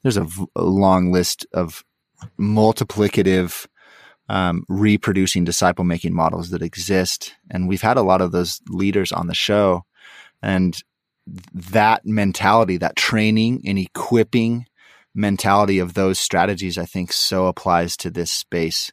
There's 0.04 0.18
a, 0.18 0.28
long 0.56 1.12
list 1.12 1.48
of 1.54 1.84
multiplicative 2.40 3.66
um, 4.30 4.64
reproducing 4.68 5.44
disciple 5.44 5.84
making 5.86 6.14
models 6.14 6.50
that 6.50 6.62
exist. 6.62 7.36
And 7.50 7.68
we've 7.68 7.82
had 7.82 7.98
a 7.98 8.04
lot 8.04 8.22
of 8.22 8.32
those 8.32 8.62
leaders 8.68 9.12
on 9.12 9.28
the 9.28 9.34
show. 9.34 9.84
And 10.42 10.78
that 11.54 12.06
mentality, 12.06 12.78
that 12.78 12.96
training 12.96 13.64
and 13.66 13.80
equipping 13.80 14.68
mentality 15.14 15.80
of 15.80 15.94
those 15.94 16.20
strategies, 16.20 16.78
I 16.78 16.86
think 16.86 17.12
so 17.12 17.48
applies 17.48 17.98
to 17.98 18.12
this 18.12 18.32
space. 18.32 18.92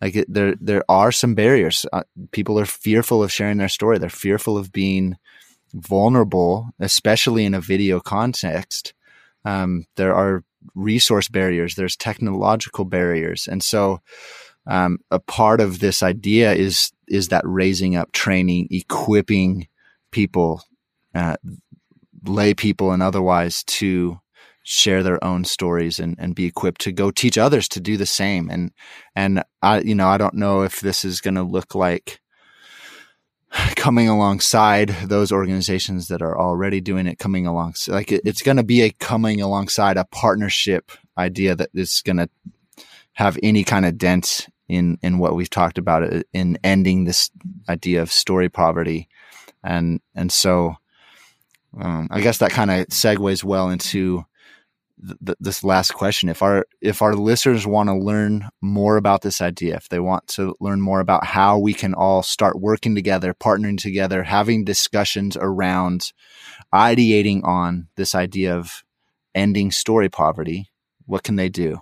Like 0.00 0.16
it, 0.16 0.32
there, 0.32 0.54
there 0.60 0.84
are 0.88 1.12
some 1.12 1.34
barriers. 1.34 1.86
Uh, 1.92 2.02
people 2.32 2.58
are 2.58 2.66
fearful 2.66 3.22
of 3.22 3.32
sharing 3.32 3.58
their 3.58 3.68
story. 3.68 3.98
They're 3.98 4.10
fearful 4.10 4.58
of 4.58 4.72
being 4.72 5.16
vulnerable, 5.72 6.70
especially 6.78 7.44
in 7.44 7.54
a 7.54 7.60
video 7.60 8.00
context. 8.00 8.94
Um, 9.44 9.86
there 9.96 10.14
are 10.14 10.44
resource 10.74 11.28
barriers. 11.28 11.74
There's 11.74 11.96
technological 11.96 12.84
barriers, 12.84 13.46
and 13.46 13.62
so 13.62 14.00
um, 14.66 14.98
a 15.10 15.18
part 15.18 15.60
of 15.60 15.80
this 15.80 16.02
idea 16.02 16.52
is 16.52 16.92
is 17.06 17.28
that 17.28 17.42
raising 17.44 17.96
up, 17.96 18.12
training, 18.12 18.68
equipping 18.70 19.68
people, 20.10 20.62
uh, 21.14 21.36
lay 22.24 22.54
people, 22.54 22.92
and 22.92 23.02
otherwise 23.02 23.62
to 23.64 24.18
share 24.64 25.02
their 25.02 25.22
own 25.22 25.44
stories 25.44 26.00
and, 26.00 26.16
and 26.18 26.34
be 26.34 26.46
equipped 26.46 26.80
to 26.80 26.92
go 26.92 27.10
teach 27.10 27.38
others 27.38 27.68
to 27.68 27.80
do 27.80 27.96
the 27.96 28.06
same. 28.06 28.50
And 28.50 28.72
and 29.14 29.44
I 29.62 29.80
you 29.80 29.94
know 29.94 30.08
I 30.08 30.18
don't 30.18 30.34
know 30.34 30.62
if 30.62 30.80
this 30.80 31.04
is 31.04 31.20
going 31.20 31.34
to 31.34 31.42
look 31.42 31.74
like 31.74 32.20
coming 33.76 34.08
alongside 34.08 34.88
those 35.04 35.30
organizations 35.30 36.08
that 36.08 36.22
are 36.22 36.38
already 36.38 36.80
doing 36.80 37.06
it 37.06 37.18
coming 37.18 37.46
along 37.46 37.74
like 37.88 38.10
it, 38.10 38.22
it's 38.24 38.42
going 38.42 38.56
to 38.56 38.64
be 38.64 38.82
a 38.82 38.90
coming 38.90 39.40
alongside 39.40 39.96
a 39.96 40.04
partnership 40.06 40.90
idea 41.16 41.54
that 41.54 41.70
is 41.74 42.02
going 42.04 42.16
to 42.16 42.28
have 43.12 43.38
any 43.42 43.64
kind 43.64 43.86
of 43.86 43.96
dent 43.96 44.48
in 44.68 44.98
in 45.02 45.18
what 45.18 45.34
we've 45.34 45.50
talked 45.50 45.78
about 45.78 46.02
uh, 46.02 46.22
in 46.32 46.58
ending 46.64 47.04
this 47.04 47.30
idea 47.68 48.02
of 48.02 48.10
story 48.10 48.48
poverty, 48.48 49.08
and 49.62 50.00
and 50.14 50.32
so 50.32 50.76
um, 51.80 52.08
I 52.10 52.20
guess 52.20 52.38
that 52.38 52.50
kind 52.50 52.70
of 52.70 52.86
segues 52.88 53.44
well 53.44 53.70
into 53.70 54.24
th- 55.24 55.38
this 55.40 55.64
last 55.64 55.92
question. 55.92 56.28
If 56.28 56.42
our 56.42 56.66
if 56.80 57.02
our 57.02 57.14
listeners 57.14 57.66
want 57.66 57.88
to 57.88 57.96
learn 57.96 58.48
more 58.60 58.96
about 58.96 59.22
this 59.22 59.40
idea, 59.40 59.76
if 59.76 59.88
they 59.88 60.00
want 60.00 60.26
to 60.28 60.54
learn 60.60 60.80
more 60.80 61.00
about 61.00 61.24
how 61.24 61.58
we 61.58 61.74
can 61.74 61.94
all 61.94 62.22
start 62.22 62.60
working 62.60 62.94
together, 62.94 63.34
partnering 63.34 63.78
together, 63.78 64.22
having 64.22 64.64
discussions 64.64 65.36
around 65.40 66.12
ideating 66.72 67.44
on 67.44 67.88
this 67.96 68.14
idea 68.14 68.56
of 68.56 68.84
ending 69.34 69.70
story 69.70 70.08
poverty, 70.08 70.70
what 71.06 71.22
can 71.22 71.36
they 71.36 71.48
do? 71.48 71.78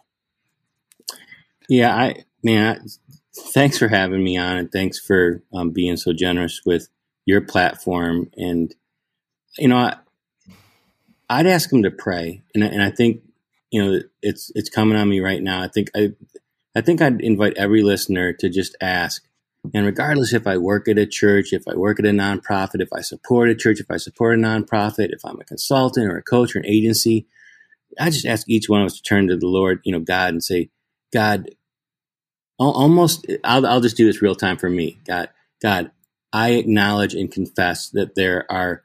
Yeah, 1.69 1.95
I 1.95 2.25
man, 2.43 2.87
thanks 3.37 3.79
for 3.79 3.89
having 3.89 4.23
me 4.23 4.37
on, 4.37 4.57
and 4.57 4.73
thanks 4.73 4.99
for 4.99 5.43
um, 5.55 5.71
being 5.71 5.97
so 5.97 6.13
generous 6.13 6.61
with 6.65 6.89
your 7.25 7.41
platform. 7.41 8.31
And 8.37 8.75
you 9.59 9.69
know, 9.69 9.77
I, 9.77 9.97
I'd 11.33 11.47
ask 11.47 11.71
them 11.71 11.83
to 11.83 11.91
pray, 11.91 12.43
and 12.55 12.63
and 12.63 12.83
I 12.83 12.91
think 12.91 13.23
you 13.71 13.83
know 13.83 14.01
it's 14.23 14.53
it's 14.55 14.69
coming 14.69 14.99
on 14.99 15.09
me 15.09 15.21
right 15.21 15.43
now. 15.43 15.63
I 15.63 15.69
think 15.69 15.91
I 15.97 16.13
I 16.75 16.81
think 16.81 17.01
I'd 17.01 17.21
invite 17.21 17.57
every 17.57 17.83
listener 17.83 18.33
to 18.35 18.49
just 18.49 18.77
ask. 18.81 19.25
And 19.75 19.87
regardless 19.87 20.33
if 20.33 20.47
I 20.47 20.59
work 20.59 20.89
at 20.89 20.99
a 20.99 21.07
church, 21.07 21.53
if 21.53 21.69
I 21.69 21.75
work 21.77 22.01
at 22.01 22.07
a 22.07 22.11
nonprofit, 22.11 22.81
if 22.81 22.93
I 22.93 23.01
support 23.01 23.49
a 23.49 23.55
church, 23.55 23.79
if 23.79 23.91
I 23.91 23.97
support 23.97 24.37
a 24.37 24.43
nonprofit, 24.43 25.11
if 25.13 25.25
I'm 25.25 25.41
a 25.41 25.45
consultant 25.45 26.11
or 26.11 26.17
a 26.17 26.23
coach 26.23 26.57
or 26.57 26.59
an 26.59 26.67
agency, 26.67 27.29
I 27.99 28.11
just 28.11 28.27
ask 28.27 28.49
each 28.49 28.69
one 28.69 28.81
of 28.81 28.87
us 28.87 28.97
to 28.97 29.03
turn 29.03 29.29
to 29.29 29.37
the 29.37 29.47
Lord, 29.47 29.81
you 29.85 29.93
know, 29.93 30.01
God, 30.01 30.31
and 30.31 30.43
say, 30.43 30.71
God, 31.13 31.49
almost 32.59 33.27
I'll, 33.45 33.67
I'll 33.67 33.81
just 33.81 33.97
do 33.97 34.07
this 34.07 34.23
real 34.23 34.35
time 34.35 34.57
for 34.57 34.71
me 34.71 34.99
god 35.07 35.31
god 35.61 35.91
i 36.33 36.51
acknowledge 36.51 37.15
and 37.15 37.31
confess 37.31 37.91
that 37.91 38.15
there 38.15 38.51
are 38.51 38.83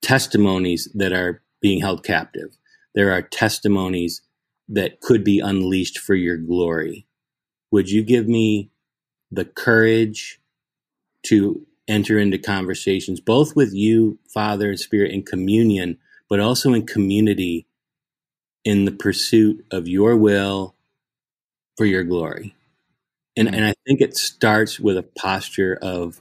testimonies 0.00 0.88
that 0.94 1.12
are 1.12 1.41
being 1.62 1.80
held 1.80 2.04
captive. 2.04 2.56
There 2.94 3.12
are 3.12 3.22
testimonies 3.22 4.20
that 4.68 5.00
could 5.00 5.24
be 5.24 5.40
unleashed 5.40 5.98
for 5.98 6.14
your 6.14 6.36
glory. 6.36 7.06
Would 7.70 7.90
you 7.90 8.02
give 8.02 8.28
me 8.28 8.70
the 9.30 9.44
courage 9.44 10.40
to 11.24 11.66
enter 11.88 12.18
into 12.18 12.38
conversations 12.38 13.20
both 13.20 13.56
with 13.56 13.72
you 13.72 14.18
father 14.32 14.68
and 14.70 14.78
spirit 14.78 15.10
in 15.10 15.22
communion 15.22 15.98
but 16.28 16.38
also 16.38 16.72
in 16.72 16.86
community 16.86 17.66
in 18.64 18.84
the 18.84 18.92
pursuit 18.92 19.64
of 19.70 19.88
your 19.88 20.16
will 20.16 20.74
for 21.76 21.86
your 21.86 22.04
glory? 22.04 22.54
And 23.36 23.48
mm-hmm. 23.48 23.56
and 23.56 23.64
I 23.66 23.74
think 23.86 24.00
it 24.00 24.16
starts 24.16 24.78
with 24.78 24.96
a 24.96 25.02
posture 25.02 25.78
of, 25.80 26.20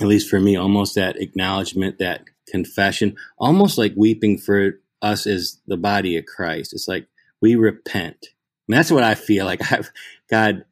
at 0.00 0.06
least 0.06 0.28
for 0.28 0.40
me, 0.40 0.56
almost 0.56 0.94
that 0.94 1.20
acknowledgement, 1.20 1.98
that 1.98 2.22
confession, 2.50 3.16
almost 3.38 3.78
like 3.78 3.92
weeping 3.96 4.38
for 4.38 4.80
us 5.02 5.26
as 5.26 5.60
the 5.66 5.76
body 5.76 6.16
of 6.16 6.26
Christ. 6.26 6.72
It's 6.72 6.88
like 6.88 7.06
we 7.40 7.54
repent. 7.54 8.26
And 8.68 8.76
that's 8.76 8.90
what 8.90 9.04
I 9.04 9.14
feel 9.14 9.44
like. 9.44 9.60
I've, 9.72 9.90
God, 10.30 10.64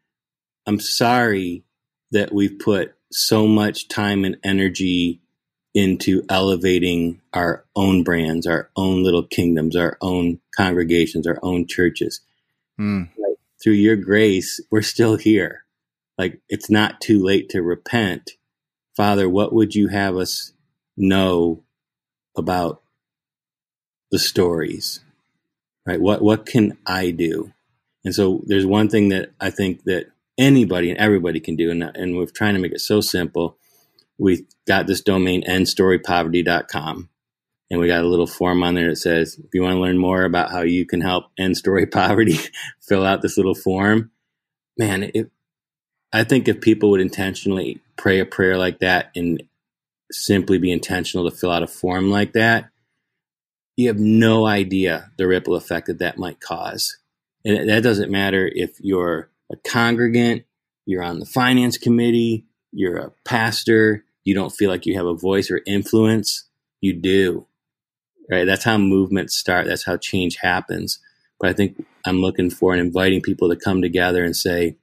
I'm 0.67 0.81
sorry 0.81 1.65
that 2.13 2.33
we've 2.33 2.59
put 2.59 2.95
so 3.13 3.47
much 3.47 3.89
time 3.89 4.25
and 4.25 4.37
energy 4.45 5.21
into 5.75 6.23
elevating 6.31 7.21
our 7.35 7.65
own 7.77 8.03
brands, 8.03 8.47
our 8.47 8.71
own 8.77 9.03
little 9.05 9.23
kingdoms, 9.23 9.77
our 9.77 9.99
own 10.01 10.41
congregations, 10.57 11.27
our 11.27 11.39
own 11.43 11.67
churches. 11.67 12.21
Mm 12.81 13.09
through 13.63 13.75
your 13.75 13.97
grace, 13.97 14.61
we're 14.71 14.83
still 14.83 15.17
here. 15.17 15.65
Like 16.19 16.41
it's 16.49 16.71
not 16.71 17.01
too 17.01 17.23
late 17.23 17.49
to 17.51 17.63
repent. 17.63 18.33
Father, 18.97 19.29
what 19.29 19.53
would 19.53 19.75
you 19.75 19.89
have 19.89 20.17
us 20.17 20.53
know 20.97 21.63
about 22.37 22.83
the 24.11 24.19
stories? 24.19 25.01
Right? 25.87 26.01
What 26.01 26.23
what 26.23 26.47
can 26.47 26.79
I 26.87 27.11
do? 27.11 27.53
And 28.05 28.15
so 28.15 28.43
there's 28.47 28.67
one 28.67 28.89
thing 28.89 29.09
that 29.09 29.31
I 29.41 29.51
think 29.51 29.85
that 29.85 30.07
anybody 30.39 30.91
and 30.91 30.99
everybody 30.99 31.41
can 31.41 31.57
do, 31.57 31.71
and, 31.71 31.83
and 31.83 32.17
we're 32.17 32.27
trying 32.27 32.55
to 32.55 32.61
make 32.61 32.73
it 32.73 32.81
so 32.81 33.01
simple. 33.01 33.57
We 34.19 34.47
got 34.67 34.87
this 34.87 35.01
domain 35.01 35.43
endstorypoverty.com 35.45 37.09
and 37.71 37.81
we 37.81 37.89
got 37.89 38.05
a 38.05 38.09
little 38.09 38.27
form 38.27 38.63
on 38.63 38.75
there 38.75 38.91
that 38.91 38.97
says 38.97 39.39
if 39.39 39.53
you 39.53 39.63
want 39.63 39.75
to 39.75 39.81
learn 39.81 39.99
more 39.99 40.25
about 40.25 40.51
how 40.51 40.63
you 40.63 40.87
can 40.87 41.01
help 41.01 41.27
end 41.39 41.57
story 41.57 41.87
poverty 41.87 42.39
fill 42.81 43.05
out 43.05 43.23
this 43.23 43.37
little 43.37 43.55
form 43.55 44.11
man 44.79 45.11
it, 45.15 45.31
i 46.13 46.25
think 46.25 46.49
if 46.49 46.61
people 46.61 46.91
would 46.91 47.01
intentionally 47.01 47.81
pray 47.97 48.21
a 48.21 48.27
prayer 48.27 48.57
like 48.57 48.79
that 48.81 49.11
and 49.15 49.43
simply 50.11 50.59
be 50.59 50.73
intentional 50.73 51.29
to 51.29 51.37
fill 51.37 51.51
out 51.51 51.63
a 51.63 51.67
form 51.67 52.11
like 52.11 52.33
that 52.33 52.71
you 53.77 53.89
have 53.89 53.99
no 53.99 54.47
idea 54.47 55.11
the 55.19 55.27
ripple 55.27 55.55
effect 55.55 55.87
that 55.87 55.99
that 55.99 56.19
might 56.19 56.41
cause 56.41 56.99
and 57.45 57.69
that 57.69 57.83
doesn't 57.83 58.11
matter 58.11 58.51
if 58.55 58.77
you're 58.81 59.31
a 59.51 59.57
congregant 59.69 60.45
you're 60.87 61.03
on 61.03 61.19
the 61.19 61.27
finance 61.27 61.77
committee 61.77 62.45
you're 62.73 62.97
a 62.97 63.13
pastor 63.25 64.05
you 64.25 64.35
don't 64.35 64.53
feel 64.53 64.71
like 64.71 64.87
you 64.87 64.97
have 64.97 65.07
a 65.07 65.15
voice 65.15 65.51
or 65.51 65.61
influence 65.67 66.45
you 66.81 66.93
do 66.93 67.47
right? 68.31 68.45
That's 68.45 68.65
how 68.65 68.79
movements 68.79 69.37
start. 69.37 69.67
That's 69.67 69.85
how 69.85 69.97
change 69.97 70.37
happens. 70.37 70.99
But 71.39 71.51
I 71.51 71.53
think 71.53 71.85
I'm 72.05 72.21
looking 72.21 72.51
for 72.51 72.73
and 72.73 72.81
inviting 72.81 73.21
people 73.21 73.49
to 73.49 73.57
come 73.57 73.83
together 73.83 74.25
and 74.25 74.35
say, 74.35 74.77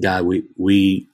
God, 0.00 0.24
we 0.24 0.44
we 0.56 1.08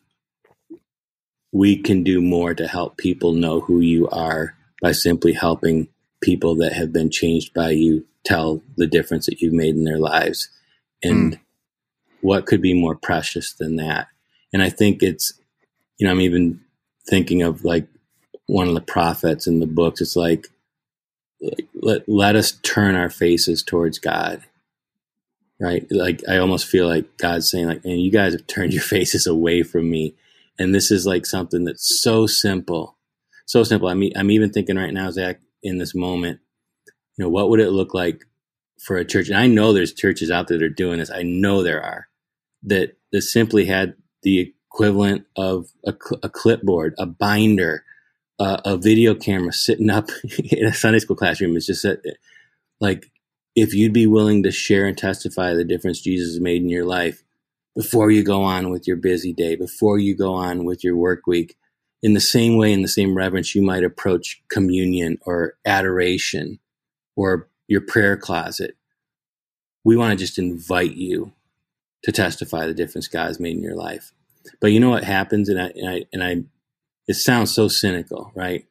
we 1.53 1.77
can 1.77 2.03
do 2.03 2.21
more 2.21 2.55
to 2.55 2.67
help 2.67 2.97
people 2.97 3.33
know 3.33 3.61
who 3.61 3.81
you 3.81 4.09
are 4.09 4.57
by 4.81 4.93
simply 4.93 5.33
helping 5.33 5.89
people 6.23 6.57
that 6.57 6.73
have 6.73 6.93
been 6.93 7.11
changed 7.11 7.53
by 7.53 7.71
you 7.71 8.07
tell 8.25 8.63
the 8.77 8.87
difference 8.87 9.27
that 9.27 9.41
you've 9.41 9.53
made 9.53 9.75
in 9.75 9.85
their 9.85 9.99
lives. 9.99 10.49
And 11.03 11.35
mm. 11.35 11.41
what 12.21 12.47
could 12.47 12.63
be 12.63 12.75
more 12.75 12.95
precious 12.95 13.53
than 13.53 13.77
that? 13.77 14.09
And 14.53 14.63
I 14.63 14.71
think 14.71 15.03
it's, 15.03 15.35
you 15.99 16.07
know, 16.07 16.13
I'm 16.13 16.21
even 16.21 16.61
thinking 17.09 17.43
of 17.43 17.65
like 17.65 17.87
one 18.47 18.69
of 18.69 18.75
the 18.75 18.81
prophets 18.81 19.47
in 19.47 19.61
the 19.61 19.67
books. 19.67 20.01
It's 20.01 20.17
like, 20.17 20.49
let, 21.75 22.09
let 22.09 22.37
us 22.37 22.53
turn 22.63 22.95
our 22.95 23.11
faces 23.11 23.63
towards 23.63 23.99
God. 23.99 24.43
Right. 25.61 25.87
Like, 25.91 26.23
I 26.29 26.39
almost 26.39 26.67
feel 26.67 26.89
like 26.89 27.17
God's 27.19 27.51
saying, 27.51 27.67
like, 27.67 27.85
and 27.85 28.01
you 28.01 28.11
guys 28.11 28.33
have 28.33 28.47
turned 28.47 28.73
your 28.73 28.83
faces 28.83 29.27
away 29.27 29.63
from 29.63 29.91
me. 29.91 30.15
And 30.59 30.75
this 30.75 30.91
is 30.91 31.07
like 31.07 31.27
something 31.27 31.65
that's 31.65 32.03
so 32.03 32.27
simple, 32.27 32.99
so 33.47 33.65
simple. 33.65 33.89
I 33.89 33.95
mean, 33.95 34.13
I'm 34.17 34.31
even 34.31 34.51
thinking 34.51 34.77
right 34.77 34.93
now, 34.93 35.11
Zach, 35.11 35.41
in 35.63 35.79
this 35.79 35.95
moment, 35.95 36.41
you 37.17 37.25
know, 37.25 37.31
what 37.31 37.49
would 37.51 37.61
it 37.61 37.71
look 37.71 37.95
like 37.95 38.25
for 38.81 38.97
a 38.97 39.05
church? 39.05 39.29
And 39.29 39.39
I 39.39 39.47
know 39.47 39.73
there's 39.73 39.93
churches 39.93 40.31
out 40.31 40.49
there 40.49 40.59
that 40.59 40.65
are 40.65 40.69
doing 40.69 40.99
this. 40.99 41.11
I 41.11 41.23
know 41.23 41.63
there 41.63 41.83
are 41.83 42.09
that 42.65 42.97
that 43.13 43.23
simply 43.23 43.67
had 43.67 43.95
the 44.23 44.55
equivalent 44.73 45.27
of 45.37 45.67
a, 45.85 45.95
a 46.23 46.29
clipboard, 46.29 46.95
a 46.99 47.07
binder, 47.07 47.85
uh, 48.39 48.59
a 48.65 48.77
video 48.77 49.15
camera 49.15 49.53
sitting 49.53 49.91
up 49.91 50.09
in 50.51 50.67
a 50.67 50.73
Sunday 50.73 50.99
school 50.99 51.17
classroom. 51.17 51.57
It's 51.57 51.67
just 51.67 51.83
that, 51.83 52.01
like, 52.81 53.11
if 53.55 53.75
you'd 53.75 53.93
be 53.93 54.07
willing 54.07 54.43
to 54.45 54.51
share 54.51 54.87
and 54.87 54.97
testify 54.97 55.53
the 55.53 55.65
difference 55.65 56.01
Jesus 56.01 56.35
has 56.35 56.41
made 56.41 56.63
in 56.63 56.71
your 56.71 56.87
life 56.87 57.23
before 57.75 58.11
you 58.11 58.23
go 58.23 58.43
on 58.43 58.71
with 58.71 58.87
your 58.87 58.97
busy 58.97 59.33
day, 59.33 59.57
before 59.57 59.99
you 59.99 60.17
go 60.17 60.35
on 60.35 60.65
with 60.65 60.85
your 60.85 60.97
work 60.97 61.27
week, 61.27 61.57
in 62.03 62.15
the 62.15 62.21
same 62.21 62.57
way, 62.57 62.73
in 62.73 62.83
the 62.83 62.89
same 62.89 63.17
reverence, 63.17 63.55
you 63.55 63.63
might 63.63 63.85
approach 63.85 64.43
communion 64.49 65.19
or 65.25 65.55
adoration 65.65 66.59
or 67.17 67.49
your 67.69 67.81
prayer 67.81 68.17
closet. 68.17 68.77
We 69.85 69.97
want 69.97 70.11
to 70.11 70.23
just 70.23 70.39
invite 70.39 70.95
you 70.97 71.33
to 72.03 72.13
testify 72.13 72.67
the 72.67 72.75
difference 72.75 73.09
God 73.09 73.29
has 73.29 73.41
made 73.41 73.57
in 73.57 73.63
your 73.63 73.77
life. 73.77 74.13
But 74.61 74.73
you 74.73 74.81
know 74.81 74.91
what 74.91 75.05
happens, 75.05 75.49
and 75.49 75.61
I 75.61 75.67
and 75.77 75.89
I 75.89 76.05
and 76.13 76.25
I, 76.25 76.37
it 77.07 77.15
sounds 77.15 77.55
so 77.55 77.69
cynical, 77.69 78.33
right? 78.35 78.67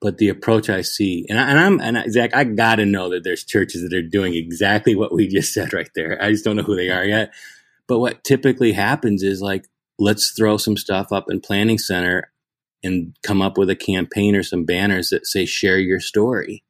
But 0.00 0.18
the 0.18 0.30
approach 0.30 0.70
I 0.70 0.80
see, 0.80 1.26
and, 1.28 1.38
I, 1.38 1.66
I'm 1.66 1.80
and 1.80 1.98
I, 1.98 2.08
Zach, 2.08 2.34
I 2.34 2.44
got 2.44 2.76
to 2.76 2.86
know 2.86 3.10
that 3.10 3.24
there's 3.24 3.44
churches 3.44 3.82
that 3.82 3.92
are 3.92 4.00
doing 4.00 4.34
exactly 4.34 4.94
what 4.94 5.12
we 5.12 5.28
just 5.28 5.52
said 5.52 5.72
right 5.74 5.90
there. 5.94 6.22
I 6.22 6.30
just 6.30 6.44
don't 6.44 6.56
know 6.56 6.62
who 6.62 6.76
they 6.76 6.88
are 6.88 7.04
yet. 7.04 7.32
But 7.90 7.98
what 7.98 8.22
typically 8.22 8.70
happens 8.70 9.24
is 9.24 9.42
like, 9.42 9.66
let's 9.98 10.30
throw 10.30 10.58
some 10.58 10.76
stuff 10.76 11.10
up 11.10 11.24
in 11.28 11.40
Planning 11.40 11.76
Center 11.76 12.30
and 12.84 13.16
come 13.26 13.42
up 13.42 13.58
with 13.58 13.68
a 13.68 13.74
campaign 13.74 14.36
or 14.36 14.44
some 14.44 14.64
banners 14.64 15.08
that 15.08 15.26
say 15.26 15.44
share 15.44 15.80
your 15.80 15.98
story. 15.98 16.62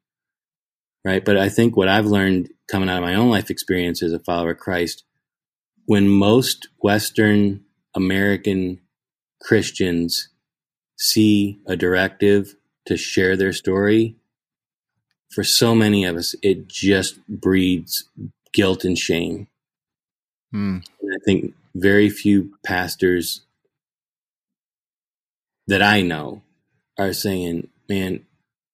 Right. 1.05 1.23
But 1.23 1.37
I 1.37 1.47
think 1.47 1.77
what 1.77 1.87
I've 1.87 2.07
learned 2.07 2.49
coming 2.67 2.89
out 2.89 3.03
of 3.03 3.07
my 3.07 3.13
own 3.13 3.29
life 3.29 3.51
experience 3.51 4.01
as 4.01 4.13
a 4.13 4.19
follower 4.19 4.53
of 4.53 4.57
Christ, 4.57 5.03
when 5.85 6.09
most 6.09 6.69
Western 6.79 7.65
American 7.93 8.81
Christians 9.39 10.27
see 10.97 11.59
a 11.67 11.75
directive 11.75 12.55
to 12.87 12.97
share 12.97 13.37
their 13.37 13.53
story, 13.53 14.15
for 15.29 15.43
so 15.43 15.75
many 15.75 16.03
of 16.03 16.15
us, 16.15 16.33
it 16.41 16.67
just 16.67 17.19
breeds 17.27 18.09
guilt 18.53 18.83
and 18.83 18.97
shame. 18.97 19.49
Mm. 20.51 20.83
Think 21.25 21.53
very 21.75 22.09
few 22.09 22.53
pastors 22.65 23.41
that 25.67 25.81
I 25.81 26.01
know 26.01 26.41
are 26.97 27.13
saying, 27.13 27.69
man, 27.87 28.25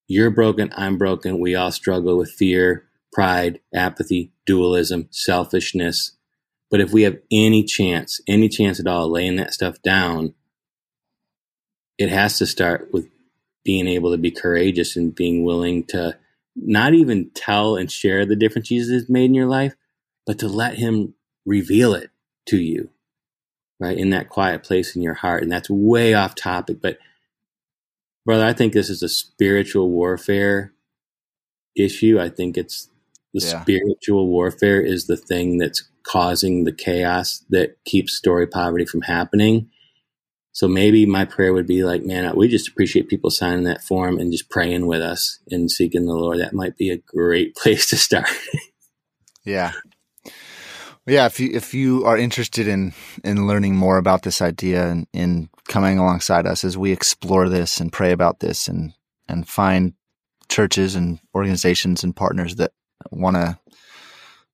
you're 0.08 0.32
broken, 0.32 0.72
I'm 0.76 0.98
broken. 0.98 1.40
We 1.40 1.56
all 1.56 1.72
struggle 1.72 2.18
with 2.18 2.32
fear, 2.32 2.86
pride, 3.12 3.60
apathy, 3.74 4.32
dualism, 4.46 5.08
selfishness. 5.12 6.14
But 6.72 6.82
if 6.82 6.92
we 6.92 7.04
have 7.04 7.18
any 7.32 7.64
chance, 7.64 8.22
any 8.28 8.50
chance 8.50 8.80
at 8.80 8.88
all, 8.88 9.10
laying 9.10 9.36
that 9.38 9.54
stuff 9.54 9.82
down, 9.82 10.34
it 11.98 12.10
has 12.10 12.38
to 12.38 12.46
start 12.46 12.90
with 12.92 13.10
being 13.64 13.88
able 13.88 14.12
to 14.12 14.18
be 14.18 14.32
courageous 14.32 14.96
and 14.96 15.14
being 15.14 15.44
willing 15.44 15.84
to 15.86 16.18
not 16.56 16.94
even 16.94 17.30
tell 17.36 17.76
and 17.76 17.92
share 17.92 18.26
the 18.26 18.36
difference 18.36 18.70
Jesus 18.70 18.94
has 18.94 19.10
made 19.10 19.26
in 19.26 19.34
your 19.34 19.48
life, 19.48 19.76
but 20.26 20.40
to 20.40 20.48
let 20.48 20.76
him 20.76 21.14
reveal 21.46 21.94
it 21.94 22.10
to 22.48 22.58
you, 22.58 22.90
right? 23.80 23.98
In 23.98 24.10
that 24.12 24.30
quiet 24.30 24.64
place 24.64 24.96
in 24.96 25.02
your 25.02 25.16
heart. 25.16 25.44
And 25.44 25.52
that's 25.52 25.70
way 25.70 26.14
off 26.14 26.36
topic. 26.36 26.82
But, 26.82 26.98
brother, 28.26 28.46
I 28.46 28.54
think 28.54 28.74
this 28.74 28.90
is 28.90 29.04
a 29.04 29.10
spiritual 29.10 29.90
warfare 29.90 30.74
issue. 31.76 32.20
I 32.20 32.30
think 32.30 32.58
it's 32.58 32.90
the 33.34 33.46
yeah. 33.46 33.62
spiritual 33.62 34.28
warfare 34.28 34.82
is 34.82 35.08
the 35.08 35.18
thing 35.18 35.58
that's 35.58 35.88
causing 36.04 36.64
the 36.64 36.72
chaos 36.72 37.44
that 37.50 37.78
keeps 37.86 38.16
story 38.16 38.48
poverty 38.48 38.86
from 38.86 39.02
happening. 39.02 39.70
So 40.54 40.68
maybe 40.68 41.06
my 41.06 41.26
prayer 41.26 41.54
would 41.54 41.68
be 41.68 41.84
like, 41.84 42.04
man, 42.04 42.36
we 42.36 42.48
just 42.48 42.68
appreciate 42.68 43.10
people 43.10 43.30
signing 43.30 43.66
that 43.66 43.84
form 43.84 44.18
and 44.18 44.32
just 44.32 44.50
praying 44.50 44.88
with 44.88 45.02
us 45.02 45.38
and 45.52 45.70
seeking 45.70 46.08
the 46.08 46.16
Lord. 46.16 46.40
That 46.40 46.54
might 46.54 46.78
be 46.78 46.90
a 46.90 46.98
great 46.98 47.56
place 47.62 47.88
to 47.92 47.96
start. 47.96 48.30
yeah. 49.44 49.74
Yeah, 51.08 51.26
if 51.26 51.40
you 51.40 51.50
if 51.54 51.74
you 51.74 52.06
are 52.06 52.18
interested 52.18 52.68
in 52.68 52.94
in 53.24 53.48
learning 53.48 53.76
more 53.76 53.98
about 53.98 54.24
this 54.24 54.42
idea 54.42 54.88
and 54.88 55.08
in 55.14 55.50
coming 55.68 55.98
alongside 55.98 56.46
us 56.46 56.64
as 56.64 56.78
we 56.78 56.92
explore 56.92 57.48
this 57.48 57.80
and 57.80 57.94
pray 57.94 58.12
about 58.12 58.40
this 58.40 58.68
and 58.68 58.94
and 59.30 59.48
find 59.48 59.94
churches 60.50 60.96
and 60.96 61.20
organizations 61.34 62.04
and 62.04 62.16
partners 62.16 62.56
that 62.56 62.72
want 63.12 63.36
to 63.36 63.58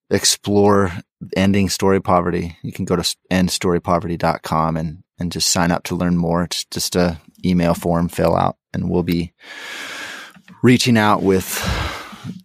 explore 0.09 0.91
ending 1.35 1.69
story 1.69 2.01
poverty, 2.01 2.57
you 2.61 2.71
can 2.71 2.85
go 2.85 2.95
to 2.95 3.15
endstorypoverty.com 3.31 4.77
and, 4.77 5.03
and 5.19 5.31
just 5.31 5.51
sign 5.51 5.71
up 5.71 5.83
to 5.83 5.95
learn 5.95 6.17
more. 6.17 6.43
It's 6.43 6.65
just 6.65 6.95
a 6.95 7.19
email 7.45 7.73
form 7.73 8.09
fill 8.09 8.35
out 8.35 8.57
and 8.73 8.89
we'll 8.89 9.03
be 9.03 9.33
reaching 10.61 10.97
out 10.97 11.23
with, 11.23 11.61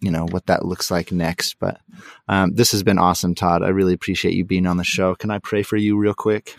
you 0.01 0.11
know, 0.11 0.25
what 0.25 0.45
that 0.47 0.65
looks 0.65 0.91
like 0.91 1.11
next. 1.11 1.57
But, 1.59 1.79
um, 2.27 2.55
this 2.55 2.71
has 2.71 2.83
been 2.83 2.99
awesome, 2.99 3.35
Todd. 3.35 3.63
I 3.63 3.69
really 3.69 3.93
appreciate 3.93 4.33
you 4.33 4.45
being 4.45 4.67
on 4.67 4.77
the 4.77 4.83
show. 4.83 5.15
Can 5.15 5.31
I 5.31 5.39
pray 5.39 5.63
for 5.63 5.77
you 5.77 5.97
real 5.97 6.13
quick? 6.13 6.55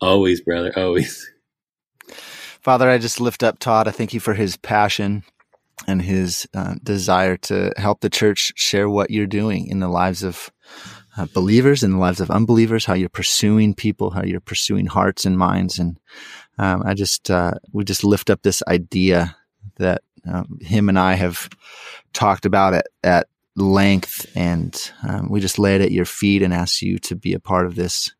Always, 0.00 0.40
brother. 0.40 0.72
Always. 0.76 1.30
Father, 2.60 2.90
I 2.90 2.98
just 2.98 3.20
lift 3.20 3.42
up 3.42 3.58
Todd. 3.58 3.88
I 3.88 3.92
thank 3.92 4.12
you 4.12 4.20
for 4.20 4.34
his 4.34 4.56
passion 4.56 5.22
and 5.86 6.02
his 6.02 6.48
uh, 6.54 6.74
desire 6.82 7.36
to 7.36 7.72
help 7.76 8.00
the 8.00 8.10
church 8.10 8.52
share 8.56 8.88
what 8.88 9.10
you're 9.10 9.26
doing 9.26 9.68
in 9.68 9.78
the 9.78 9.88
lives 9.88 10.22
of 10.22 10.50
uh, 11.16 11.26
believers, 11.32 11.82
in 11.82 11.92
the 11.92 11.98
lives 11.98 12.20
of 12.20 12.30
unbelievers, 12.30 12.84
how 12.84 12.94
you're 12.94 13.08
pursuing 13.08 13.74
people, 13.74 14.10
how 14.10 14.22
you're 14.22 14.40
pursuing 14.40 14.86
hearts 14.86 15.24
and 15.24 15.38
minds. 15.38 15.78
And 15.78 15.98
um, 16.58 16.82
I 16.84 16.94
just, 16.94 17.30
uh, 17.30 17.52
we 17.72 17.84
just 17.84 18.04
lift 18.04 18.30
up 18.30 18.42
this 18.42 18.62
idea 18.66 19.36
that 19.76 20.02
um, 20.26 20.58
him 20.60 20.88
and 20.88 20.98
I 20.98 21.14
have 21.14 21.48
talked 22.12 22.46
about 22.46 22.74
it 22.74 22.86
at 23.02 23.28
length, 23.56 24.26
and 24.34 24.92
um, 25.06 25.28
we 25.30 25.40
just 25.40 25.58
lay 25.58 25.76
it 25.76 25.82
at 25.82 25.92
your 25.92 26.04
feet 26.04 26.42
and 26.42 26.52
ask 26.52 26.82
you 26.82 26.98
to 27.00 27.16
be 27.16 27.32
a 27.32 27.40
part 27.40 27.66
of 27.66 27.74
this. 27.74 28.12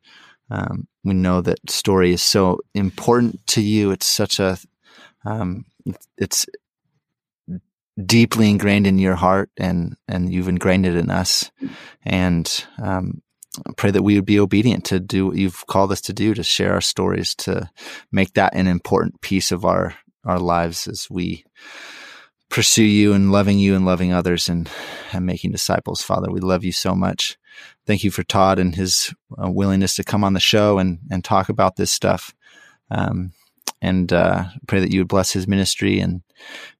Um, 0.49 0.87
we 1.03 1.13
know 1.13 1.41
that 1.41 1.69
story 1.69 2.13
is 2.13 2.21
so 2.21 2.59
important 2.73 3.45
to 3.47 3.61
you. 3.61 3.91
It's 3.91 4.07
such 4.07 4.39
a, 4.39 4.57
um, 5.25 5.65
it's 6.17 6.45
deeply 8.03 8.49
ingrained 8.49 8.85
in 8.85 8.99
your 8.99 9.15
heart 9.15 9.49
and 9.57 9.95
and 10.07 10.31
you've 10.31 10.47
ingrained 10.47 10.85
it 10.85 10.95
in 10.95 11.09
us 11.09 11.51
and 12.03 12.65
um, 12.81 13.21
pray 13.75 13.89
that 13.89 14.03
we 14.03 14.15
would 14.15 14.25
be 14.25 14.39
obedient 14.39 14.85
to 14.85 14.99
do 14.99 15.27
what 15.27 15.35
you've 15.35 15.65
called 15.65 15.91
us 15.91 16.01
to 16.01 16.13
do 16.13 16.33
to 16.33 16.43
share 16.43 16.73
our 16.73 16.81
stories 16.81 17.33
to 17.33 17.67
make 18.11 18.33
that 18.33 18.53
an 18.53 18.67
important 18.67 19.19
piece 19.21 19.51
of 19.51 19.65
our 19.65 19.95
our 20.25 20.39
lives 20.39 20.87
as 20.87 21.07
we 21.09 21.43
pursue 22.49 22.83
you 22.83 23.13
and 23.13 23.31
loving 23.31 23.59
you 23.59 23.75
and 23.75 23.85
loving 23.85 24.13
others 24.13 24.47
and 24.49 24.69
and 25.11 25.25
making 25.25 25.51
disciples 25.51 26.01
father 26.01 26.31
we 26.31 26.39
love 26.39 26.63
you 26.63 26.71
so 26.71 26.95
much 26.95 27.37
thank 27.85 28.03
you 28.03 28.11
for 28.11 28.23
todd 28.23 28.57
and 28.59 28.75
his 28.75 29.13
uh, 29.41 29.49
willingness 29.49 29.95
to 29.95 30.03
come 30.03 30.23
on 30.23 30.33
the 30.33 30.39
show 30.39 30.79
and 30.79 30.99
and 31.11 31.23
talk 31.23 31.49
about 31.49 31.75
this 31.75 31.91
stuff 31.91 32.33
um, 32.89 33.31
and 33.81 34.11
uh, 34.11 34.45
pray 34.67 34.79
that 34.79 34.91
you 34.91 35.01
would 35.01 35.07
bless 35.07 35.31
his 35.31 35.47
ministry 35.47 35.99
and 35.99 36.21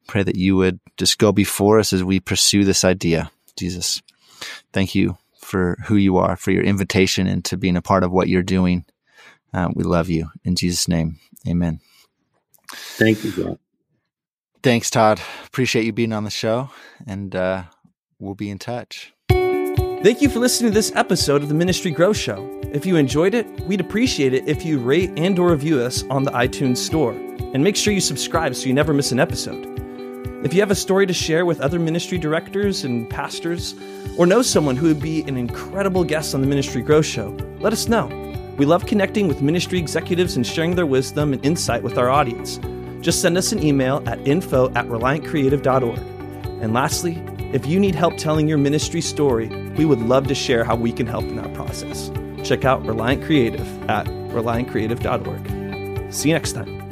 pray 0.07 0.23
that 0.23 0.35
you 0.35 0.55
would 0.55 0.79
just 0.97 1.17
go 1.17 1.31
before 1.31 1.79
us 1.79 1.93
as 1.93 2.03
we 2.03 2.19
pursue 2.19 2.63
this 2.63 2.83
idea. 2.83 3.31
Jesus, 3.55 4.01
thank 4.73 4.95
you 4.95 5.17
for 5.39 5.77
who 5.85 5.95
you 5.95 6.17
are, 6.17 6.35
for 6.35 6.51
your 6.51 6.63
invitation 6.63 7.27
into 7.27 7.57
being 7.57 7.77
a 7.77 7.81
part 7.81 8.03
of 8.03 8.11
what 8.11 8.27
you're 8.27 8.43
doing. 8.43 8.85
Uh, 9.53 9.69
we 9.73 9.83
love 9.83 10.09
you. 10.09 10.29
In 10.43 10.55
Jesus' 10.55 10.87
name, 10.87 11.19
amen. 11.47 11.79
Thank 12.69 13.23
you, 13.23 13.31
God. 13.31 13.59
Thanks, 14.63 14.89
Todd. 14.89 15.21
Appreciate 15.45 15.85
you 15.85 15.93
being 15.93 16.13
on 16.13 16.23
the 16.23 16.29
show, 16.29 16.69
and 17.05 17.35
uh, 17.35 17.63
we'll 18.19 18.35
be 18.35 18.49
in 18.49 18.59
touch. 18.59 19.13
Thank 19.29 20.21
you 20.21 20.29
for 20.29 20.39
listening 20.39 20.71
to 20.71 20.75
this 20.75 20.91
episode 20.95 21.41
of 21.41 21.49
the 21.49 21.55
Ministry 21.55 21.91
Growth 21.91 22.17
Show. 22.17 22.47
If 22.71 22.85
you 22.85 22.97
enjoyed 22.97 23.33
it, 23.33 23.47
we'd 23.61 23.81
appreciate 23.81 24.33
it 24.33 24.47
if 24.47 24.65
you 24.65 24.77
rate 24.77 25.11
and 25.17 25.37
or 25.39 25.51
review 25.51 25.79
us 25.79 26.03
on 26.09 26.23
the 26.23 26.31
iTunes 26.31 26.77
Store. 26.77 27.13
And 27.13 27.63
make 27.63 27.75
sure 27.75 27.93
you 27.93 28.01
subscribe 28.01 28.55
so 28.55 28.67
you 28.67 28.73
never 28.73 28.93
miss 28.93 29.11
an 29.11 29.19
episode. 29.19 29.65
If 30.45 30.53
you 30.53 30.59
have 30.59 30.69
a 30.69 30.75
story 30.75 31.07
to 31.07 31.13
share 31.13 31.45
with 31.45 31.61
other 31.61 31.79
ministry 31.79 32.17
directors 32.17 32.83
and 32.83 33.09
pastors, 33.09 33.73
or 34.17 34.27
know 34.27 34.41
someone 34.41 34.75
who 34.75 34.87
would 34.87 35.01
be 35.01 35.21
an 35.21 35.37
incredible 35.37 36.03
guest 36.03 36.35
on 36.35 36.41
the 36.41 36.47
Ministry 36.47 36.81
Growth 36.81 37.05
Show, 37.05 37.35
let 37.59 37.73
us 37.73 37.87
know. 37.87 38.07
We 38.57 38.65
love 38.65 38.85
connecting 38.85 39.27
with 39.27 39.41
ministry 39.41 39.79
executives 39.79 40.35
and 40.35 40.45
sharing 40.45 40.75
their 40.75 40.85
wisdom 40.85 41.33
and 41.33 41.43
insight 41.45 41.83
with 41.83 41.97
our 41.97 42.09
audience. 42.09 42.59
Just 43.01 43.21
send 43.21 43.37
us 43.37 43.51
an 43.51 43.63
email 43.63 44.03
at 44.07 44.25
info 44.27 44.69
at 44.73 44.85
reliantcreative.org. 44.87 45.99
And 46.61 46.73
lastly, 46.73 47.21
if 47.53 47.65
you 47.65 47.79
need 47.79 47.95
help 47.95 48.17
telling 48.17 48.47
your 48.47 48.57
ministry 48.57 49.01
story, 49.01 49.47
we 49.77 49.85
would 49.85 49.99
love 49.99 50.27
to 50.27 50.35
share 50.35 50.63
how 50.63 50.75
we 50.75 50.91
can 50.91 51.07
help 51.07 51.23
in 51.23 51.35
that 51.37 51.53
process. 51.53 52.11
Check 52.43 52.65
out 52.65 52.85
Reliant 52.85 53.23
Creative 53.23 53.89
at 53.89 54.05
reliantcreative.org. 54.07 56.13
See 56.13 56.29
you 56.29 56.35
next 56.35 56.53
time. 56.53 56.86